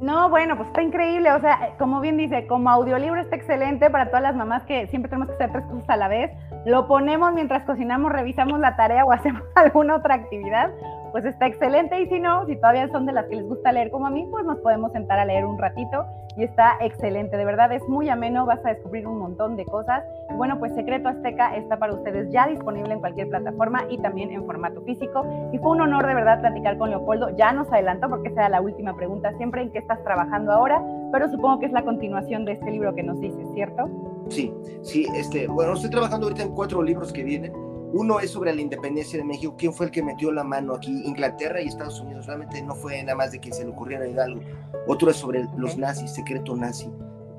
No, 0.00 0.30
bueno, 0.30 0.56
pues 0.56 0.68
está 0.68 0.82
increíble. 0.82 1.30
O 1.32 1.40
sea, 1.40 1.74
como 1.78 2.00
bien 2.00 2.16
dice, 2.16 2.46
como 2.46 2.70
audiolibro 2.70 3.20
está 3.20 3.36
excelente 3.36 3.90
para 3.90 4.06
todas 4.06 4.22
las 4.22 4.34
mamás 4.34 4.64
que 4.64 4.86
siempre 4.86 5.10
tenemos 5.10 5.28
que 5.28 5.34
hacer 5.34 5.52
tres 5.52 5.64
cosas 5.66 5.90
a 5.90 5.96
la 5.96 6.08
vez. 6.08 6.30
Lo 6.64 6.86
ponemos 6.86 7.32
mientras 7.34 7.64
cocinamos, 7.64 8.10
revisamos 8.10 8.58
la 8.60 8.76
tarea 8.76 9.04
o 9.04 9.12
hacemos 9.12 9.42
alguna 9.54 9.96
otra 9.96 10.14
actividad 10.14 10.70
pues 11.12 11.24
está 11.24 11.46
excelente 11.46 12.00
y 12.00 12.06
si 12.06 12.20
no, 12.20 12.46
si 12.46 12.56
todavía 12.56 12.88
son 12.88 13.06
de 13.06 13.12
las 13.12 13.26
que 13.26 13.36
les 13.36 13.48
gusta 13.48 13.72
leer 13.72 13.90
como 13.90 14.06
a 14.06 14.10
mí, 14.10 14.26
pues 14.30 14.44
nos 14.44 14.58
podemos 14.58 14.92
sentar 14.92 15.18
a 15.18 15.24
leer 15.24 15.44
un 15.44 15.58
ratito 15.58 16.06
y 16.36 16.44
está 16.44 16.76
excelente, 16.80 17.36
de 17.36 17.44
verdad 17.44 17.72
es 17.72 17.86
muy 17.88 18.08
ameno, 18.08 18.46
vas 18.46 18.64
a 18.64 18.70
descubrir 18.70 19.06
un 19.06 19.18
montón 19.18 19.56
de 19.56 19.64
cosas. 19.64 20.04
Bueno, 20.36 20.58
pues 20.58 20.74
Secreto 20.74 21.08
Azteca 21.08 21.56
está 21.56 21.78
para 21.78 21.94
ustedes 21.94 22.30
ya 22.30 22.46
disponible 22.46 22.94
en 22.94 23.00
cualquier 23.00 23.28
plataforma 23.28 23.84
y 23.90 23.98
también 23.98 24.30
en 24.30 24.44
formato 24.46 24.80
físico 24.82 25.24
y 25.52 25.58
fue 25.58 25.72
un 25.72 25.80
honor 25.80 26.06
de 26.06 26.14
verdad 26.14 26.40
platicar 26.40 26.78
con 26.78 26.90
Leopoldo, 26.90 27.36
ya 27.36 27.52
nos 27.52 27.70
adelantó 27.72 28.08
porque 28.08 28.28
esa 28.28 28.42
era 28.42 28.48
la 28.50 28.60
última 28.60 28.96
pregunta 28.96 29.32
siempre, 29.36 29.62
¿en 29.62 29.70
qué 29.70 29.78
estás 29.78 30.02
trabajando 30.04 30.52
ahora? 30.52 30.82
Pero 31.12 31.28
supongo 31.30 31.60
que 31.60 31.66
es 31.66 31.72
la 31.72 31.82
continuación 31.82 32.44
de 32.44 32.52
este 32.52 32.70
libro 32.70 32.94
que 32.94 33.02
nos 33.02 33.20
dices, 33.20 33.46
¿cierto? 33.54 33.88
Sí, 34.28 34.52
sí, 34.82 35.06
este, 35.14 35.48
bueno, 35.48 35.72
estoy 35.72 35.90
trabajando 35.90 36.26
ahorita 36.26 36.44
en 36.44 36.54
cuatro 36.54 36.82
libros 36.82 37.12
que 37.12 37.24
vienen 37.24 37.69
uno 37.92 38.20
es 38.20 38.30
sobre 38.30 38.54
la 38.54 38.60
independencia 38.60 39.18
de 39.18 39.24
México, 39.24 39.54
quién 39.58 39.72
fue 39.72 39.86
el 39.86 39.92
que 39.92 40.02
metió 40.02 40.30
la 40.30 40.44
mano 40.44 40.74
aquí, 40.74 41.02
Inglaterra 41.04 41.60
y 41.60 41.68
Estados 41.68 42.00
Unidos, 42.00 42.26
realmente 42.26 42.62
no 42.62 42.74
fue 42.74 43.02
nada 43.02 43.16
más 43.16 43.32
de 43.32 43.40
que 43.40 43.52
se 43.52 43.64
le 43.64 43.70
ocurriera 43.70 44.06
Hidalgo. 44.06 44.40
Otro 44.86 45.10
es 45.10 45.16
sobre 45.16 45.46
los 45.56 45.76
nazis, 45.76 46.12
secreto 46.12 46.56
nazi, 46.56 46.88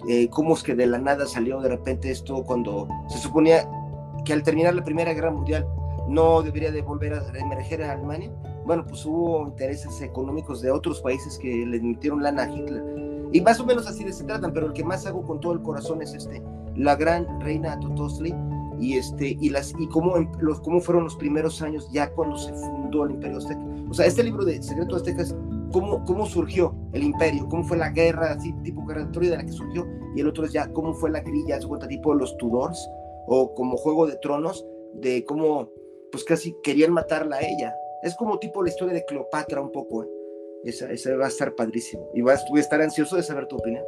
eh, 0.08 0.30
cómo 0.30 0.56
es 0.56 0.64
que 0.64 0.76
de 0.76 0.88
la 0.88 0.98
nada 0.98 1.26
salió 1.26 1.62
de 1.62 1.70
repente 1.70 2.10
esto 2.10 2.44
cuando 2.44 2.88
se 3.08 3.20
suponía 3.20 3.70
que 4.26 4.34
al 4.34 4.44
terminar 4.44 4.74
la 4.74 4.84
Primera 4.84 5.14
Guerra 5.14 5.32
Mundial 5.32 5.68
no 6.08 6.42
debería 6.42 6.72
de 6.72 6.82
volver 6.82 7.14
a 7.14 7.24
emerger 7.38 7.84
a 7.84 7.94
Alemania. 7.94 8.32
Bueno, 8.66 8.86
pues 8.86 9.06
hubo 9.06 9.48
intereses 9.48 10.02
económicos 10.02 10.62
de 10.62 10.72
otros 10.72 11.02
países 11.02 11.38
que 11.38 11.66
le 11.66 11.80
metieron 11.80 12.22
lana 12.22 12.44
a 12.44 12.50
Hitler. 12.50 12.84
Y 13.32 13.42
más 13.42 13.60
o 13.60 13.66
menos 13.66 13.88
así 13.88 14.04
de 14.04 14.12
se 14.12 14.24
tratan, 14.26 14.52
pero 14.54 14.68
el 14.68 14.74
que 14.74 14.84
más 14.84 15.06
hago 15.06 15.24
con 15.24 15.40
todo 15.40 15.54
el 15.54 15.62
corazón 15.62 16.02
es 16.02 16.14
este, 16.14 16.42
la 16.76 16.96
gran 16.96 17.40
reina 17.40 17.80
Totosli, 17.80 18.36
y 18.82 18.98
este 18.98 19.38
y 19.39 19.50
las 19.50 19.74
y 19.80 19.88
cómo 19.88 20.17
em, 20.17 20.30
los 20.39 20.60
cómo 20.62 20.82
fueron 20.82 21.06
los 21.06 21.15
primeros 21.15 21.62
años 21.62 21.88
ya 21.91 22.12
cuando 22.12 22.36
se 22.38 22.52
fundó 22.54 23.06
el 23.06 23.12
Imperio 23.12 23.38
Azteca. 23.38 23.62
O 23.89 23.94
sea, 23.94 24.06
este 24.08 24.24
libro 24.24 24.44
de 24.44 24.62
Secreto 24.62 24.96
Azteca 24.96 25.22
es 25.22 25.36
cómo, 25.72 26.04
cómo 26.06 26.26
surgió 26.26 26.76
el 26.94 27.04
imperio, 27.04 27.48
cómo 27.48 27.63
fue 27.63 27.78
la 27.78 27.89
guerra, 27.89 28.32
así 28.32 28.54
tipo 28.63 28.86
guerra 28.86 29.06
de 29.06 29.30
la 29.30 29.46
que 29.46 29.52
surgió, 29.52 29.88
y 30.15 30.22
el 30.22 30.28
otro 30.28 30.46
es 30.46 30.52
ya 30.52 30.72
cómo 30.72 30.94
fue 30.94 31.12
la 31.12 31.22
grilla, 31.22 31.62
se 31.62 31.67
cuenta 31.67 31.88
tipo 31.88 32.13
los 32.13 32.36
Tudors 32.38 32.89
o 33.28 33.54
como 33.54 33.78
Juego 33.78 34.08
de 34.08 34.17
Tronos 34.17 34.65
de 34.94 35.24
cómo 35.26 35.70
pues 36.12 36.24
casi 36.24 36.56
querían 36.63 36.91
matarla 36.91 37.38
a 37.38 37.41
ella. 37.41 37.74
Es 38.04 38.15
como 38.15 38.39
tipo 38.39 38.63
la 38.63 38.70
historia 38.70 38.94
de 38.94 39.06
Cleopatra 39.06 39.62
un 39.62 39.72
poco. 39.72 40.04
¿eh? 40.04 40.08
Esa, 40.65 40.91
esa 40.91 41.15
va 41.15 41.26
a 41.26 41.30
estar 41.30 41.56
padrísimo. 41.56 42.10
Y 42.13 42.22
vas, 42.22 42.44
voy 42.50 42.60
a 42.60 42.63
estar 42.63 42.82
ansioso 42.82 43.15
de 43.15 43.24
saber 43.24 43.48
tu 43.48 43.56
opinión. 43.56 43.84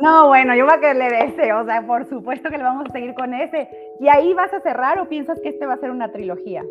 No, 0.00 0.28
bueno, 0.28 0.54
yo 0.56 0.64
voy 0.64 0.74
a 0.74 0.80
querer 0.80 1.12
ese, 1.12 1.52
o 1.52 1.64
sea, 1.64 1.86
por 1.86 2.08
supuesto 2.08 2.50
que 2.50 2.58
le 2.58 2.64
vamos 2.64 2.86
a 2.88 2.92
seguir 2.92 3.14
con 3.14 3.32
ese. 3.32 3.68
¿Y 4.00 4.08
ahí 4.08 4.34
vas 4.34 4.52
a 4.52 4.60
cerrar 4.60 4.98
o 4.98 5.08
piensas 5.08 5.40
que 5.40 5.50
este 5.50 5.66
va 5.66 5.74
a 5.74 5.80
ser 5.80 5.90
una 5.90 6.10
trilogía? 6.10 6.64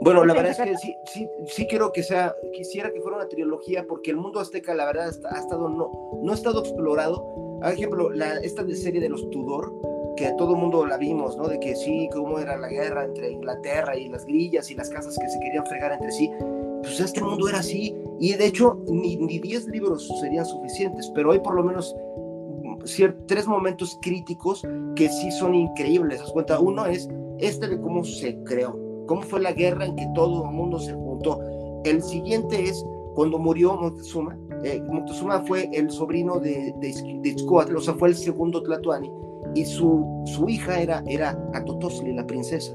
Bueno, 0.00 0.24
la 0.24 0.34
verdad 0.34 0.52
es 0.52 0.58
que 0.58 0.76
sí, 0.76 0.94
sí, 1.06 1.28
sí 1.46 1.66
quiero 1.66 1.92
que 1.92 2.02
sea, 2.02 2.34
quisiera 2.52 2.92
que 2.92 3.00
fuera 3.00 3.16
una 3.16 3.28
trilogía 3.28 3.84
porque 3.86 4.10
el 4.10 4.16
mundo 4.16 4.38
azteca, 4.38 4.74
la 4.74 4.86
verdad, 4.86 5.06
ha 5.06 5.38
estado, 5.38 5.68
no, 5.68 6.20
no 6.22 6.32
ha 6.32 6.34
estado 6.34 6.60
explorado. 6.60 7.58
Por 7.60 7.72
ejemplo, 7.72 8.10
la, 8.10 8.36
esta 8.36 8.64
serie 8.74 9.00
de 9.00 9.08
los 9.08 9.28
Tudor, 9.30 9.72
que 10.16 10.32
todo 10.38 10.54
el 10.54 10.60
mundo 10.60 10.86
la 10.86 10.96
vimos, 10.96 11.36
¿no? 11.36 11.48
De 11.48 11.58
que 11.58 11.74
sí, 11.74 12.08
cómo 12.12 12.38
era 12.38 12.56
la 12.56 12.68
guerra 12.68 13.04
entre 13.04 13.30
Inglaterra 13.30 13.96
y 13.96 14.08
las 14.08 14.24
grillas 14.24 14.70
y 14.70 14.74
las 14.74 14.88
casas 14.88 15.18
que 15.18 15.28
se 15.28 15.40
querían 15.40 15.66
fregar 15.66 15.92
entre 15.92 16.12
sí. 16.12 16.30
Pues 16.82 17.00
este 17.00 17.20
mundo 17.20 17.48
era 17.48 17.58
así. 17.58 17.96
Y 18.20 18.34
de 18.34 18.46
hecho, 18.46 18.80
ni 18.86 19.16
10 19.16 19.66
libros 19.66 20.08
serían 20.20 20.46
suficientes, 20.46 21.10
pero 21.14 21.30
hoy 21.30 21.40
por 21.40 21.54
lo 21.54 21.64
menos 21.64 21.94
tres 23.26 23.46
momentos 23.46 23.98
críticos 24.02 24.62
que 24.96 25.08
sí 25.08 25.30
son 25.32 25.54
increíbles. 25.54 26.20
¿Das 26.20 26.32
cuenta? 26.32 26.58
Uno 26.58 26.86
es 26.86 27.08
este 27.38 27.68
de 27.68 27.80
cómo 27.80 28.04
se 28.04 28.36
creó, 28.44 28.78
cómo 29.06 29.22
fue 29.22 29.40
la 29.40 29.52
guerra 29.52 29.86
en 29.86 29.96
que 29.96 30.06
todo 30.14 30.44
el 30.44 30.50
mundo 30.50 30.78
se 30.78 30.92
juntó. 30.92 31.40
El 31.84 32.02
siguiente 32.02 32.64
es 32.64 32.84
cuando 33.14 33.38
murió 33.38 33.74
Moctezuma. 33.76 34.38
Eh, 34.64 34.82
Moctezuma 34.90 35.40
fue 35.40 35.68
el 35.72 35.90
sobrino 35.90 36.38
de, 36.38 36.74
de, 36.80 37.20
de 37.22 37.36
o 37.48 37.80
sea, 37.80 37.94
fue 37.94 38.08
el 38.08 38.16
segundo 38.16 38.62
Tlatoani, 38.62 39.10
y 39.54 39.64
su, 39.64 40.22
su 40.26 40.48
hija 40.48 40.80
era, 40.80 41.02
era 41.06 41.38
Atotosli, 41.54 42.12
la 42.12 42.26
princesa. 42.26 42.74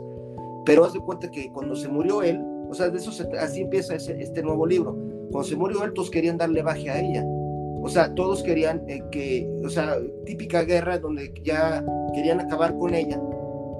Pero 0.66 0.86
haz 0.86 0.94
de 0.94 1.00
cuenta 1.00 1.30
que 1.30 1.52
cuando 1.52 1.76
se 1.76 1.90
murió 1.90 2.24
él, 2.24 2.42
o 2.70 2.74
sea, 2.74 2.90
de 2.90 2.98
eso 2.98 3.12
así 3.40 3.62
empieza 3.62 3.96
este 3.96 4.42
nuevo 4.42 4.66
libro. 4.66 4.98
Cuando 5.32 5.44
se 5.44 5.56
murió 5.56 5.84
él, 5.84 5.94
todos 5.94 6.10
querían 6.10 6.38
darle 6.38 6.64
baje 6.64 6.90
a 6.90 7.00
ella 7.00 7.26
o 7.84 7.90
sea, 7.90 8.16
todos 8.16 8.42
querían 8.44 8.82
eh, 8.88 9.04
que, 9.12 9.46
o 9.62 9.70
sea, 9.70 9.98
típica 10.26 10.64
guerra 10.64 11.00
donde 11.00 11.34
ya 11.44 11.86
querían 12.14 12.40
acabar 12.40 12.78
con 12.78 12.96
ella 12.96 13.22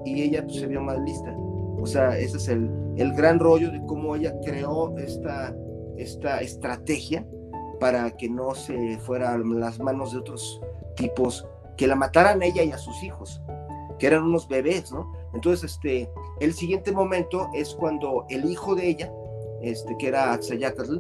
y 0.04 0.24
ella 0.24 0.44
pues, 0.44 0.58
se 0.58 0.68
vio 0.68 0.82
más 0.82 1.00
lista. 1.00 1.34
O 1.38 1.86
sea, 1.86 2.18
ese 2.18 2.36
es 2.36 2.50
el, 2.50 2.70
el 2.98 3.14
gran 3.14 3.40
rollo 3.40 3.72
de 3.72 3.82
cómo 3.86 4.18
ella 4.18 4.36
creó 4.44 4.94
esta, 4.98 5.56
esta 5.96 6.42
estrategia 6.42 7.26
para 7.80 8.12
que 8.12 8.30
no 8.30 8.54
se 8.56 8.98
fuera 9.00 9.36
a 9.36 9.38
las 9.38 9.80
manos 9.80 10.12
de 10.12 10.20
otros 10.20 10.60
tipos 10.98 11.48
que 11.78 11.88
la 11.88 11.96
mataran 11.96 12.42
a 12.42 12.46
ella 12.46 12.64
y 12.64 12.72
a 12.72 12.78
sus 12.78 13.02
hijos, 13.04 13.42
que 14.00 14.08
eran 14.08 14.24
unos 14.24 14.50
bebés, 14.50 14.92
¿no? 14.92 15.14
Entonces, 15.34 15.72
este, 15.72 16.10
el 16.42 16.54
siguiente 16.54 16.92
momento 16.92 17.48
es 17.54 17.74
cuando 17.74 18.26
el 18.30 18.52
hijo 18.52 18.76
de 18.76 18.90
ella, 18.90 19.14
este, 19.62 19.96
que 19.98 20.10
era 20.10 20.34
Axayacatl, 20.34 20.98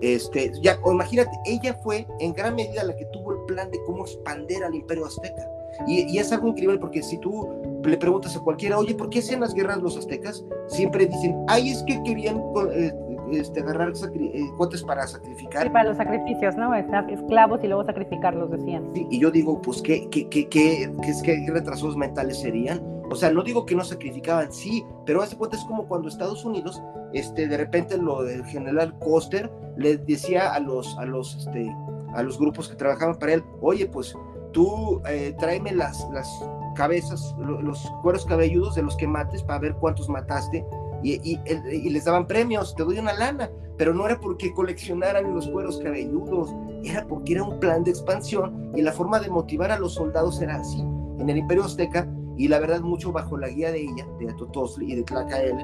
este, 0.00 0.52
ya, 0.62 0.78
imagínate, 0.84 1.30
ella 1.46 1.74
fue 1.82 2.06
en 2.20 2.32
gran 2.32 2.54
medida 2.54 2.84
la 2.84 2.94
que 2.96 3.04
tuvo 3.06 3.32
el 3.32 3.38
plan 3.46 3.70
de 3.70 3.78
cómo 3.86 4.04
expandir 4.04 4.62
al 4.64 4.74
imperio 4.74 5.06
azteca. 5.06 5.48
Y, 5.86 6.18
es 6.18 6.32
algo 6.32 6.48
increíble 6.48 6.78
porque 6.78 7.02
si 7.02 7.18
tú 7.18 7.48
le 7.84 7.96
preguntas 7.96 8.36
a 8.36 8.40
cualquiera, 8.40 8.78
oye, 8.78 8.94
¿por 8.94 9.10
qué 9.10 9.18
hacían 9.18 9.40
las 9.40 9.54
guerras 9.54 9.82
los 9.82 9.96
aztecas? 9.96 10.44
Siempre 10.68 11.06
dicen, 11.06 11.36
ay, 11.48 11.70
es 11.70 11.82
que 11.82 12.02
querían 12.02 12.42
eh, 12.72 12.92
este, 13.32 13.60
agarrar 13.60 13.92
eh, 13.92 14.42
cuotes 14.56 14.82
para 14.82 15.06
sacrificar. 15.06 15.64
Sí, 15.64 15.70
para 15.70 15.88
los 15.88 15.96
sacrificios, 15.96 16.56
¿no? 16.56 16.74
Esclavos 16.74 17.62
y 17.62 17.66
luego 17.66 17.84
sacrificarlos, 17.84 18.50
decían. 18.50 18.90
Sí, 18.94 19.06
y 19.10 19.20
yo 19.20 19.30
digo, 19.30 19.60
pues, 19.60 19.82
¿qué, 19.82 20.08
qué, 20.10 20.28
qué, 20.28 20.48
qué, 20.48 20.90
qué 21.22 21.46
retrasos 21.52 21.96
mentales 21.96 22.40
serían? 22.40 22.80
O 23.10 23.14
sea, 23.14 23.30
no 23.30 23.42
digo 23.42 23.66
que 23.66 23.74
no 23.74 23.84
sacrificaban, 23.84 24.52
sí, 24.52 24.84
pero 25.04 25.22
hace 25.22 25.36
cuenta 25.36 25.56
es 25.56 25.64
como 25.64 25.86
cuando 25.86 26.08
Estados 26.08 26.44
Unidos, 26.44 26.82
este, 27.12 27.46
de 27.46 27.56
repente 27.56 27.96
lo 27.98 28.22
del 28.22 28.44
general 28.44 28.98
Coster 28.98 29.50
le 29.76 29.96
decía 29.98 30.52
a 30.52 30.60
los, 30.60 30.96
a 30.98 31.04
los, 31.04 31.36
este, 31.36 31.74
a 32.14 32.22
los 32.22 32.38
grupos 32.38 32.68
que 32.68 32.76
trabajaban 32.76 33.18
para 33.18 33.34
él, 33.34 33.44
oye, 33.60 33.86
pues 33.86 34.14
tú 34.52 35.00
eh, 35.08 35.34
tráeme 35.38 35.72
las, 35.72 36.06
las 36.12 36.28
cabezas, 36.74 37.34
los 37.38 37.90
cueros 38.02 38.26
cabelludos 38.26 38.74
de 38.74 38.82
los 38.82 38.96
que 38.96 39.06
mates 39.06 39.42
para 39.42 39.60
ver 39.60 39.74
cuántos 39.76 40.08
mataste 40.08 40.64
y, 41.02 41.90
les 41.90 42.04
daban 42.04 42.26
premios, 42.26 42.74
te 42.74 42.84
doy 42.84 42.98
una 42.98 43.12
lana, 43.12 43.50
pero 43.76 43.94
no 43.94 44.06
era 44.06 44.18
porque 44.18 44.52
coleccionaran 44.52 45.34
los 45.34 45.48
cueros 45.48 45.78
cabelludos, 45.78 46.54
era 46.82 47.06
porque 47.06 47.34
era 47.34 47.44
un 47.44 47.60
plan 47.60 47.84
de 47.84 47.90
expansión 47.90 48.72
y 48.74 48.82
la 48.82 48.92
forma 48.92 49.20
de 49.20 49.30
motivar 49.30 49.70
a 49.70 49.78
los 49.78 49.94
soldados 49.94 50.40
era 50.40 50.56
así. 50.56 50.80
En 51.18 51.28
el 51.30 51.38
Imperio 51.38 51.64
Azteca, 51.64 52.08
y 52.36 52.48
la 52.48 52.58
verdad 52.58 52.80
mucho 52.80 53.12
bajo 53.12 53.36
la 53.36 53.48
guía 53.48 53.72
de 53.72 53.82
ella, 53.82 54.06
de 54.18 54.30
Atotosli 54.30 54.92
y 54.92 54.96
de 54.96 55.02
Tlacael, 55.02 55.56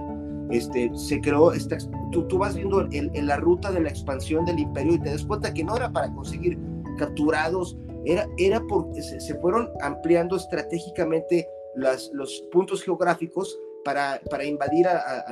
este, 0.50 0.90
se 0.94 1.20
creó, 1.20 1.52
esta, 1.52 1.78
tú, 2.10 2.26
tú 2.28 2.38
vas 2.38 2.54
viendo 2.54 2.86
en 2.90 3.26
la 3.26 3.36
ruta 3.36 3.70
de 3.70 3.80
la 3.80 3.88
expansión 3.88 4.44
del 4.44 4.58
imperio 4.58 4.94
y 4.94 4.98
te 4.98 5.10
das 5.10 5.24
cuenta 5.24 5.52
que 5.52 5.64
no 5.64 5.76
era 5.76 5.90
para 5.90 6.12
conseguir 6.12 6.58
capturados, 6.98 7.76
era, 8.04 8.28
era 8.36 8.60
porque 8.68 9.02
se, 9.02 9.34
fueron 9.40 9.70
ampliando 9.80 10.36
estratégicamente 10.36 11.48
las, 11.74 12.10
los 12.12 12.42
puntos 12.52 12.82
geográficos 12.82 13.58
para, 13.84 14.20
para 14.30 14.44
invadir 14.44 14.86
a, 14.88 15.24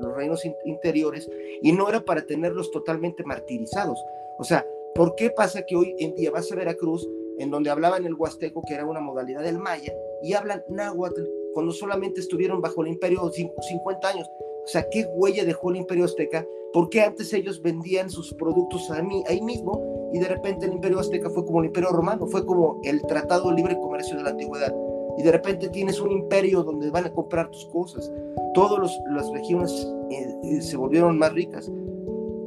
los 0.00 0.14
reinos 0.16 0.42
interiores 0.64 1.28
y 1.62 1.70
no 1.72 1.88
era 1.88 2.04
para 2.04 2.26
tenerlos 2.26 2.70
totalmente 2.70 3.22
martirizados. 3.24 4.02
O 4.38 4.44
sea, 4.44 4.66
¿por 4.94 5.14
qué 5.14 5.30
pasa 5.30 5.62
que 5.66 5.76
hoy 5.76 5.94
en 5.98 6.14
día 6.14 6.30
vas 6.30 6.50
a 6.50 6.56
Veracruz, 6.56 7.08
en 7.38 7.50
donde 7.50 7.70
hablaban 7.70 8.04
el 8.06 8.14
huasteco, 8.14 8.62
que 8.66 8.74
era 8.74 8.86
una 8.86 9.00
modalidad 9.00 9.42
del 9.42 9.58
maya, 9.58 9.92
y 10.24 10.32
hablan 10.32 10.64
náhuatl 10.68 11.22
cuando 11.52 11.72
solamente 11.72 12.20
estuvieron 12.20 12.60
bajo 12.60 12.82
el 12.82 12.88
imperio 12.88 13.30
50 13.30 14.08
años? 14.08 14.28
O 14.64 14.66
sea, 14.66 14.88
¿qué 14.90 15.06
huella 15.14 15.44
dejó 15.44 15.70
el 15.70 15.76
imperio 15.76 16.06
azteca? 16.06 16.44
¿Por 16.72 16.88
qué 16.88 17.02
antes 17.02 17.32
ellos 17.34 17.60
vendían 17.60 18.08
sus 18.08 18.32
productos 18.34 18.90
a 18.90 19.02
mí, 19.02 19.22
ahí 19.28 19.40
mismo 19.42 20.10
y 20.12 20.18
de 20.18 20.28
repente 20.28 20.66
el 20.66 20.72
imperio 20.72 20.98
azteca 20.98 21.28
fue 21.28 21.44
como 21.44 21.60
el 21.60 21.66
imperio 21.66 21.90
romano, 21.90 22.26
fue 22.26 22.46
como 22.46 22.80
el 22.84 23.02
tratado 23.02 23.50
de 23.50 23.56
libre 23.56 23.78
comercio 23.78 24.16
de 24.16 24.22
la 24.22 24.30
antigüedad? 24.30 24.74
Y 25.18 25.22
de 25.22 25.30
repente 25.30 25.68
tienes 25.68 26.00
un 26.00 26.10
imperio 26.10 26.62
donde 26.62 26.90
van 26.90 27.04
a 27.04 27.12
comprar 27.12 27.50
tus 27.50 27.66
cosas. 27.66 28.10
Todas 28.54 28.98
las 29.10 29.30
regiones 29.30 29.70
eh, 30.10 30.34
eh, 30.42 30.62
se 30.62 30.76
volvieron 30.76 31.18
más 31.18 31.32
ricas. 31.32 31.70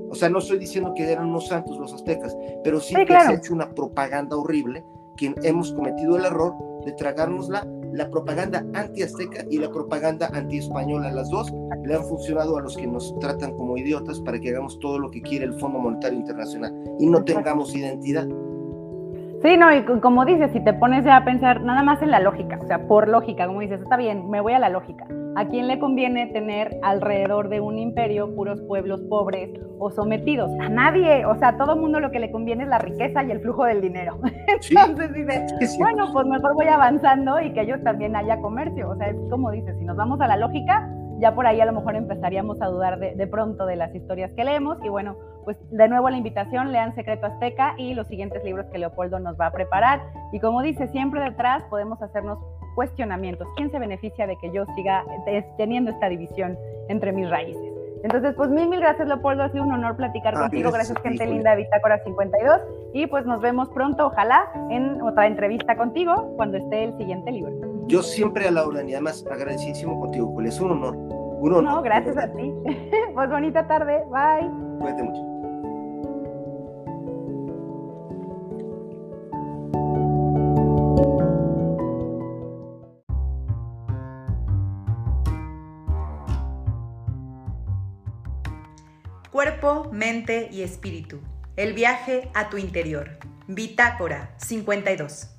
O 0.10 0.16
sea, 0.16 0.30
no 0.30 0.40
estoy 0.40 0.58
diciendo 0.58 0.94
que 0.96 1.10
eran 1.10 1.28
unos 1.30 1.48
santos 1.48 1.78
los 1.78 1.94
aztecas, 1.94 2.36
pero 2.64 2.80
sí, 2.80 2.96
que 2.96 3.08
se 3.08 3.14
ha 3.14 3.34
hecho 3.34 3.54
una 3.54 3.70
propaganda 3.74 4.36
horrible, 4.36 4.84
que 5.16 5.34
hemos 5.44 5.74
cometido 5.74 6.18
el 6.18 6.26
error 6.26 6.54
de 6.86 6.92
tragárnosla 6.94 7.66
la 7.94 8.10
propaganda 8.10 8.66
anti-azteca 8.74 9.46
y 9.50 9.58
la 9.58 9.70
propaganda 9.70 10.30
anti-española. 10.34 11.12
Las 11.12 11.30
dos 11.30 11.52
le 11.84 11.96
han 11.96 12.04
funcionado 12.04 12.58
a 12.58 12.62
los 12.62 12.76
que 12.78 12.88
nos 12.88 13.18
tratan 13.20 13.56
como 13.56 13.78
idiotas 13.78 14.20
para 14.22 14.40
que 14.40 14.50
hagamos 14.50 14.80
todo 14.80 15.00
lo 15.00 15.10
que 15.10 15.22
quiere 15.22 15.46
el 15.46 15.54
Fondo 15.54 15.80
Monetario 15.80 16.20
Internacional 16.20 16.74
y 17.00 17.08
no 17.08 17.24
tengamos 17.24 17.76
identidad. 17.76 18.28
Sí, 19.44 19.56
no, 19.56 19.72
y 19.72 19.84
como 20.02 20.26
dices, 20.26 20.52
si 20.52 20.60
te 20.64 20.74
pones 20.74 21.06
ya 21.06 21.18
a 21.18 21.26
pensar 21.26 21.62
nada 21.62 21.84
más 21.84 22.02
en 22.02 22.10
la 22.10 22.20
lógica, 22.20 22.60
o 22.62 22.68
sea, 22.68 22.88
por 22.88 23.08
lógica, 23.08 23.46
como 23.46 23.62
dices, 23.62 23.82
está 23.82 23.96
bien, 23.96 24.30
me 24.30 24.42
voy 24.42 24.54
a 24.54 24.60
la 24.60 24.70
lógica. 24.70 25.06
¿A 25.38 25.46
quién 25.46 25.68
le 25.68 25.78
conviene 25.78 26.26
tener 26.26 26.80
alrededor 26.82 27.50
de 27.50 27.62
un 27.62 27.78
imperio 27.78 28.34
puros 28.34 28.60
pueblos 28.62 29.02
pobres 29.02 29.52
o 29.78 29.92
sometidos? 29.92 30.50
A 30.60 30.68
nadie. 30.68 31.28
O 31.28 31.36
sea, 31.36 31.50
a 31.50 31.58
todo 31.58 31.76
mundo 31.76 32.00
lo 32.00 32.10
que 32.10 32.18
le 32.18 32.32
conviene 32.32 32.64
es 32.64 32.70
la 32.70 32.80
riqueza 32.80 33.24
y 33.24 33.30
el 33.30 33.40
flujo 33.42 33.64
del 33.66 33.80
dinero. 33.80 34.18
Entonces 34.72 35.14
dices, 35.14 35.78
bueno, 35.78 36.12
pues 36.12 36.26
mejor 36.26 36.56
voy 36.56 36.66
avanzando 36.66 37.40
y 37.40 37.54
que 37.54 37.62
ellos 37.62 37.84
también 37.84 38.16
haya 38.16 38.42
comercio. 38.42 38.90
O 38.90 38.96
sea, 38.96 39.10
es 39.10 39.16
como 39.30 39.52
dices, 39.52 39.78
si 39.78 39.86
nos 39.86 39.96
vamos 39.96 40.20
a 40.22 40.28
la 40.28 40.38
lógica, 40.38 40.90
ya 41.20 41.36
por 41.36 41.46
ahí 41.46 41.62
a 41.62 41.66
lo 41.66 41.74
mejor 41.74 41.96
empezaríamos 41.96 42.60
a 42.60 42.66
dudar 42.66 42.98
de, 42.98 43.28
pronto 43.28 43.68
de 43.68 43.76
las 43.76 43.94
historias 43.94 44.32
que 44.32 44.44
leemos. 44.44 44.80
Y 44.84 44.90
bueno, 44.90 45.18
pues 45.46 45.58
de 45.70 45.88
nuevo 45.88 46.10
la 46.10 46.18
invitación, 46.18 46.72
lean 46.72 46.96
Secreto 46.96 47.28
Azteca 47.28 47.76
y 47.78 47.94
los 47.94 48.08
siguientes 48.08 48.44
libros 48.44 48.66
que 48.72 48.80
Leopoldo 48.80 49.20
nos 49.20 49.40
va 49.40 49.46
a 49.46 49.52
preparar. 49.52 50.02
Y 50.32 50.40
como 50.40 50.64
dice, 50.64 50.88
siempre 50.88 51.22
detrás 51.22 51.62
podemos 51.70 52.02
hacernos 52.02 52.40
cuestionamientos. 52.78 53.48
¿Quién 53.56 53.72
se 53.72 53.80
beneficia 53.80 54.28
de 54.28 54.38
que 54.38 54.52
yo 54.52 54.64
siga 54.76 55.04
teniendo 55.58 55.90
esta 55.90 56.10
división 56.10 56.56
entre 56.90 57.12
mis 57.12 57.28
raíces? 57.28 57.74
Entonces, 58.04 58.36
pues 58.36 58.52
mil, 58.52 58.70
mil 58.70 58.80
gracias, 58.80 59.08
Leopoldo. 59.08 59.42
Ha 59.42 59.50
sido 59.50 59.64
un 59.64 59.72
honor 59.72 59.96
platicar 59.96 60.36
ah, 60.38 60.42
contigo. 60.42 60.70
Gracias, 60.72 60.96
gente 61.02 61.26
linda 61.26 61.56
de 61.56 61.64
Bitácora 61.64 61.98
52. 62.04 62.62
Y 62.94 63.08
pues 63.08 63.26
nos 63.26 63.42
vemos 63.42 63.68
pronto, 63.70 64.06
ojalá, 64.06 64.48
en 64.70 65.02
otra 65.02 65.26
entrevista 65.26 65.76
contigo 65.76 66.36
cuando 66.36 66.58
esté 66.58 66.84
el 66.84 66.98
siguiente 66.98 67.32
libro. 67.32 67.52
Yo 67.88 68.04
siempre 68.04 68.48
a 68.48 68.52
la 68.52 68.64
orden 68.64 68.88
y 68.88 68.94
además 68.94 69.26
agradecidísimo 69.28 70.00
contigo, 70.00 70.28
Julia. 70.28 70.50
Es 70.50 70.62
un 70.62 70.74
honor. 70.74 70.96
Un 70.96 71.54
honor. 71.54 71.64
No, 71.64 71.82
gracias 71.82 72.16
a 72.16 72.32
ti. 72.32 72.54
pues 73.16 73.30
bonita 73.32 73.68
tarde. 73.68 74.04
Bye. 74.12 74.52
Cuídate 74.78 75.02
mucho. 75.02 75.37
Cuerpo, 89.38 89.88
mente 89.92 90.50
y 90.52 90.64
espíritu. 90.64 91.22
El 91.58 91.74
viaje 91.74 92.32
a 92.34 92.50
tu 92.50 92.58
interior. 92.58 93.20
Bitácora 93.48 94.34
52. 94.38 95.37